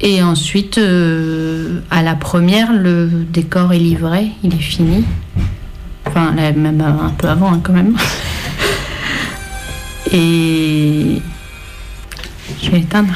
Et 0.00 0.22
ensuite, 0.22 0.78
euh, 0.78 1.80
à 1.90 2.02
la 2.02 2.16
première, 2.16 2.72
le 2.72 3.08
décor 3.08 3.72
est 3.72 3.78
livré, 3.78 4.32
il 4.42 4.52
est 4.52 4.58
fini. 4.58 5.04
Enfin, 6.06 6.32
même 6.32 6.80
un 6.80 7.10
peu 7.10 7.28
avant, 7.28 7.52
hein, 7.52 7.60
quand 7.62 7.72
même. 7.72 7.96
Et. 10.12 11.22
Je 12.60 12.70
vais 12.70 12.80
éteindre. 12.80 13.14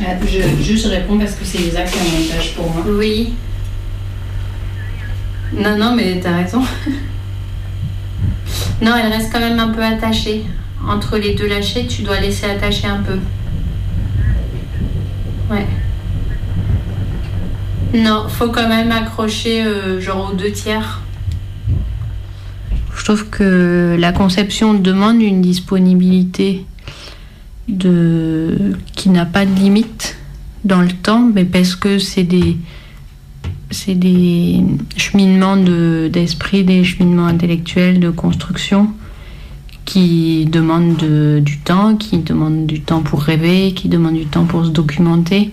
Euh, 0.00 0.04
Je, 0.26 0.62
juste 0.62 0.86
réponds 0.86 1.18
parce 1.18 1.32
que 1.32 1.44
c'est 1.44 1.64
exactement 1.64 2.04
un 2.04 2.20
montage 2.20 2.54
pour 2.54 2.70
moi. 2.70 2.82
Oui. 2.86 3.34
Non, 5.52 5.76
non, 5.78 5.94
mais 5.94 6.20
t'as 6.22 6.36
raison. 6.36 6.60
non, 8.82 8.94
elle 8.96 9.12
reste 9.12 9.32
quand 9.32 9.40
même 9.40 9.58
un 9.58 9.68
peu 9.68 9.82
attachée. 9.82 10.44
Entre 10.86 11.18
les 11.18 11.34
deux 11.34 11.48
lâchés, 11.48 11.86
tu 11.86 12.02
dois 12.02 12.20
laisser 12.20 12.46
attacher 12.46 12.86
un 12.86 13.02
peu. 13.02 13.18
Ouais. 15.50 15.66
Non, 17.94 18.28
faut 18.28 18.48
quand 18.48 18.68
même 18.68 18.92
accrocher 18.92 19.64
euh, 19.64 20.00
genre 20.00 20.30
aux 20.30 20.34
deux 20.34 20.52
tiers. 20.52 21.00
Que 23.14 23.96
la 23.98 24.12
conception 24.12 24.74
demande 24.74 25.22
une 25.22 25.40
disponibilité 25.40 26.66
de 27.68 28.72
qui 28.94 29.08
n'a 29.08 29.24
pas 29.24 29.46
de 29.46 29.54
limite 29.54 30.18
dans 30.66 30.82
le 30.82 30.88
temps, 30.92 31.30
mais 31.34 31.46
parce 31.46 31.74
que 31.74 31.98
c'est 31.98 32.24
des 32.24 32.58
c'est 33.70 33.94
des 33.94 34.60
cheminements 34.98 35.56
de- 35.56 36.10
d'esprit, 36.12 36.64
des 36.64 36.84
cheminements 36.84 37.26
intellectuels, 37.26 37.98
de 37.98 38.10
construction 38.10 38.90
qui 39.86 40.44
demandent 40.44 40.96
de- 40.96 41.40
du 41.42 41.58
temps, 41.60 41.96
qui 41.96 42.18
demandent 42.18 42.66
du 42.66 42.80
temps 42.82 43.00
pour 43.00 43.22
rêver, 43.22 43.72
qui 43.74 43.88
demandent 43.88 44.16
du 44.18 44.26
temps 44.26 44.44
pour 44.44 44.66
se 44.66 44.70
documenter 44.70 45.50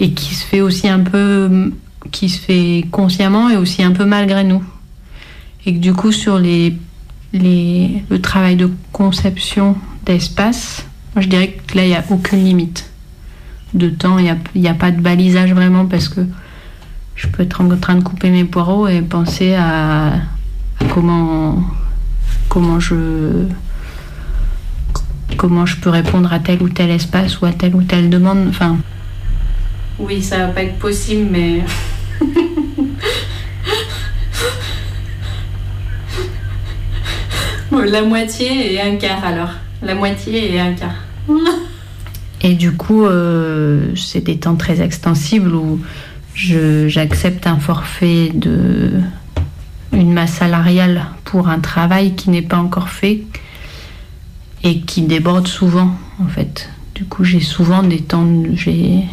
et 0.00 0.10
qui 0.12 0.34
se 0.34 0.44
fait 0.44 0.60
aussi 0.60 0.86
un 0.86 1.00
peu, 1.00 1.72
qui 2.10 2.28
se 2.28 2.38
fait 2.38 2.84
consciemment 2.90 3.48
et 3.48 3.56
aussi 3.56 3.82
un 3.82 3.92
peu 3.92 4.04
malgré 4.04 4.44
nous. 4.44 4.62
Et 5.64 5.72
que 5.74 5.78
du 5.78 5.92
coup, 5.94 6.12
sur 6.12 6.38
les, 6.38 6.74
les, 7.32 8.02
le 8.08 8.20
travail 8.20 8.56
de 8.56 8.70
conception 8.92 9.76
d'espace, 10.04 10.86
moi 11.14 11.22
je 11.22 11.28
dirais 11.28 11.58
que 11.66 11.76
là, 11.76 11.84
il 11.84 11.88
n'y 11.88 11.94
a 11.94 12.04
aucune 12.10 12.44
limite 12.44 12.90
de 13.74 13.88
temps, 13.88 14.18
il 14.18 14.34
n'y 14.54 14.68
a, 14.68 14.70
a 14.70 14.74
pas 14.74 14.90
de 14.90 15.00
balisage 15.00 15.52
vraiment 15.52 15.86
parce 15.86 16.08
que 16.08 16.20
je 17.14 17.28
peux 17.28 17.42
être 17.42 17.60
en 17.60 17.68
train 17.76 17.96
de 17.96 18.02
couper 18.02 18.30
mes 18.30 18.44
poireaux 18.44 18.88
et 18.88 19.02
penser 19.02 19.54
à, 19.54 20.08
à 20.08 20.84
comment, 20.92 21.62
comment 22.48 22.80
je 22.80 23.44
comment 25.36 25.64
je 25.64 25.76
peux 25.76 25.90
répondre 25.90 26.32
à 26.32 26.38
tel 26.38 26.62
ou 26.62 26.68
tel 26.68 26.90
espace 26.90 27.40
ou 27.40 27.46
à 27.46 27.52
telle 27.52 27.74
ou 27.74 27.82
telle 27.82 28.10
demande. 28.10 28.46
Enfin, 28.48 28.76
oui, 29.98 30.22
ça 30.22 30.38
va 30.38 30.46
pas 30.48 30.62
être 30.62 30.78
possible, 30.78 31.28
mais 31.30 31.62
la 37.86 38.02
moitié 38.02 38.74
et 38.74 38.80
un 38.80 38.96
quart 38.96 39.24
alors. 39.24 39.50
La 39.82 39.94
moitié 39.94 40.54
et 40.54 40.60
un 40.60 40.72
quart. 40.74 40.96
Et 42.42 42.54
du 42.54 42.72
coup, 42.72 43.04
euh, 43.04 43.94
c'est 43.96 44.22
des 44.22 44.38
temps 44.38 44.56
très 44.56 44.80
extensibles 44.80 45.54
où 45.54 45.78
j'accepte 46.34 47.46
un 47.46 47.58
forfait 47.58 48.30
de 48.32 48.92
une 49.92 50.12
masse 50.12 50.34
salariale 50.34 51.04
pour 51.24 51.48
un 51.48 51.58
travail 51.58 52.14
qui 52.14 52.30
n'est 52.30 52.40
pas 52.40 52.56
encore 52.56 52.88
fait 52.88 53.24
et 54.62 54.80
qui 54.80 55.02
déborde 55.02 55.48
souvent 55.48 55.94
en 56.18 56.28
fait. 56.28 56.70
Du 56.94 57.04
coup, 57.04 57.24
j'ai 57.24 57.40
souvent 57.40 57.82
des 57.82 58.00
temps, 58.00 58.26
j'ai 58.54 59.04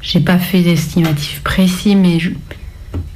j'ai 0.00 0.20
pas 0.20 0.38
fait 0.38 0.62
d'estimatif 0.62 1.42
précis, 1.42 1.94
mais 1.94 2.18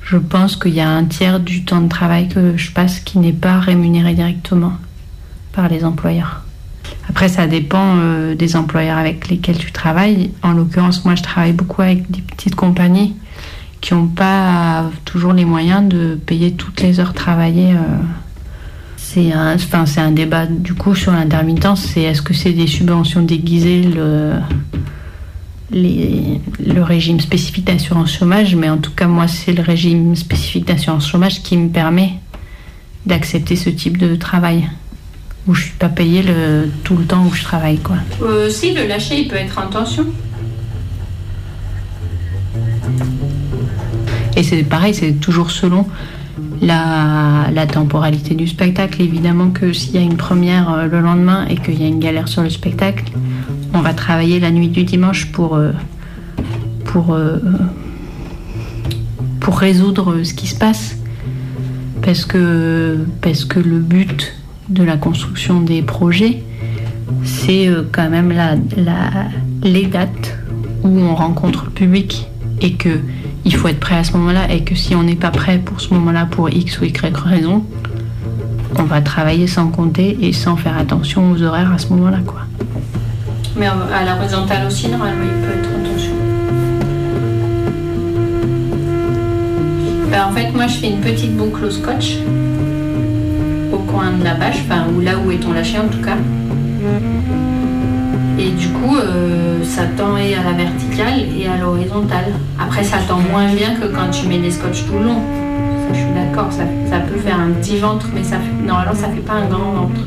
je 0.04 0.18
pense 0.18 0.56
qu'il 0.56 0.74
y 0.74 0.80
a 0.80 0.88
un 0.88 1.04
tiers 1.04 1.40
du 1.40 1.64
temps 1.64 1.80
de 1.80 1.88
travail 1.88 2.28
que 2.28 2.56
je 2.56 2.70
passe 2.70 3.00
qui 3.00 3.18
n'est 3.18 3.32
pas 3.32 3.58
rémunéré 3.58 4.14
directement 4.14 4.74
par 5.52 5.68
les 5.68 5.84
employeurs. 5.84 6.42
Après, 7.08 7.28
ça 7.28 7.46
dépend 7.46 7.96
euh, 7.96 8.34
des 8.34 8.56
employeurs 8.56 8.98
avec 8.98 9.28
lesquels 9.28 9.56
tu 9.56 9.72
travailles. 9.72 10.30
En 10.42 10.52
l'occurrence, 10.52 11.04
moi, 11.04 11.14
je 11.14 11.22
travaille 11.22 11.52
beaucoup 11.52 11.80
avec 11.82 12.10
des 12.10 12.20
petites 12.20 12.54
compagnies 12.54 13.14
qui 13.80 13.94
n'ont 13.94 14.08
pas 14.08 14.90
toujours 15.04 15.32
les 15.32 15.44
moyens 15.44 15.86
de 15.86 16.14
payer 16.14 16.52
toutes 16.52 16.80
les 16.80 17.00
heures 17.00 17.14
travaillées. 17.14 17.72
euh. 17.72 18.02
C'est 18.96 19.32
un, 19.32 19.54
enfin, 19.54 19.86
c'est 19.86 20.00
un 20.00 20.10
débat 20.10 20.46
du 20.46 20.74
coup 20.74 20.94
sur 20.94 21.12
l'intermittence. 21.12 21.82
C'est 21.82 22.02
est-ce 22.02 22.22
que 22.22 22.34
c'est 22.34 22.52
des 22.52 22.66
subventions 22.66 23.22
déguisées 23.22 23.82
le, 23.82 24.32
les- 25.70 26.40
le 26.64 26.82
régime 26.82 27.20
spécifique 27.20 27.64
d'assurance 27.66 28.12
chômage, 28.12 28.54
mais 28.54 28.68
en 28.70 28.78
tout 28.78 28.92
cas, 28.92 29.06
moi, 29.06 29.26
c'est 29.28 29.52
le 29.52 29.62
régime 29.62 30.14
spécifique 30.16 30.66
d'assurance 30.66 31.08
chômage 31.08 31.42
qui 31.42 31.56
me 31.56 31.68
permet 31.68 32.10
d'accepter 33.06 33.56
ce 33.56 33.70
type 33.70 33.98
de 33.98 34.14
travail 34.16 34.68
où 35.46 35.54
je 35.54 35.64
suis 35.64 35.72
pas 35.72 35.88
payée 35.90 36.22
le, 36.22 36.70
tout 36.84 36.96
le 36.96 37.04
temps 37.04 37.24
où 37.26 37.34
je 37.34 37.42
travaille. 37.42 37.78
Quoi. 37.78 37.96
Euh, 38.22 38.48
si, 38.48 38.72
le 38.72 38.86
lâcher, 38.86 39.20
il 39.20 39.28
peut 39.28 39.36
être 39.36 39.58
en 39.58 39.68
tension. 39.68 40.06
Et 44.36 44.42
c'est 44.42 44.62
pareil, 44.64 44.94
c'est 44.94 45.12
toujours 45.12 45.50
selon 45.50 45.86
la, 46.60 47.48
la 47.52 47.66
temporalité 47.66 48.34
du 48.34 48.46
spectacle. 48.48 49.00
Évidemment 49.02 49.50
que 49.50 49.72
s'il 49.72 49.94
y 49.94 49.98
a 49.98 50.00
une 50.00 50.16
première 50.16 50.72
euh, 50.72 50.86
le 50.86 51.00
lendemain 51.00 51.46
et 51.48 51.56
qu'il 51.56 51.80
y 51.80 51.84
a 51.84 51.88
une 51.88 52.00
galère 52.00 52.26
sur 52.28 52.42
le 52.42 52.50
spectacle, 52.50 53.04
on 53.74 53.80
va 53.80 53.92
travailler 53.92 54.40
la 54.40 54.50
nuit 54.50 54.68
du 54.68 54.84
dimanche 54.84 55.26
pour, 55.32 55.56
euh, 55.56 55.72
euh, 56.96 57.38
résoudre 59.48 60.22
ce 60.22 60.32
qui 60.32 60.46
se 60.46 60.54
passe. 60.54 60.96
Parce 62.02 62.24
que, 62.24 63.04
le 63.56 63.78
but 63.78 64.34
de 64.68 64.84
la 64.84 64.96
construction 64.96 65.60
des 65.60 65.82
projets, 65.82 66.42
c'est 67.24 67.68
euh, 67.68 67.82
quand 67.90 68.08
même 68.08 68.30
la, 68.30 68.54
les 69.62 69.86
dates 69.86 70.38
où 70.82 70.88
on 70.88 71.14
rencontre 71.14 71.64
le 71.66 71.70
public 71.70 72.28
et 72.60 72.74
que 72.74 73.00
il 73.44 73.54
faut 73.54 73.68
être 73.68 73.80
prêt 73.80 73.96
à 73.96 74.04
ce 74.04 74.12
moment-là 74.12 74.50
et 74.50 74.64
que 74.64 74.74
si 74.74 74.94
on 74.94 75.02
n'est 75.02 75.16
pas 75.16 75.30
prêt 75.30 75.58
pour 75.58 75.80
ce 75.80 75.92
moment-là 75.94 76.26
pour 76.26 76.48
X 76.48 76.80
ou 76.80 76.84
Y 76.84 77.14
raison, 77.14 77.64
on 78.78 78.84
va 78.84 79.02
travailler 79.02 79.46
sans 79.46 79.68
compter 79.68 80.16
et 80.22 80.32
sans 80.32 80.56
faire 80.56 80.78
attention 80.78 81.30
aux 81.30 81.42
horaires 81.42 81.72
à 81.72 81.78
ce 81.78 81.88
moment-là. 81.88 82.20
Mais 83.56 83.66
à 83.66 84.04
l'horizontale 84.04 84.66
aussi 84.66 84.88
normalement 84.88 85.24
il 85.24 85.46
peut 85.46 85.58
être 85.58 85.68
en 85.68 85.92
tension. 85.92 86.12
Ben, 90.10 90.24
en 90.28 90.32
fait 90.32 90.50
moi 90.52 90.66
je 90.66 90.74
fais 90.74 90.88
une 90.88 91.00
petite 91.00 91.36
boucle 91.36 91.64
au 91.64 91.70
scotch 91.70 92.18
au 93.72 93.78
coin 93.78 94.12
de 94.12 94.24
la 94.24 94.34
bâche, 94.34 94.58
enfin 94.66 94.86
ou 94.94 95.00
là 95.00 95.12
où 95.18 95.30
est 95.30 95.38
ton 95.38 95.52
lâché 95.52 95.78
en 95.78 95.88
tout 95.88 96.02
cas. 96.02 96.16
Et 98.38 98.50
du 98.50 98.68
coup, 98.68 98.96
euh, 98.96 99.62
ça 99.62 99.82
tend 99.96 100.16
à 100.16 100.18
la 100.20 100.52
verticale 100.52 101.20
et 101.36 101.46
à 101.46 101.56
l'horizontale. 101.56 102.32
Après, 102.60 102.82
ça 102.82 102.98
tend 103.08 103.18
moins 103.18 103.46
bien 103.46 103.74
que 103.76 103.86
quand 103.86 104.10
tu 104.10 104.26
mets 104.26 104.38
des 104.38 104.50
scotch 104.50 104.84
tout 104.86 104.98
long. 104.98 105.20
Je 105.92 105.98
suis 105.98 106.08
d'accord, 106.14 106.50
ça, 106.50 106.64
peut 106.98 107.20
faire 107.20 107.38
un 107.38 107.50
petit 107.52 107.78
ventre, 107.78 108.08
mais 108.12 108.24
ça 108.24 108.36
fait, 108.36 108.66
normalement, 108.66 108.94
ça 108.94 109.08
fait 109.08 109.20
pas 109.20 109.34
un 109.34 109.46
grand 109.46 109.72
ventre. 109.72 110.00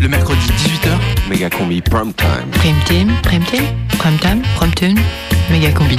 Le 0.00 0.08
mercredi 0.08 0.40
18h, 0.40 1.28
Méga 1.28 1.50
combi 1.50 1.82
prime 1.82 2.12
time. 2.14 2.48
Prime 2.52 2.78
team, 2.86 3.12
prime 3.22 3.44
team, 3.44 3.64
prime 3.98 4.16
time, 4.18 4.42
prime 4.56 4.72
tune, 4.74 5.00
méga 5.50 5.72
combi. 5.72 5.96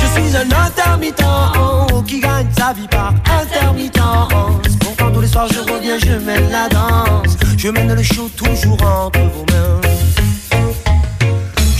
Je 0.00 0.20
suis 0.20 0.36
un 0.36 0.48
intermittent 0.50 1.22
qui 2.06 2.20
gagne 2.20 2.48
sa 2.56 2.72
vie 2.72 2.88
par 2.88 3.12
intermittence. 3.40 4.76
Pourtant 4.80 5.10
tous 5.10 5.20
les 5.20 5.28
soirs 5.28 5.48
je 5.52 5.60
reviens, 5.60 5.98
je 5.98 6.24
mène 6.24 6.50
la 6.50 6.68
danse. 6.70 7.36
Je 7.58 7.68
mène 7.68 7.92
le 7.94 8.02
show 8.02 8.30
toujours 8.34 8.82
entre 8.82 9.20
vos 9.20 9.44
mains. 9.52 9.91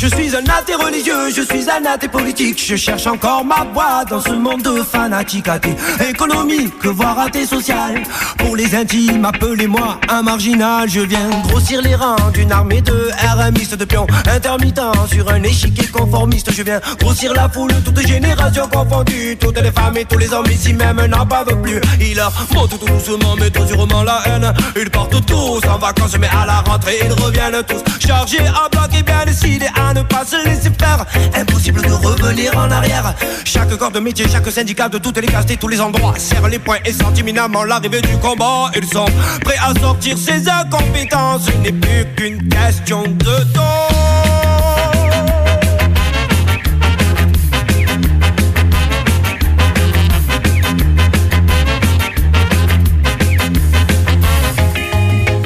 Je 0.03 0.09
suis 0.09 0.35
un 0.35 0.43
athée 0.43 0.75
religieux, 0.75 1.31
je 1.31 1.43
suis 1.43 1.71
un 1.71 1.85
athée 1.89 2.09
politique. 2.09 2.61
Je 2.61 2.75
cherche 2.75 3.07
encore 3.07 3.45
ma 3.45 3.65
voie 3.73 4.05
dans 4.11 4.21
ce 4.21 4.33
monde 4.33 4.63
de 4.63 4.83
fanatiques 4.83 5.47
athées. 5.47 5.77
Économique, 6.11 6.85
voire 6.87 7.21
athée 7.21 7.47
social. 7.47 8.03
Pour 8.37 8.57
les 8.57 8.75
intimes, 8.75 9.25
appelez-moi 9.25 10.01
un 10.09 10.23
marginal. 10.23 10.89
Je 10.89 11.03
viens 11.03 11.31
grossir 11.45 11.81
les 11.83 11.95
rangs 11.95 12.31
d'une 12.35 12.51
armée 12.51 12.81
de 12.81 13.11
RMistes 13.37 13.77
de 13.77 13.85
pions 13.85 14.09
intermittents 14.27 15.07
sur 15.07 15.31
un 15.31 15.41
échiquier 15.45 15.87
conformiste. 15.87 16.51
Je 16.51 16.65
viens 16.65 16.81
grossir 16.99 17.33
la 17.33 17.49
foule, 17.49 17.71
toutes 17.85 18.05
générations 18.05 18.67
confondues. 18.67 19.37
Toutes 19.39 19.61
les 19.61 19.71
femmes 19.71 19.99
et 19.99 20.05
tous 20.05 20.19
les 20.19 20.33
hommes 20.33 20.51
ici 20.51 20.75
même 20.75 21.01
n'en 21.07 21.25
peuvent 21.25 21.63
plus. 21.63 21.81
Il 22.01 22.17
leur 22.17 22.33
monte 22.53 22.71
tout 22.71 22.87
doucement, 22.87 23.37
mais 23.39 23.51
tout 23.51 23.69
sûrement 23.69 24.03
la 24.03 24.21
haine. 24.27 24.53
Ils 24.75 24.91
partent 24.91 25.25
tous 25.25 25.61
en 25.69 25.79
vacances, 25.79 26.19
mais 26.19 26.27
à 26.27 26.45
la 26.45 26.61
rentrée, 26.63 26.99
ils 27.05 27.13
reviennent 27.23 27.63
tous 27.69 27.85
chargés 28.05 28.41
en 28.49 28.69
bloc 28.69 28.91
et 28.99 29.03
bien 29.05 29.25
décidés 29.25 29.69
à 29.77 29.92
ne 29.93 30.03
pas 30.03 30.25
se 30.25 30.37
laisser 30.45 30.71
faire. 30.79 31.05
Impossible 31.35 31.83
de 31.83 31.93
revenir 31.93 32.57
en 32.57 32.71
arrière. 32.71 33.15
Chaque 33.45 33.77
corps 33.77 33.91
de 33.91 34.01
métier, 34.01 34.27
chaque 34.29 34.51
syndicat 34.51 34.89
de 34.89 34.99
toutes 34.99 35.19
les 35.19 35.27
castes 35.27 35.51
et 35.51 35.57
tous 35.57 35.69
les 35.69 35.81
endroits 35.81 36.15
serre 36.19 36.49
les 36.49 36.59
points 36.59 36.79
et 36.85 36.93
sentent 36.93 37.19
imminemment 37.19 37.65
l'arrivée 37.65 38.01
du 38.01 38.17
combat. 38.19 38.71
Ils 38.77 38.87
sont 38.87 39.07
prêts 39.45 39.59
à 39.63 39.79
sortir 39.81 40.17
ses 40.17 40.49
incompétences. 40.49 41.47
Ce 41.47 41.53
n'est 41.59 41.73
plus 41.73 42.07
qu'une 42.17 42.49
question 42.49 43.03
de 43.03 43.53
temps. 43.53 43.63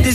Des 0.03 0.13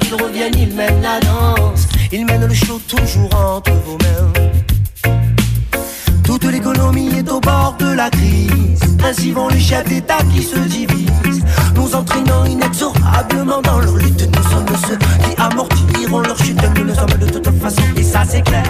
ils 0.00 0.14
reviennent, 0.14 0.54
ils 0.56 0.74
mènent 0.74 1.02
la 1.02 1.20
danse. 1.20 1.86
Ils 2.12 2.24
mènent 2.24 2.46
le 2.46 2.54
show 2.54 2.80
toujours 2.88 3.34
entre 3.34 3.72
vos 3.84 3.98
mains. 3.98 4.32
Toute 6.24 6.44
l'économie 6.44 7.10
est 7.18 7.30
au 7.30 7.40
bord 7.40 7.74
de 7.78 7.92
la 7.92 8.08
crise. 8.08 8.80
Ainsi 9.04 9.32
vont 9.32 9.48
les 9.48 9.60
chefs 9.60 9.88
d'État 9.88 10.18
qui 10.32 10.42
se 10.42 10.58
divisent. 10.58 11.44
Nous 11.74 11.94
entraînant 11.94 12.44
inexorablement 12.46 13.60
dans 13.60 13.80
leur 13.80 13.96
lutte. 13.96 14.28
Nous 14.34 14.50
sommes 14.50 14.66
ceux 14.88 14.96
qui 14.96 15.40
amortiront 15.40 16.20
leur 16.20 16.38
chute. 16.38 16.62
Nous 16.76 16.84
le 16.84 16.94
sommes 16.94 17.18
de 17.18 17.26
toute 17.26 17.60
façon, 17.60 17.82
et 17.96 18.02
ça 18.02 18.22
c'est 18.26 18.42
clair. 18.42 18.64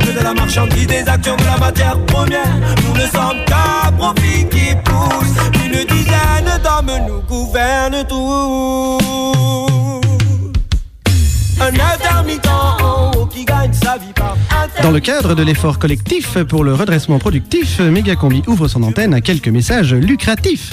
Que 0.00 0.18
de 0.18 0.22
la 0.22 0.34
marchandise, 0.34 0.86
des 0.86 1.08
actions 1.08 1.36
de 1.36 1.44
la 1.44 1.58
matière 1.58 1.98
première. 2.06 2.56
Nous 2.86 2.94
ne 2.94 3.06
sommes 3.08 3.44
qu'un 3.46 3.90
profit 3.92 4.46
qui 4.48 4.76
pousse. 4.84 5.34
Une 5.64 5.84
dizaine 5.86 6.60
d'hommes 6.62 6.92
nous 7.08 7.22
gouvernent 7.22 8.04
tous. 8.08 8.98
Dans 14.82 14.90
le 14.90 15.00
cadre 15.00 15.34
de 15.34 15.42
l'effort 15.42 15.78
collectif 15.78 16.38
pour 16.44 16.64
le 16.64 16.74
redressement 16.74 17.18
productif, 17.18 17.80
Megacombi 17.80 18.42
ouvre 18.46 18.68
son 18.68 18.82
antenne 18.82 19.14
à 19.14 19.20
quelques 19.20 19.48
messages 19.48 19.94
lucratifs. 19.94 20.72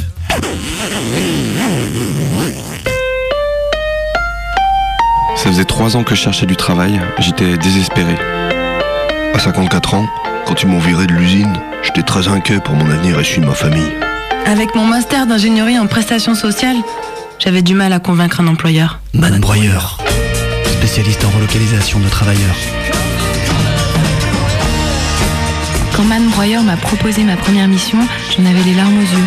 Ça 5.36 5.52
faisait 5.52 5.66
trois 5.66 5.96
ans 5.96 6.04
que 6.04 6.16
je 6.16 6.22
cherchais 6.22 6.46
du 6.46 6.56
travail, 6.56 7.00
j'étais 7.20 7.58
désespéré. 7.58 8.16
À 9.34 9.40
54 9.40 9.94
ans, 9.96 10.08
quand 10.46 10.62
ils 10.62 10.68
m'ont 10.68 10.80
viré 10.80 11.08
de 11.08 11.14
l'usine, 11.14 11.54
j'étais 11.84 12.04
très 12.04 12.28
inquiet 12.28 12.60
pour 12.60 12.76
mon 12.76 12.90
avenir 12.90 13.20
et 13.20 13.24
celui 13.24 13.42
de 13.42 13.48
ma 13.48 13.54
famille. 13.54 13.92
Avec 14.46 14.76
mon 14.76 14.86
master 14.86 15.28
d'ingénierie 15.28 15.80
en 15.80 15.88
prestations 15.88 16.36
sociales, 16.36 16.78
j'avais 17.40 17.62
du 17.62 17.74
mal 17.74 17.92
à 17.94 18.00
convaincre 18.00 18.40
un 18.40 18.48
employeur. 18.48 19.00
Man 19.14 19.40
Broyeur, 19.40 19.98
spécialiste 20.86 21.26
en 21.26 21.32
relocalisation 21.32 22.00
de 22.00 22.08
travailleurs. 22.08 22.56
Quand 25.96 26.04
Man 26.04 26.30
Broyeur 26.30 26.62
m'a 26.62 26.78
proposé 26.78 27.24
ma 27.24 27.36
première 27.36 27.68
mission, 27.68 27.98
j'en 28.30 28.46
avais 28.46 28.62
les 28.62 28.76
larmes 28.76 28.96
aux 28.96 29.02
yeux. 29.02 29.26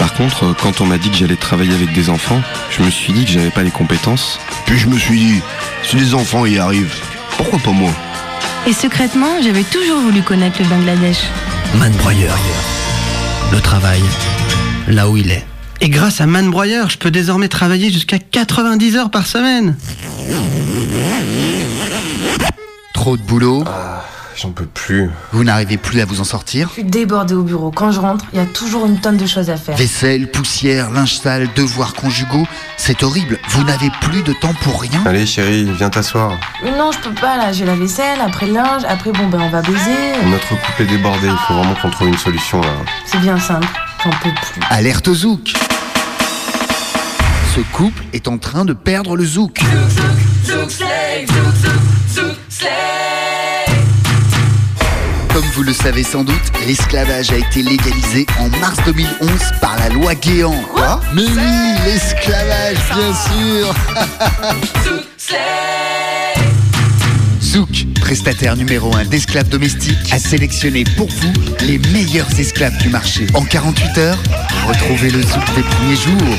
Par 0.00 0.14
contre, 0.14 0.56
quand 0.60 0.80
on 0.80 0.86
m'a 0.86 0.98
dit 0.98 1.10
que 1.10 1.16
j'allais 1.16 1.36
travailler 1.36 1.74
avec 1.74 1.92
des 1.92 2.10
enfants, 2.10 2.42
je 2.70 2.82
me 2.82 2.90
suis 2.90 3.12
dit 3.12 3.24
que 3.24 3.30
j'avais 3.30 3.50
pas 3.50 3.62
les 3.62 3.70
compétences. 3.70 4.40
Puis 4.66 4.80
je 4.80 4.88
me 4.88 4.98
suis 4.98 5.20
dit, 5.20 5.42
si 5.84 5.94
les 5.94 6.14
enfants 6.14 6.44
y 6.44 6.58
arrivent, 6.58 6.96
pourquoi 7.36 7.60
pas 7.60 7.70
moi? 7.70 7.92
Et 8.66 8.72
secrètement, 8.72 9.40
j'avais 9.40 9.62
toujours 9.62 10.00
voulu 10.00 10.22
connaître 10.22 10.60
le 10.60 10.66
Bangladesh. 10.66 11.18
Man 11.76 11.92
Broyeur, 11.92 12.36
le 13.52 13.60
travail, 13.60 14.02
là 14.88 15.08
où 15.08 15.16
il 15.16 15.30
est. 15.30 15.46
Et 15.80 15.88
grâce 15.90 16.20
à 16.20 16.26
Man 16.26 16.50
Broyeur, 16.50 16.90
je 16.90 16.98
peux 16.98 17.10
désormais 17.10 17.48
travailler 17.48 17.90
jusqu'à 17.90 18.18
90 18.18 18.96
heures 18.96 19.10
par 19.10 19.26
semaine. 19.26 19.76
Trop 22.94 23.16
de 23.16 23.22
boulot 23.22 23.64
J'en 24.36 24.50
peux 24.50 24.66
plus. 24.66 25.10
Vous 25.32 25.42
n'arrivez 25.42 25.78
plus 25.78 26.00
à 26.00 26.04
vous 26.04 26.20
en 26.20 26.24
sortir? 26.24 26.68
Je 26.68 26.74
suis 26.74 26.84
débordée 26.84 27.34
au 27.34 27.42
bureau. 27.42 27.72
Quand 27.72 27.90
je 27.90 27.98
rentre, 27.98 28.24
il 28.32 28.38
y 28.38 28.42
a 28.42 28.46
toujours 28.46 28.86
une 28.86 29.00
tonne 29.00 29.16
de 29.16 29.26
choses 29.26 29.50
à 29.50 29.56
faire. 29.56 29.76
Vaisselle, 29.76 30.30
poussière, 30.30 30.90
linge 30.90 31.16
sale, 31.16 31.48
devoirs 31.56 31.92
conjugaux, 31.92 32.46
c'est 32.76 33.02
horrible. 33.02 33.36
Vous 33.48 33.64
n'avez 33.64 33.90
plus 34.00 34.22
de 34.22 34.32
temps 34.32 34.54
pour 34.62 34.80
rien? 34.80 35.02
Allez 35.06 35.26
chérie, 35.26 35.68
viens 35.76 35.90
t'asseoir. 35.90 36.34
Mais 36.62 36.70
non, 36.70 36.92
je 36.92 36.98
peux 37.00 37.14
pas 37.14 37.36
là. 37.36 37.50
J'ai 37.50 37.64
la 37.64 37.74
vaisselle, 37.74 38.20
après 38.24 38.46
le 38.46 38.52
linge, 38.52 38.82
après 38.88 39.10
bon 39.10 39.26
ben 39.26 39.40
on 39.40 39.50
va 39.50 39.60
baiser. 39.60 40.12
Notre 40.30 40.48
couple 40.50 40.82
est 40.82 40.86
débordé, 40.86 41.26
il 41.26 41.46
faut 41.48 41.54
vraiment 41.54 41.74
qu'on 41.74 41.90
trouve 41.90 42.06
une 42.06 42.18
solution 42.18 42.60
là. 42.60 42.68
C'est 43.06 43.20
bien 43.20 43.38
simple. 43.38 43.66
J'en 44.04 44.10
peux 44.10 44.30
plus. 44.30 44.60
Alerte 44.70 45.12
Zouk 45.12 45.52
Ce 47.54 47.60
couple 47.72 48.04
est 48.12 48.28
en 48.28 48.38
train 48.38 48.64
de 48.64 48.72
perdre 48.72 49.16
le 49.16 49.24
Zouk. 49.24 49.60
Comme 55.32 55.44
vous 55.54 55.62
le 55.62 55.72
savez 55.72 56.02
sans 56.02 56.24
doute, 56.24 56.34
l'esclavage 56.66 57.30
a 57.30 57.36
été 57.36 57.62
légalisé 57.62 58.26
en 58.38 58.48
mars 58.58 58.78
2011 58.86 59.30
par 59.60 59.76
la 59.78 59.88
loi 59.88 60.14
Guéant. 60.14 60.54
Quoi 60.72 61.00
Mais 61.14 61.22
oui, 61.22 61.74
l'esclavage, 61.84 62.78
bien 62.94 63.14
sûr 63.14 63.74
Zouk, 64.84 65.04
prestataire 68.00 68.56
numéro 68.56 68.94
1 68.94 69.06
d'esclaves 69.06 69.48
domestiques, 69.48 70.12
a 70.12 70.18
sélectionné 70.18 70.84
pour 70.84 71.08
vous 71.08 71.32
les 71.66 71.78
meilleurs 71.92 72.28
esclaves 72.38 72.76
du 72.78 72.88
marché. 72.88 73.26
En 73.34 73.42
48 73.42 73.98
heures, 73.98 74.22
retrouvez 74.66 75.10
le 75.10 75.22
Zouk 75.22 75.54
des 75.54 75.62
premiers 75.62 75.96
jours. 75.96 76.36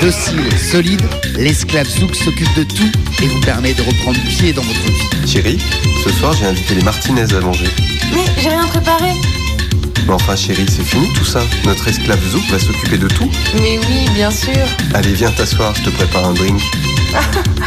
Docile, 0.00 0.58
solide, 0.58 1.02
l'esclave 1.38 1.88
Zouk 1.88 2.14
s'occupe 2.16 2.52
de 2.56 2.64
tout 2.64 2.90
et 3.22 3.26
vous 3.28 3.40
permet 3.40 3.74
de 3.74 3.82
reprendre 3.82 4.20
pied 4.28 4.52
dans 4.52 4.62
votre 4.62 4.86
vie. 4.86 5.28
Chérie, 5.30 5.58
ce 6.02 6.10
soir 6.10 6.32
j'ai 6.32 6.46
invité 6.46 6.74
les 6.74 6.82
Martinez 6.82 7.32
à 7.32 7.40
manger. 7.40 7.68
Mais 8.12 8.24
j'ai 8.42 8.48
rien 8.48 8.66
préparé. 8.66 9.10
Mais 10.06 10.12
enfin 10.12 10.36
chérie, 10.36 10.66
c'est 10.68 10.84
fini 10.84 11.10
tout 11.14 11.24
ça. 11.24 11.40
Notre 11.64 11.88
esclave 11.88 12.20
Zouk 12.30 12.44
va 12.50 12.58
s'occuper 12.58 12.98
de 12.98 13.08
tout. 13.08 13.30
Mais 13.54 13.78
oui, 13.88 14.08
bien 14.14 14.30
sûr. 14.30 14.52
Allez, 14.94 15.12
viens 15.14 15.30
t'asseoir, 15.30 15.74
je 15.74 15.82
te 15.82 15.90
prépare 15.90 16.26
un 16.26 16.32
drink. 16.34 16.60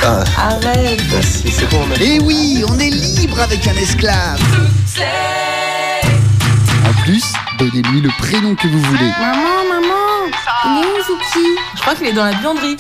Ah, 0.04 0.24
Arrête. 0.38 1.02
si, 1.24 1.50
c'est 1.50 1.70
bon, 1.72 1.80
on 1.88 1.92
a... 1.94 2.04
Et 2.04 2.20
oui, 2.20 2.64
on 2.68 2.78
est 2.80 2.90
libre 2.90 3.40
avec 3.40 3.66
un 3.68 3.74
esclave 3.76 4.40
En 6.86 6.94
plus, 7.04 7.24
donnez-lui 7.58 8.02
le 8.02 8.10
prénom 8.20 8.56
que 8.56 8.68
vous 8.68 8.82
voulez. 8.82 9.10
Maman, 9.20 9.64
maman. 9.70 10.30
Il 10.66 10.84
est 10.84 10.86
où 10.86 11.04
Zouki? 11.08 11.48
Je 11.76 11.82
crois 11.82 11.96
qu'il 11.96 12.08
est 12.08 12.14
dans 12.14 12.26
la 12.26 12.34
buanderie. 12.34 12.76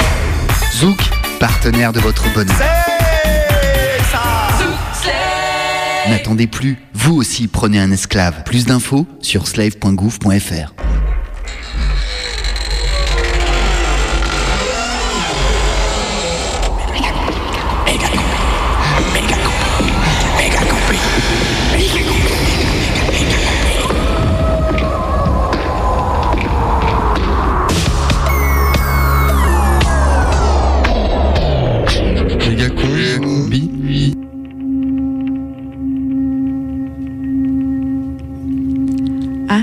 Zouk, 0.76 0.99
partenaire 1.39 1.93
de 1.93 2.01
votre 2.01 2.24
bonheur. 2.34 2.55
N'attendez 6.10 6.47
plus, 6.47 6.78
vous 6.93 7.16
aussi 7.16 7.47
prenez 7.47 7.80
un 7.80 7.91
esclave. 7.91 8.43
Plus 8.45 8.66
d'infos 8.66 9.05
sur 9.22 9.47
slave.gouv.fr. 9.47 10.87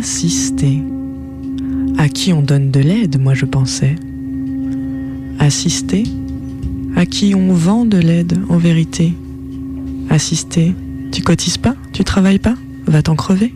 Assister. 0.05 0.83
À 1.97 2.11
qui 2.11 2.35
on 2.35 2.43
donne 2.43 2.71
de 2.71 2.79
l'aide, 2.79 3.19
moi 3.19 3.33
je 3.33 3.47
pensais. 3.47 3.97
Assister. 5.39 6.05
À 6.95 7.07
qui 7.07 7.35
on 7.35 7.55
vend 7.55 7.87
de 7.87 7.97
l'aide, 7.97 8.39
en 8.51 8.59
vérité. 8.59 9.15
Assister. 10.11 10.75
Tu 11.11 11.23
cotises 11.23 11.57
pas? 11.57 11.75
Tu 11.95 12.05
travailles 12.05 12.39
pas? 12.39 12.55
Va 12.87 13.01
t'en 13.01 13.17
crever. 13.17 13.55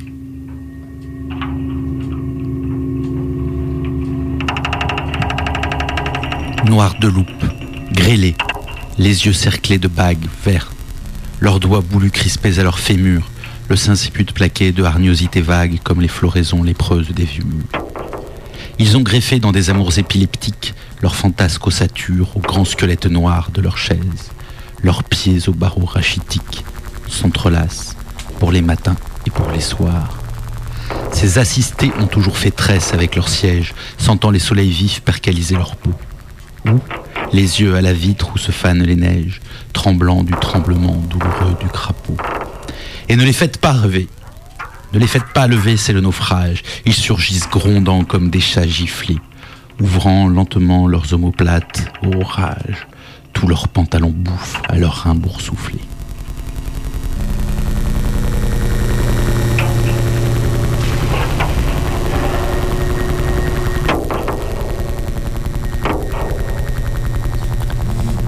Noirs 6.65 6.99
de 6.99 7.09
loupe, 7.09 7.45
grêlés, 7.93 8.37
les 8.97 9.27
yeux 9.27 9.35
cerclés 9.35 9.79
de 9.79 9.89
bagues 9.89 10.27
vertes, 10.47 10.75
leurs 11.41 11.61
doigts 11.61 11.83
boulus 11.83 12.11
crispés 12.11 12.59
à 12.59 12.63
leurs 12.63 12.79
fémurs, 12.79 13.29
le 13.69 13.77
sinciput 13.77 14.25
plaqué 14.25 14.73
de 14.73 14.83
hargnosités 14.83 15.43
vagues 15.43 15.79
comme 15.85 16.01
les 16.01 16.09
floraisons 16.09 16.63
lépreuses 16.63 17.11
des 17.11 17.25
vieux. 17.25 17.45
Ils 18.79 18.97
ont 18.97 19.03
greffé 19.03 19.41
dans 19.41 19.53
des 19.53 19.71
amours 19.71 19.99
épileptiques 19.99 20.75
leurs 21.03 21.17
fantasques 21.17 21.67
ossatures 21.67 22.37
aux 22.37 22.41
grands 22.41 22.65
squelettes 22.65 23.07
noirs 23.07 23.51
de 23.53 23.61
leurs 23.61 23.77
chaises, 23.77 24.31
leurs 24.83 25.05
pieds 25.05 25.49
aux 25.49 25.53
barreaux 25.53 25.85
rachitiques 25.85 26.65
s'entrelacent 27.09 27.97
pour 28.39 28.53
les 28.53 28.63
matins 28.63 28.97
et 29.27 29.31
pour 29.31 29.51
les 29.51 29.61
soirs. 29.61 30.19
Ces 31.13 31.39
assistés 31.39 31.91
ont 32.01 32.07
toujours 32.07 32.39
fait 32.39 32.51
tresse 32.51 32.95
avec 32.95 33.17
leurs 33.17 33.29
sièges, 33.29 33.75
sentant 33.99 34.31
les 34.31 34.39
soleils 34.39 34.71
vifs 34.71 35.01
percaliser 35.01 35.57
leur 35.57 35.77
peau. 35.77 35.93
Ou, 36.67 36.79
les 37.33 37.61
yeux 37.61 37.75
à 37.75 37.83
la 37.83 37.93
vitre 37.93 38.31
où 38.35 38.39
se 38.39 38.53
fanent 38.53 38.83
les 38.83 38.97
neiges, 38.97 39.41
tremblant 39.73 40.23
du 40.23 40.33
tremblement 40.33 40.97
douloureux 41.09 41.57
du 41.61 41.67
crapaud. 41.67 42.17
Et 43.11 43.17
ne 43.17 43.25
les 43.25 43.33
faites 43.33 43.57
pas 43.57 43.73
rêver. 43.73 44.07
Ne 44.93 44.99
les 44.99 45.07
faites 45.07 45.33
pas 45.33 45.47
lever, 45.47 45.79
c'est 45.79 45.95
le 45.95 46.01
naufrage. 46.01 46.63
Ils 46.85 46.93
surgissent 46.93 47.49
grondant 47.49 48.05
comme 48.05 48.29
des 48.29 48.41
chats 48.41 48.67
giflés, 48.67 49.19
ouvrant 49.81 50.29
lentement 50.29 50.87
leurs 50.87 51.15
omoplates 51.15 51.91
au 52.03 52.23
rage. 52.23 52.87
Tous 53.33 53.47
leurs 53.47 53.69
pantalons 53.69 54.13
bouffent 54.15 54.61
à 54.69 54.77
leur 54.77 55.05
rein 55.05 55.15
boursouflé. 55.15 55.79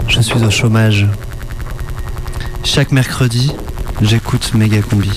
Je 0.08 0.20
suis 0.20 0.42
au 0.42 0.50
chômage. 0.50 1.06
Chaque 2.64 2.92
mercredi, 2.92 3.52
j'écoute 4.02 4.54
Méga 4.54 4.80
Combi. 4.82 5.10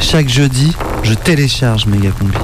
Chaque 0.00 0.28
jeudi, 0.28 0.72
je 1.02 1.14
télécharge 1.14 1.86
Méga 1.86 2.10
Combi. 2.10 2.38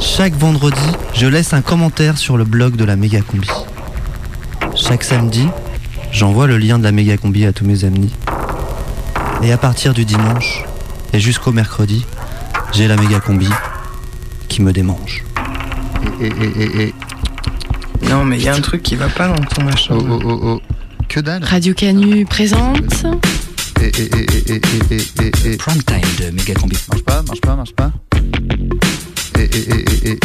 Chaque 0.00 0.34
vendredi, 0.34 0.92
je 1.14 1.26
laisse 1.26 1.52
un 1.52 1.60
commentaire 1.60 2.18
sur 2.18 2.36
le 2.36 2.44
blog 2.44 2.76
de 2.76 2.84
la 2.84 2.96
Méga 2.96 3.20
Combi. 3.20 3.48
Chaque 4.74 5.04
samedi, 5.04 5.48
j'envoie 6.12 6.46
le 6.46 6.56
lien 6.58 6.78
de 6.78 6.84
la 6.84 6.92
Méga 6.92 7.16
Combi 7.16 7.44
à 7.44 7.52
tous 7.52 7.64
mes 7.64 7.84
amis. 7.84 8.12
Et 9.42 9.52
à 9.52 9.58
partir 9.58 9.94
du 9.94 10.04
dimanche 10.04 10.64
et 11.12 11.20
jusqu'au 11.20 11.52
mercredi, 11.52 12.04
j'ai 12.72 12.88
la 12.88 12.96
Méga 12.96 13.20
Combi 13.20 13.48
qui 14.48 14.62
me 14.62 14.72
démange. 14.72 15.24
Et, 16.20 16.26
et, 16.26 16.62
et, 16.62 16.82
et. 16.82 16.94
Non, 18.08 18.24
mais 18.24 18.38
il 18.38 18.44
y 18.44 18.48
a 18.48 18.54
un 18.54 18.60
truc 18.60 18.82
qui 18.82 18.96
va 18.96 19.08
pas 19.08 19.28
dans 19.28 19.44
ton 19.44 19.64
machin. 19.64 19.96
Oh, 19.98 20.04
oh, 20.08 20.20
oh, 20.24 20.40
oh. 20.42 20.60
Que 21.08 21.20
dalle 21.20 21.44
Radio 21.44 21.74
Canu 21.74 22.24
présente. 22.26 23.04
Et, 23.80 23.86
et, 23.86 24.08
et, 24.54 25.52
et. 25.52 25.56
Prime 25.56 25.82
time 25.82 26.00
de 26.20 26.30
Méga 26.30 26.54
Combi. 26.54 26.76
Marche 26.88 27.04
pas, 27.04 27.22
marche 27.22 27.40
pas, 27.40 27.56
marche 27.56 27.74
pas. 27.74 27.92
Et, 29.38 29.44
et. 29.44 30.18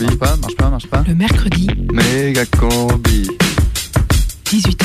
Marche 0.00 0.18
pas, 0.18 0.36
marche 0.36 0.56
pas, 0.56 0.70
marche 0.70 0.86
pas. 0.86 1.04
Le 1.06 1.14
mercredi, 1.14 1.68
Méga 1.92 2.46
combi. 2.46 3.28
18h. 4.46 4.84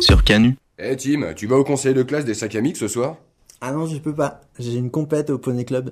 Sur 0.00 0.24
Canu. 0.24 0.56
Eh 0.78 0.96
Tim, 0.96 1.32
tu 1.34 1.46
vas 1.46 1.56
au 1.56 1.64
conseil 1.64 1.94
de 1.94 2.02
classe 2.02 2.24
des 2.24 2.34
sacs 2.34 2.54
à 2.56 2.60
mix 2.60 2.78
ce 2.80 2.88
soir? 2.88 3.16
Ah 3.60 3.72
non, 3.72 3.86
je 3.86 3.96
peux 3.96 4.14
pas. 4.14 4.40
J'ai 4.58 4.74
une 4.74 4.90
compète 4.90 5.30
au 5.30 5.38
Poney 5.38 5.64
Club. 5.64 5.90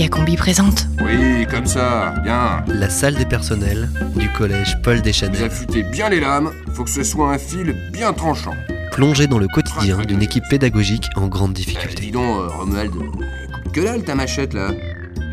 Méga 0.00 0.16
Combi 0.16 0.34
présente. 0.34 0.86
Oui, 1.04 1.46
comme 1.50 1.66
ça, 1.66 2.14
bien. 2.24 2.64
La 2.68 2.88
salle 2.88 3.16
des 3.16 3.26
personnels 3.26 3.90
du 4.16 4.30
collège 4.30 4.78
Paul 4.82 4.96
Vous 4.96 5.02
Deschanel. 5.02 5.44
affûtez 5.44 5.82
bien 5.82 6.08
les 6.08 6.20
lames, 6.20 6.50
faut 6.72 6.84
que 6.84 6.90
ce 6.90 7.02
soit 7.02 7.30
un 7.30 7.36
fil 7.36 7.76
bien 7.92 8.14
tranchant. 8.14 8.54
Plongé 8.92 9.26
dans 9.26 9.36
le 9.38 9.46
quotidien 9.46 9.98
d'une 9.98 10.22
équipe 10.22 10.44
pédagogique 10.48 11.04
en 11.16 11.26
grande 11.26 11.50
Eh, 11.50 11.64
difficulté. 11.64 12.00
dis 12.00 12.10
donc, 12.12 12.24
euh, 12.24 12.46
Romuald, 12.48 12.90
écoute 12.94 13.26
que 13.74 13.80
dalle 13.82 14.02
ta 14.02 14.14
machette 14.14 14.54
là. 14.54 14.70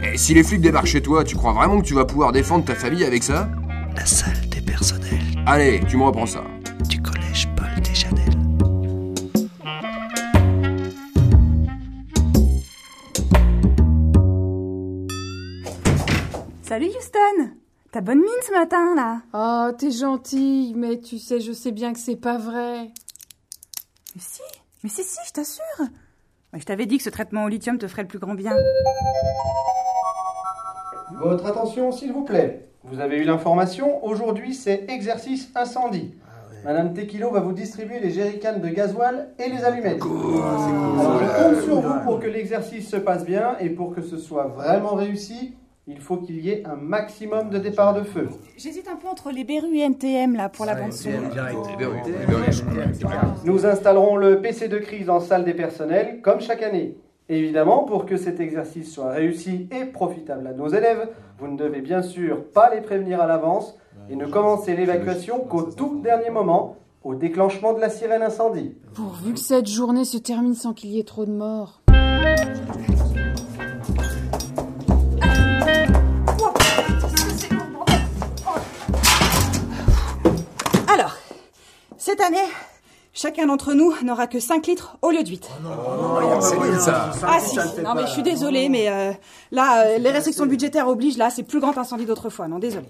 Eh, 0.03 0.18
si 0.18 0.34
les 0.34 0.43
flics 0.43 0.59
débarquent 0.59 0.88
chez 0.88 1.01
toi, 1.01 1.24
tu 1.24 1.38
crois 1.38 1.53
vraiment 1.53 1.80
que 1.80 1.86
tu 1.86 1.93
vas 1.93 2.03
pouvoir 2.03 2.34
défendre 2.34 2.65
ta 2.65 2.76
famille 2.76 3.05
avec 3.05 3.24
ça? 3.24 3.49
La 3.95 4.05
salle 4.05 4.36
des 4.51 4.59
personnels 4.59 5.22
Allez, 5.45 5.80
tu 5.88 5.95
me 5.95 6.03
reprends 6.03 6.26
ça. 6.26 6.43
Salut 16.78 16.92
Houston 16.96 17.54
T'as 17.92 18.02
bonne 18.02 18.20
mine 18.20 18.44
ce 18.46 18.52
matin 18.52 18.94
là 18.94 19.22
Oh, 19.34 19.76
t'es 19.76 19.90
gentille, 19.90 20.76
mais 20.76 21.00
tu 21.00 21.18
sais, 21.18 21.40
je 21.40 21.52
sais 21.52 21.72
bien 21.72 21.92
que 21.92 21.98
c'est 21.98 22.16
pas 22.16 22.38
vrai. 22.38 22.92
Mais 24.14 24.22
si, 24.22 24.44
mais 24.84 24.90
si, 24.92 25.04
si, 25.04 25.18
je 25.28 25.34
t'assure 25.34 25.88
Je 26.54 26.64
t'avais 26.64 26.86
dit 26.86 26.98
que 26.98 27.04
ce 27.04 27.10
traitement 27.10 27.46
au 27.46 27.48
lithium 27.48 27.80
te 27.80 27.88
ferait 27.88 28.04
le 28.04 28.08
plus 28.08 28.20
grand 28.20 28.36
bien. 28.36 28.56
Votre 31.16 31.48
attention, 31.48 31.92
s'il 31.92 32.14
vous 32.14 32.24
plaît. 32.24 32.70
Vous 32.84 33.00
avez 33.00 33.18
eu 33.18 33.24
l'information, 33.24 34.06
aujourd'hui 34.06 34.54
c'est 34.54 34.86
exercice 34.88 35.50
incendie. 35.56 36.14
Madame 36.64 36.94
Tequilo 36.94 37.32
va 37.32 37.40
vous 37.40 37.54
distribuer 37.54 38.00
les 38.00 38.12
jerrycans 38.12 38.60
de 38.60 38.70
gasoil 38.70 39.30
et 39.40 39.50
les 39.50 39.64
allumettes. 39.64 40.04
Alors, 40.04 41.24
je 41.24 41.44
compte 41.44 41.64
sur 41.64 41.82
vous 41.82 42.00
pour 42.02 42.20
que 42.20 42.28
l'exercice 42.28 42.88
se 42.88 42.98
passe 42.98 43.26
bien 43.26 43.58
et 43.60 43.72
pour 43.72 43.96
que 43.96 44.04
ce 44.04 44.20
soit 44.20 44.46
vraiment 44.46 44.94
réussi, 44.94 45.56
il 45.90 46.02
faut 46.02 46.18
qu'il 46.18 46.42
y 46.42 46.50
ait 46.50 46.64
un 46.66 46.76
maximum 46.76 47.50
de 47.50 47.58
départ 47.58 47.94
de 47.94 48.04
feu. 48.04 48.28
J'hésite 48.58 48.90
un 48.90 48.98
peu 48.98 49.08
entre 49.08 49.32
les 49.32 49.46
berrues 49.46 49.78
et 49.78 49.84
NTM 49.84 50.36
là 50.36 50.50
pour 50.50 50.66
la 50.66 50.76
bande 50.76 50.92
son. 50.92 51.10
Nous 53.46 53.66
installerons 53.66 54.18
le 54.18 54.42
PC 54.42 54.68
de 54.68 54.80
crise 54.80 55.10
en 55.10 55.22
salle 55.22 55.46
des 55.46 55.54
personnels, 55.54 56.20
comme 56.22 56.42
chaque 56.42 56.62
année. 56.62 56.98
Évidemment, 57.30 57.84
pour 57.84 58.06
que 58.06 58.18
cet 58.18 58.40
exercice 58.42 58.94
soit 58.94 59.12
réussi 59.12 59.70
et 59.72 59.86
profitable 59.86 60.48
à 60.48 60.54
nos 60.54 60.68
élèves, 60.68 61.10
vous 61.40 61.48
ne 61.48 61.58
devez 61.58 61.82
bien 61.82 62.02
sûr 62.02 62.44
pas 62.52 62.74
les 62.74 62.82
prévenir 62.82 63.22
à 63.22 63.28
l'avance 63.28 63.78
et 64.10 64.16
ne 64.16 64.26
commencer 64.26 64.76
l'évacuation 64.76 65.40
qu'au 65.40 65.64
tout 65.64 66.02
dernier 66.02 66.30
moment, 66.30 66.76
au 67.04 67.16
déclenchement 67.16 67.74
de 67.74 67.80
la 67.80 67.90
sirène 67.90 68.22
incendie. 68.22 68.76
Pourvu 68.94 69.34
que 69.34 69.40
cette 69.40 69.68
journée 69.68 70.04
se 70.04 70.18
termine 70.18 70.54
sans 70.54 70.74
qu'il 70.74 70.92
y 70.92 71.00
ait 71.00 71.04
trop 71.04 71.26
de 71.26 71.32
morts. 71.32 71.82
Cette 82.08 82.22
année, 82.22 82.38
chacun 83.12 83.47
d'entre 83.47 83.74
nous 83.74 83.93
n'aura 84.01 84.28
que 84.28 84.39
5 84.39 84.66
litres 84.68 84.97
au 85.01 85.12
lieu 85.12 85.24
de 85.24 85.28
8. 85.30 85.49
c'est 86.39 86.58
nul 86.58 86.80
ça. 86.80 87.12
Ah 87.22 87.39
si, 87.41 87.58
non 87.84 87.95
mais 87.95 88.03
je 88.03 88.12
suis 88.14 88.24
désolée, 88.24 88.70
mais 88.70 88.88
euh, 88.88 89.12
là, 89.51 89.88
euh, 89.88 89.97
les 89.97 90.12
restrictions 90.12 90.45
budgétaires 90.45 90.88
obligent, 90.88 91.18
là, 91.18 91.30
c'est 91.30 91.43
plus 91.43 91.60
grand 91.60 91.78
incendie 91.78 92.05
d'autrefois, 92.05 92.47
non, 92.47 92.60
désolé. 92.60 92.88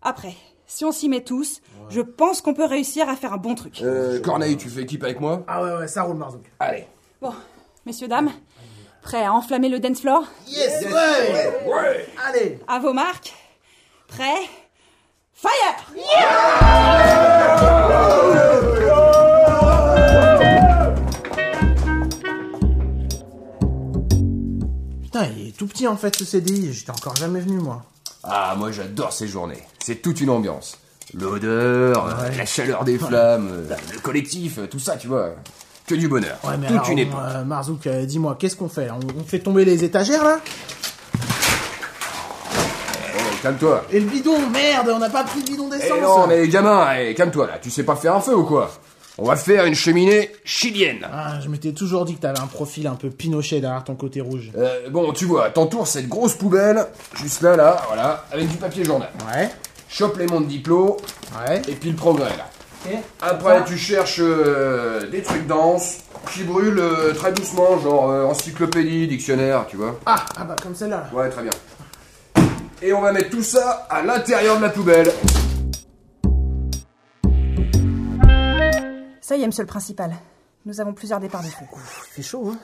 Après, 0.00 0.32
si 0.66 0.86
on 0.86 0.90
s'y 0.90 1.10
met 1.10 1.20
tous, 1.20 1.60
je 1.90 2.00
pense 2.00 2.40
qu'on 2.40 2.54
peut 2.54 2.64
réussir 2.64 3.10
à 3.10 3.14
faire 3.16 3.34
un 3.34 3.36
bon 3.36 3.54
truc. 3.54 3.82
Euh, 3.82 4.22
Corneille, 4.22 4.56
tu 4.56 4.70
fais 4.70 4.84
équipe 4.84 5.04
avec 5.04 5.20
moi? 5.20 5.44
Ah 5.46 5.62
ouais, 5.62 5.76
ouais, 5.76 5.86
ça 5.86 6.04
roule, 6.04 6.16
Marzouk. 6.16 6.50
Allez. 6.60 6.86
Bon, 7.20 7.34
messieurs, 7.84 8.08
dames, 8.08 8.30
prêts 9.02 9.22
à 9.22 9.34
enflammer 9.34 9.68
le 9.68 9.80
dance 9.80 10.00
floor? 10.00 10.24
Yes, 10.48 10.82
ouais, 10.86 11.68
Ouais 11.70 12.06
Allez 12.26 12.58
À 12.66 12.78
vos 12.78 12.94
marques 12.94 13.34
Prêts? 14.08 14.48
Fire 15.40 15.76
Putain, 25.02 25.26
il 25.36 25.48
est 25.48 25.56
tout 25.56 25.66
petit 25.66 25.86
en 25.86 25.96
fait 25.96 26.14
ce 26.16 26.24
CDI, 26.24 26.72
j'étais 26.72 26.90
encore 26.90 27.16
jamais 27.16 27.40
venu 27.40 27.58
moi. 27.58 27.82
Ah, 28.22 28.54
moi 28.56 28.70
j'adore 28.70 29.12
ces 29.12 29.26
journées. 29.28 29.62
C'est 29.82 29.96
toute 30.02 30.20
une 30.20 30.30
ambiance. 30.30 30.78
L'odeur, 31.14 32.06
euh, 32.06 32.28
la 32.36 32.46
chaleur 32.46 32.84
des 32.84 32.96
flammes, 32.98 33.48
euh, 33.50 33.74
le 33.92 33.98
collectif, 33.98 34.58
euh, 34.58 34.66
tout 34.68 34.78
ça, 34.78 34.96
tu 34.96 35.08
vois. 35.08 35.30
Que 35.86 35.96
du 35.96 36.06
bonheur. 36.06 36.38
Ouais, 36.44 36.56
mais 36.56 36.68
toute 36.68 36.76
alors, 36.76 36.90
une 36.90 36.98
époque. 37.00 37.18
euh, 37.20 37.42
Marzouk, 37.44 37.86
euh, 37.88 38.04
dis-moi, 38.06 38.36
qu'est-ce 38.38 38.54
qu'on 38.54 38.68
fait? 38.68 38.88
On, 38.92 39.00
on 39.20 39.24
fait 39.24 39.40
tomber 39.40 39.64
les 39.64 39.82
étagères 39.82 40.22
là? 40.22 40.38
Calme-toi. 43.42 43.84
Et 43.92 44.00
le 44.00 44.06
bidon, 44.06 44.38
merde, 44.50 44.90
on 44.94 44.98
n'a 44.98 45.10
pas 45.10 45.24
pris 45.24 45.40
le 45.40 45.46
bidon 45.46 45.68
Eh 45.72 45.78
d'essence 45.78 46.00
non, 46.00 46.26
mais 46.26 46.46
gamin, 46.48 46.86
eh, 46.98 47.14
calme-toi 47.14 47.46
là. 47.46 47.58
Tu 47.60 47.70
sais 47.70 47.82
pas 47.82 47.96
faire 47.96 48.14
un 48.14 48.20
feu 48.20 48.36
ou 48.36 48.44
quoi 48.44 48.70
On 49.18 49.24
va 49.24 49.36
faire 49.36 49.64
une 49.64 49.74
cheminée 49.74 50.30
chilienne. 50.44 51.06
Ah, 51.12 51.40
je 51.42 51.48
m'étais 51.48 51.72
toujours 51.72 52.04
dit 52.04 52.14
que 52.14 52.20
t'avais 52.20 52.40
un 52.40 52.46
profil 52.46 52.86
un 52.86 52.94
peu 52.94 53.10
pinochet 53.10 53.60
derrière 53.60 53.84
ton 53.84 53.94
côté 53.94 54.20
rouge. 54.20 54.50
Euh, 54.56 54.88
bon, 54.90 55.12
tu 55.12 55.24
vois, 55.24 55.50
t'entoures 55.50 55.86
cette 55.86 56.08
grosse 56.08 56.34
poubelle, 56.34 56.86
juste 57.14 57.42
là, 57.42 57.56
là, 57.56 57.82
voilà, 57.88 58.24
avec 58.32 58.48
du 58.48 58.56
papier 58.56 58.84
journal. 58.84 59.10
Ouais. 59.32 59.50
Chope 59.88 60.18
les 60.18 60.26
monts 60.26 60.40
de 60.40 60.46
diplôme. 60.46 60.96
Ouais. 61.46 61.62
Et 61.68 61.72
puis 61.72 61.90
le 61.90 61.96
progrès, 61.96 62.36
là. 62.36 62.48
Ok. 62.86 62.92
Après, 63.20 63.64
tu 63.64 63.76
cherches 63.76 64.20
euh, 64.20 65.06
des 65.10 65.22
trucs 65.22 65.46
denses, 65.46 65.98
qui 66.32 66.44
brûlent 66.44 66.78
euh, 66.78 67.12
très 67.12 67.32
doucement, 67.32 67.78
genre 67.78 68.10
euh, 68.10 68.24
encyclopédie, 68.24 69.06
dictionnaire, 69.06 69.66
tu 69.68 69.76
vois. 69.76 69.98
Ah, 70.06 70.24
ah 70.36 70.44
bah 70.44 70.56
comme 70.62 70.74
celle-là. 70.74 71.08
Ouais, 71.12 71.28
très 71.28 71.42
bien. 71.42 71.52
Et 72.82 72.92
on 72.92 73.00
va 73.00 73.12
mettre 73.12 73.30
tout 73.30 73.42
ça 73.42 73.86
à 73.90 74.02
l'intérieur 74.02 74.56
de 74.56 74.62
la 74.62 74.70
poubelle. 74.70 75.08
Ça 79.20 79.36
y 79.36 79.42
est, 79.42 79.46
monsieur 79.46 79.62
le 79.62 79.68
principal. 79.68 80.14
Nous 80.66 80.80
avons 80.80 80.92
plusieurs 80.92 81.20
départs 81.20 81.42
de 81.42 81.48
feu. 81.48 81.64
C'est 82.12 82.22
chaud, 82.22 82.50
hein 82.52 82.58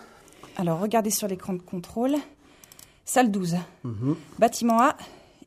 Alors, 0.57 0.81
regardez 0.81 1.11
sur 1.11 1.29
l'écran 1.29 1.53
de 1.55 1.61
contrôle. 1.63 2.15
Salle 3.05 3.31
12, 3.31 3.57
Mhm. 3.85 4.17
bâtiment 4.39 4.81
A, 4.81 4.97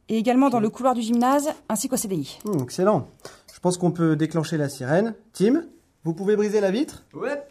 et 0.08 0.18
également 0.18 0.50
dans 0.50 0.60
le 0.62 0.70
couloir 0.70 0.94
du 0.94 1.02
gymnase, 1.02 1.50
ainsi 1.68 1.90
qu'au 1.90 1.98
CDI. 1.98 2.40
Hmm, 2.46 2.60
excellent. 2.64 3.10
Je 3.54 3.60
pense 3.60 3.78
qu'on 3.78 3.92
peut 3.92 4.16
déclencher 4.16 4.58
la 4.58 4.70
sirène. 4.70 5.14
Tim, 5.34 5.64
vous 6.06 6.14
pouvez 6.14 6.36
briser 6.38 6.62
la 6.62 6.72
vitre? 6.72 7.04
Ouais. 7.14 7.44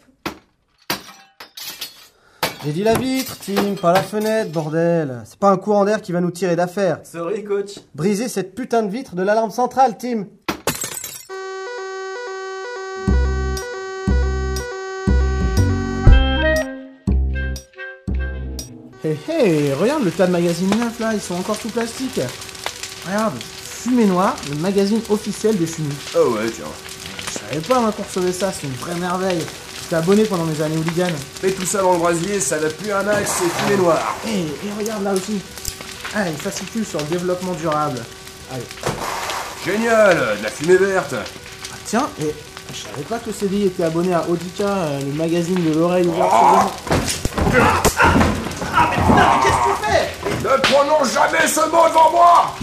J'ai 2.64 2.72
dit 2.72 2.82
la 2.82 2.94
vitre, 2.94 3.36
Tim, 3.38 3.76
pas 3.80 3.92
la 3.92 4.02
fenêtre, 4.02 4.50
bordel. 4.50 5.22
C'est 5.24 5.38
pas 5.38 5.50
un 5.50 5.56
courant 5.56 5.84
d'air 5.84 6.02
qui 6.02 6.10
va 6.10 6.20
nous 6.20 6.32
tirer 6.32 6.56
d'affaire. 6.56 6.98
Sorry, 7.04 7.44
coach. 7.44 7.78
Brisez 7.94 8.28
cette 8.28 8.56
putain 8.56 8.82
de 8.82 8.90
vitre 8.90 9.14
de 9.14 9.22
l'alarme 9.22 9.52
centrale, 9.52 9.96
Tim. 9.96 10.26
Hé 19.04 19.16
hé, 19.28 19.72
regarde 19.74 20.02
le 20.02 20.10
tas 20.10 20.26
de 20.26 20.32
magazines 20.32 20.70
neufs 20.70 20.98
là, 20.98 21.14
ils 21.14 21.20
sont 21.20 21.36
encore 21.36 21.58
tout 21.58 21.68
plastique. 21.68 22.20
Regarde, 23.06 23.34
Fumée 23.40 24.06
Noire, 24.06 24.34
le 24.50 24.56
magazine 24.56 25.00
officiel 25.08 25.56
des 25.56 25.66
fumis. 25.66 25.94
Oh 26.16 26.32
ouais, 26.34 26.50
tiens. 26.50 26.64
Je 27.28 27.38
savais 27.38 27.60
pas 27.60 27.78
moi 27.78 27.92
qu'on 27.92 28.02
recevait 28.02 28.32
ça, 28.32 28.50
c'est 28.50 28.66
une 28.66 28.72
vraie 28.74 28.96
merveille. 28.96 29.44
J'étais 29.88 30.02
abonné 30.02 30.24
pendant 30.24 30.44
mes 30.44 30.60
années 30.60 30.76
hooligan. 30.76 31.08
Mets 31.42 31.52
tout 31.52 31.64
ça 31.64 31.80
dans 31.80 31.94
le 31.94 31.98
brasier, 31.98 32.38
ça 32.40 32.58
va 32.58 32.68
plus 32.68 32.92
un 32.92 33.02
max, 33.04 33.32
c'est 33.38 33.64
fumée 33.64 33.78
noire. 33.82 34.16
Hé, 34.26 34.40
et 34.40 34.78
regarde 34.78 35.02
là 35.02 35.14
aussi. 35.14 35.40
Ah, 36.14 36.28
une 36.28 36.36
fascicule 36.36 36.84
sur 36.84 36.98
le 36.98 37.06
développement 37.06 37.54
durable. 37.54 37.98
Allez. 38.52 38.66
Génial, 39.64 40.36
de 40.38 40.42
la 40.42 40.50
fumée 40.50 40.76
verte. 40.76 41.14
Ah, 41.72 41.76
tiens, 41.86 42.06
et 42.20 42.34
je 42.74 42.82
savais 42.82 43.02
pas 43.08 43.18
que 43.18 43.32
CDI 43.32 43.68
était 43.68 43.84
abonné 43.84 44.12
à 44.12 44.26
Audica, 44.28 44.66
euh, 44.68 45.00
le 45.00 45.12
magazine 45.14 45.64
de 45.64 45.78
l'oreille 45.78 46.06
ouverte 46.06 46.32
monde. 46.32 46.70
Ah 48.70 48.90
mais 48.90 48.96
putain, 48.96 49.16
mais 49.16 49.42
qu'est-ce 49.42 49.56
que 49.56 49.70
tu 49.70 49.90
fais? 49.90 50.48
Ne 50.48 50.60
prononce 50.70 51.14
jamais 51.14 51.48
ce 51.48 51.60
mot 51.60 51.88
devant 51.88 52.10
moi 52.10 52.54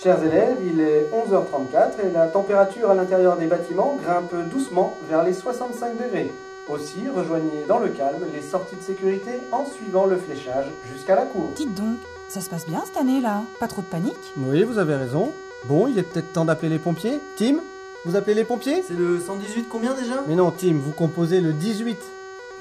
Chers 0.00 0.22
élèves, 0.22 0.58
il 0.64 0.78
est 0.80 1.08
11h34 1.12 2.06
et 2.06 2.12
la 2.12 2.28
température 2.28 2.88
à 2.90 2.94
l'intérieur 2.94 3.36
des 3.36 3.46
bâtiments 3.46 3.98
grimpe 4.00 4.32
doucement 4.48 4.96
vers 5.08 5.24
les 5.24 5.32
65 5.32 5.96
degrés. 6.00 6.30
Aussi, 6.68 7.08
rejoignez 7.08 7.64
dans 7.66 7.80
le 7.80 7.88
calme 7.88 8.22
les 8.32 8.40
sorties 8.42 8.76
de 8.76 8.80
sécurité 8.82 9.40
en 9.50 9.66
suivant 9.66 10.06
le 10.06 10.16
fléchage 10.16 10.66
jusqu'à 10.92 11.16
la 11.16 11.22
cour. 11.22 11.50
Dites 11.56 11.74
donc, 11.74 11.96
ça 12.28 12.40
se 12.40 12.48
passe 12.48 12.66
bien 12.68 12.82
cette 12.86 12.96
année 12.96 13.20
là 13.20 13.42
Pas 13.58 13.66
trop 13.66 13.82
de 13.82 13.86
panique? 13.86 14.14
Oui, 14.36 14.62
vous 14.62 14.78
avez 14.78 14.94
raison. 14.94 15.32
Bon, 15.64 15.88
il 15.88 15.98
est 15.98 16.04
peut-être 16.04 16.32
temps 16.32 16.44
d'appeler 16.44 16.68
les 16.68 16.78
pompiers. 16.78 17.18
Tim 17.36 17.56
Vous 18.04 18.14
appelez 18.14 18.34
les 18.34 18.44
pompiers? 18.44 18.84
C'est 18.86 18.96
le 18.96 19.18
118 19.18 19.66
combien 19.68 19.94
déjà? 19.94 20.22
Mais 20.28 20.36
non, 20.36 20.52
Tim, 20.52 20.76
vous 20.80 20.92
composez 20.92 21.40
le 21.40 21.52
18. 21.52 21.98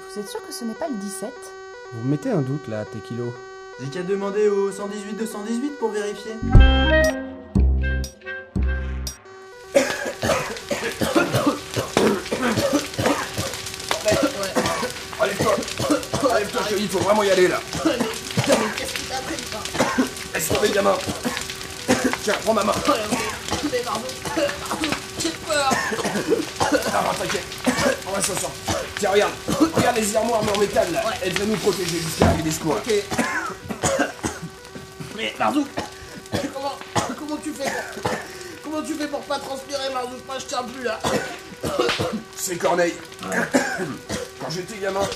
Vous 0.10 0.20
êtes 0.20 0.28
sûr 0.28 0.44
que 0.44 0.52
ce 0.52 0.66
n'est 0.66 0.74
pas 0.74 0.88
le 0.88 0.96
17 0.96 1.32
Vous 1.94 2.04
me 2.04 2.10
mettez 2.10 2.32
un 2.32 2.42
doute 2.42 2.68
là, 2.68 2.84
Tequilo. 2.86 3.32
J'ai 3.80 3.90
qu'à 3.90 4.02
demander 4.02 4.48
au 4.48 4.72
118 4.72 5.14
218 5.14 5.78
pour 5.78 5.90
vérifier. 5.92 6.32
Allez-toi, 16.38 16.62
je 16.66 16.70
te 16.70 16.76
dis, 16.76 16.84
il 16.84 16.90
faut 16.90 17.00
vraiment 17.00 17.24
y 17.24 17.32
aller 17.32 17.48
là. 17.48 17.60
Qu'est-ce 17.84 18.94
qui 18.94 19.02
t'a 19.06 19.16
pris 19.16 19.42
pas 19.52 20.04
Laisse 20.36 20.50
tomber, 20.50 20.70
gamin. 20.70 20.96
Tiens, 22.24 22.36
prends 22.44 22.54
ma 22.54 22.64
main. 22.64 22.74
Mais 23.72 23.80
pardon, 23.80 24.06
pardon, 24.70 24.88
j'ai 25.20 25.30
peur. 25.30 25.72
Ah, 26.94 27.12
t'inquiète. 27.20 27.44
On 28.08 28.12
va 28.12 28.22
s'en 28.22 28.34
sortir. 28.34 28.76
Tiens, 29.00 29.10
regarde. 29.12 29.32
Regarde 29.74 29.96
les 29.96 30.16
armoires 30.16 30.44
mais 30.44 30.52
en 30.56 30.60
métal 30.60 30.92
là. 30.92 31.02
Elles 31.24 31.34
devraient 31.34 31.48
nous 31.48 31.56
protéger 31.58 31.98
jusqu'à 31.98 32.26
l'arrivée 32.26 32.44
des 32.44 32.52
secours 32.52 32.76
Ok. 32.76 32.94
Mais 35.16 35.34
Marzouk, 35.40 35.68
comment, 36.54 36.78
comment 37.18 37.38
tu 37.42 37.52
fais 37.54 37.72
pour, 38.02 38.12
comment 38.64 38.82
tu 38.84 38.94
fais 38.94 39.08
pour 39.08 39.22
pas 39.22 39.40
transpirer 39.40 39.90
Marzouk 39.94 40.26
Moi 40.28 40.36
je 40.40 40.46
tiens 40.46 40.64
plus 40.64 40.84
là. 40.84 41.00
C'est 42.36 42.58
Corneille. 42.58 42.96
Quand 44.40 44.50
j'étais 44.50 44.78
gamin, 44.78 45.08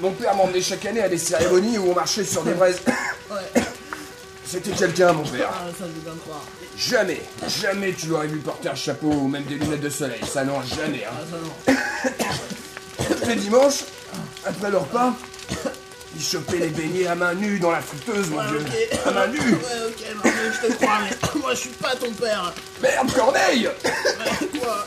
mon 0.00 0.10
père 0.12 0.34
m'emmenait 0.34 0.60
chaque 0.60 0.84
année 0.86 1.02
à 1.02 1.08
des 1.08 1.18
cérémonies 1.18 1.78
où 1.78 1.90
on 1.90 1.94
marchait 1.94 2.24
sur 2.24 2.42
des 2.42 2.54
braises. 2.54 2.80
Ouais. 3.30 3.62
C'était 4.46 4.70
quelqu'un, 4.72 5.14
mon 5.14 5.24
père. 5.24 5.48
Ah, 5.50 5.64
ça 5.76 5.86
je 5.86 6.08
veux 6.10 6.16
croire. 6.18 6.44
Jamais, 6.76 7.22
jamais 7.60 7.92
tu 7.94 8.06
l'aurais 8.08 8.26
vu 8.26 8.38
porter 8.38 8.68
un 8.68 8.74
chapeau 8.74 9.08
ou 9.08 9.26
même 9.28 9.44
des 9.44 9.54
lunettes 9.54 9.80
de 9.80 9.88
soleil. 9.88 10.20
Ça 10.30 10.44
non, 10.44 10.60
jamais. 10.62 11.04
Ah, 11.08 11.12
Hein. 11.16 11.24
ça 11.66 11.72
non. 11.72 13.26
Les 13.26 13.36
dimanches, 13.36 13.84
après 14.44 14.70
le 14.70 14.76
repas, 14.76 15.14
il 16.14 16.22
chopait 16.22 16.58
les 16.58 16.68
beignets 16.68 17.06
à 17.06 17.14
main 17.14 17.32
nue 17.34 17.58
dans 17.58 17.70
la 17.70 17.80
friteuse, 17.80 18.28
mon 18.28 18.36
Ouais, 18.38 18.44
dieu. 18.50 18.64
À 19.06 19.10
main 19.10 19.26
nue. 19.28 19.38
Ouais, 19.40 19.88
ok, 19.88 20.04
Marzouk, 20.22 20.52
je 20.62 20.66
te 20.68 20.72
crois, 20.74 20.98
mais 21.02 21.16
moi 21.40 21.54
je 21.54 21.60
suis 21.60 21.68
pas 21.70 21.96
ton 21.96 22.12
père. 22.12 22.52
Merde, 22.82 23.12
Corneille 23.12 23.68
Quoi 24.60 24.86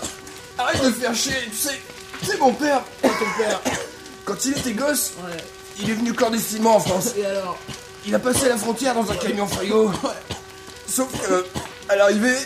Arrête 0.59 0.83
de 0.85 0.91
faire 0.91 1.15
chier, 1.15 1.33
tu 1.51 1.57
sais, 1.57 1.81
sais 2.23 2.37
mon 2.37 2.53
père, 2.53 2.83
Pas 3.01 3.09
ton 3.09 3.43
père. 3.43 3.59
Quand 4.27 4.45
il 4.45 4.51
était 4.57 4.73
gosse, 4.73 5.13
Ouais. 5.23 5.37
il 5.79 5.89
est 5.89 5.93
venu 5.93 6.13
clandestinement 6.13 6.75
en 6.75 6.79
France. 6.79 7.13
Et 7.17 7.25
alors 7.25 7.57
Il 8.05 8.13
a 8.13 8.19
passé 8.19 8.47
la 8.49 8.57
frontière 8.57 8.93
dans 8.93 9.09
un 9.11 9.15
camion 9.15 9.47
frigo. 9.47 9.91
Sauf 10.87 11.07
que, 11.27 11.45
à 11.89 11.95
l'arrivée, 11.95 12.37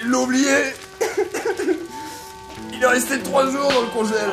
il 0.00 0.10
l'a 0.10 0.18
oublié. 0.18 0.54
Il 2.72 2.82
est 2.82 2.86
resté 2.86 3.20
trois 3.22 3.44
jours 3.50 3.68
dans 3.72 3.80
le 3.82 3.86
congèle. 3.88 4.32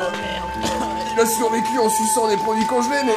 Il 1.14 1.20
a 1.20 1.26
survécu 1.26 1.78
en 1.78 1.88
suçant 1.90 2.28
des 2.28 2.36
produits 2.36 2.66
congelés, 2.66 3.02
mais. 3.04 3.16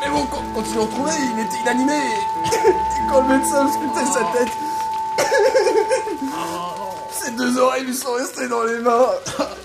Mais 0.00 0.10
bon, 0.10 0.24
quand, 0.30 0.42
quand 0.54 0.62
ils 0.70 0.76
l'ont 0.76 0.86
trouvé, 0.86 1.10
il 1.34 1.40
était 1.40 1.56
inanimé. 1.62 1.92
Et, 1.94 2.68
et 2.68 3.10
quand 3.10 3.20
le 3.22 3.36
médecin 3.36 3.66
auscultait 3.66 4.12
sa 4.12 4.20
tête. 4.38 4.52
Ses 7.10 7.30
deux 7.32 7.58
oreilles 7.58 7.84
lui 7.84 7.94
sont 7.96 8.12
restées 8.12 8.48
dans 8.48 8.62
les 8.62 8.78
mains. 8.78 9.08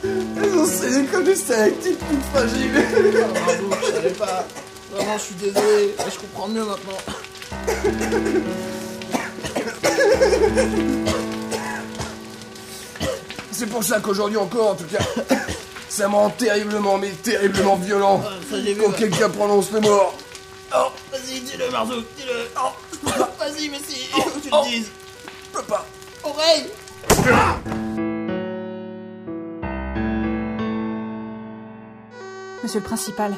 Saigné 0.04 1.06
comme 1.08 1.24
des 1.24 1.36
stalactites 1.36 2.00
toutes 2.00 2.24
fragiles. 2.34 2.74
Marzouk, 2.74 3.74
je 3.82 3.92
savais 3.94 4.10
pas. 4.12 4.46
Vraiment, 4.92 5.18
je 5.18 5.24
suis 5.24 5.36
désolé, 5.36 5.96
je 5.98 6.20
comprends 6.20 6.48
mieux 6.48 6.66
maintenant. 6.66 6.98
C'est 13.52 13.66
pour 13.68 13.84
ça 13.84 14.00
qu'aujourd'hui 14.00 14.38
encore, 14.38 14.72
en 14.72 14.76
tout 14.76 14.86
cas, 14.86 15.04
ça 15.90 16.10
me 16.10 16.16
rend 16.16 16.30
terriblement, 16.32 16.98
mais 16.98 17.10
terriblement 17.10 17.76
violent 17.78 18.22
ça, 18.50 18.58
j'ai 18.64 18.74
vu, 18.74 18.82
quand 18.82 18.90
ouais. 18.90 18.98
quelqu'un 18.98 19.30
prononce 19.30 19.72
le 19.72 19.80
mot. 19.80 20.02
Oh, 20.76 20.92
vas-y, 21.12 21.40
dis-le, 21.40 21.70
Marzouk, 21.72 22.04
dis-le. 22.18 22.50
Oh, 22.58 22.72
vas-y, 23.40 23.70
mais 23.70 23.80
si, 23.88 24.10
il 24.16 24.22
faut 24.22 24.30
que 24.32 24.40
tu 24.40 24.50
oh. 24.52 24.62
le 24.66 24.70
dises. 24.70 24.90
Je 25.54 25.58
peux 25.60 25.64
pas. 25.64 25.86
Oreille 26.24 26.68
Monsieur 32.64 32.80
le 32.80 32.86
principal, 32.86 33.34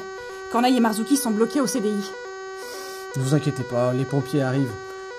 Corneille 0.51 0.78
et 0.78 0.80
Marzuki 0.80 1.17
sont 1.17 1.32
bloqués 1.32 1.59
au 1.59 1.65
CDI. 1.65 2.11
Ne 3.15 3.21
vous 3.23 3.34
inquiétez 3.34 3.63
pas, 3.63 3.91
les 3.91 4.05
pompiers 4.05 4.43
arrivent. 4.43 4.71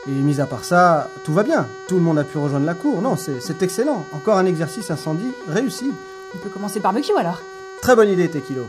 Et 0.09 0.13
mis 0.13 0.41
à 0.41 0.47
part 0.47 0.65
ça, 0.65 1.11
tout 1.25 1.33
va 1.33 1.43
bien. 1.43 1.67
Tout 1.89 1.97
le 1.97 2.03
monde 2.03 2.19
a 2.21 2.25
pu 2.25 2.39
rejoindre 2.39 2.67
la 2.67 2.75
cour. 2.75 3.03
Non, 3.03 3.17
c'est 3.17 3.63
excellent. 3.63 4.07
Encore 4.13 4.39
un 4.39 4.47
exercice 4.47 4.93
incendie 4.93 5.33
réussi. 5.49 5.91
On 6.35 6.39
peut 6.39 6.51
commencer 6.51 6.79
le 6.79 6.85
barbecue 6.85 7.17
alors 7.17 7.41
Très 7.83 7.97
bonne 7.97 8.09
idée, 8.09 8.29
Tequilo. 8.29 8.67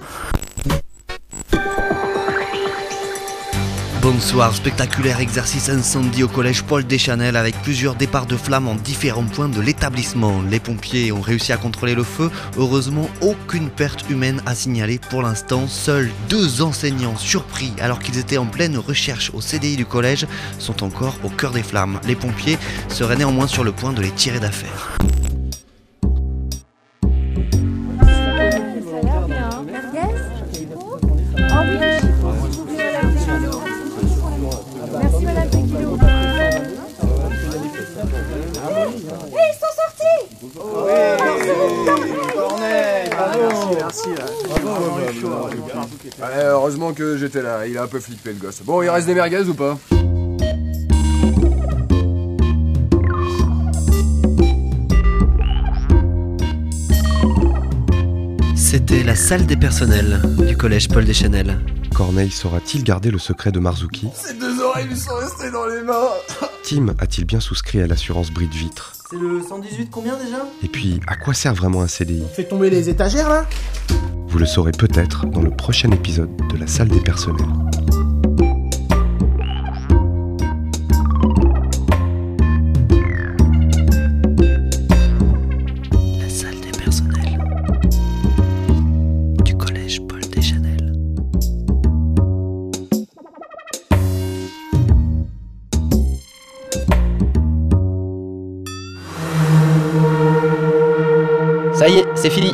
Bonsoir, 4.02 4.54
spectaculaire 4.54 5.20
exercice 5.20 5.70
incendie 5.70 6.24
au 6.24 6.28
collège 6.28 6.64
Paul 6.64 6.86
Deschanel 6.86 7.36
avec 7.36 7.56
plusieurs 7.64 7.96
départs 7.96 8.28
de 8.28 8.38
flammes 8.38 8.68
en 8.68 8.76
différents 8.76 9.26
points 9.26 9.50
de 9.50 9.60
l'établissement. 9.60 10.42
Les 10.50 10.60
pompiers 10.60 11.12
ont 11.12 11.22
réussi 11.22 11.52
à 11.52 11.58
contrôler 11.58 11.96
le 11.96 12.04
feu. 12.04 12.30
Heureusement, 12.58 13.10
aucune 13.22 13.70
perte 13.70 14.10
humaine 14.10 14.42
à 14.46 14.54
signaler 14.54 15.00
pour 15.10 15.24
l'instant. 15.24 15.68
Seuls 15.68 16.12
deux 16.30 16.62
enseignants 16.62 17.18
surpris 17.18 17.74
alors 17.80 18.00
qu'ils 18.00 18.20
étaient 18.20 18.38
en 18.38 18.46
pleine 18.46 18.78
recherche 18.78 19.32
au 19.34 19.42
CDI 19.42 19.76
du 19.76 19.86
collège 19.86 20.28
sont 20.60 20.84
encore 20.84 21.18
au 21.24 21.30
cœur 21.30 21.52
des 21.52 21.64
flammes. 21.64 22.00
Les 22.06 22.16
pompiers 22.16 22.58
seraient 22.90 23.18
néanmoins 23.18 23.48
sur 23.48 23.64
le 23.64 23.72
point 23.72 23.94
de 23.94 24.02
les 24.02 24.12
tirer 24.12 24.40
d'affaire. 24.40 24.98
Heureusement 46.68 46.92
que 46.92 47.16
j'étais 47.16 47.42
là, 47.42 47.66
il 47.66 47.78
a 47.78 47.84
un 47.84 47.88
peu 47.88 48.02
flippé 48.02 48.34
le 48.34 48.40
gosse. 48.40 48.62
Bon, 48.62 48.82
il 48.82 48.90
reste 48.90 49.08
des 49.08 49.14
merguez 49.14 49.48
ou 49.48 49.54
pas? 49.54 49.78
C'était 58.58 59.04
la 59.04 59.16
salle 59.16 59.46
des 59.46 59.56
personnels 59.56 60.22
du 60.46 60.58
collège 60.58 60.90
Paul 60.90 61.06
Deschanel. 61.06 61.58
Corneille 61.96 62.32
saura-t-il 62.32 62.84
garder 62.84 63.12
le 63.12 63.18
secret 63.18 63.54
de 63.54 63.60
Marzuki? 63.60 64.10
Ses 64.14 64.34
deux 64.34 64.62
oreilles 64.62 64.88
lui 64.88 64.98
sont 64.98 65.16
restées 65.16 65.50
dans 65.50 65.68
les 65.68 65.82
mains. 65.84 66.10
Tim 66.64 66.90
a-t-il 67.00 67.24
bien 67.24 67.40
souscrit 67.40 67.82
à 67.82 67.88
l'assurance 67.88 68.30
bris 68.30 68.50
de 68.50 68.54
vitre? 68.54 68.94
C'est 69.10 69.18
le 69.18 69.42
118 69.42 69.90
combien 69.90 70.18
déjà? 70.18 70.46
Et 70.62 70.68
puis, 70.68 71.00
à 71.08 71.16
quoi 71.16 71.34
sert 71.34 71.56
vraiment 71.56 71.82
un 71.82 71.88
CDI 71.88 72.26
Fais 72.34 72.44
tomber 72.44 72.70
les 72.70 72.90
étagères 72.90 73.30
là? 73.30 73.46
Vous 74.38 74.42
le 74.42 74.46
saurez 74.46 74.72
peut-être 74.72 75.26
dans 75.26 75.42
le 75.42 75.50
prochain 75.50 75.90
épisode 75.90 76.30
de 76.54 76.58
la 76.60 76.68
salle 76.68 76.90
des 76.90 77.00
personnels. 77.00 77.48
La 86.20 86.30
salle 86.30 86.54
des 86.62 86.78
personnels 86.78 87.44
du 89.44 89.58
collège 89.58 90.02
Paul 90.08 90.22
Deschanel. 90.30 90.94
Ça 101.74 101.90
y 101.90 101.96
est, 101.96 102.06
c'est 102.14 102.30
fini. 102.30 102.54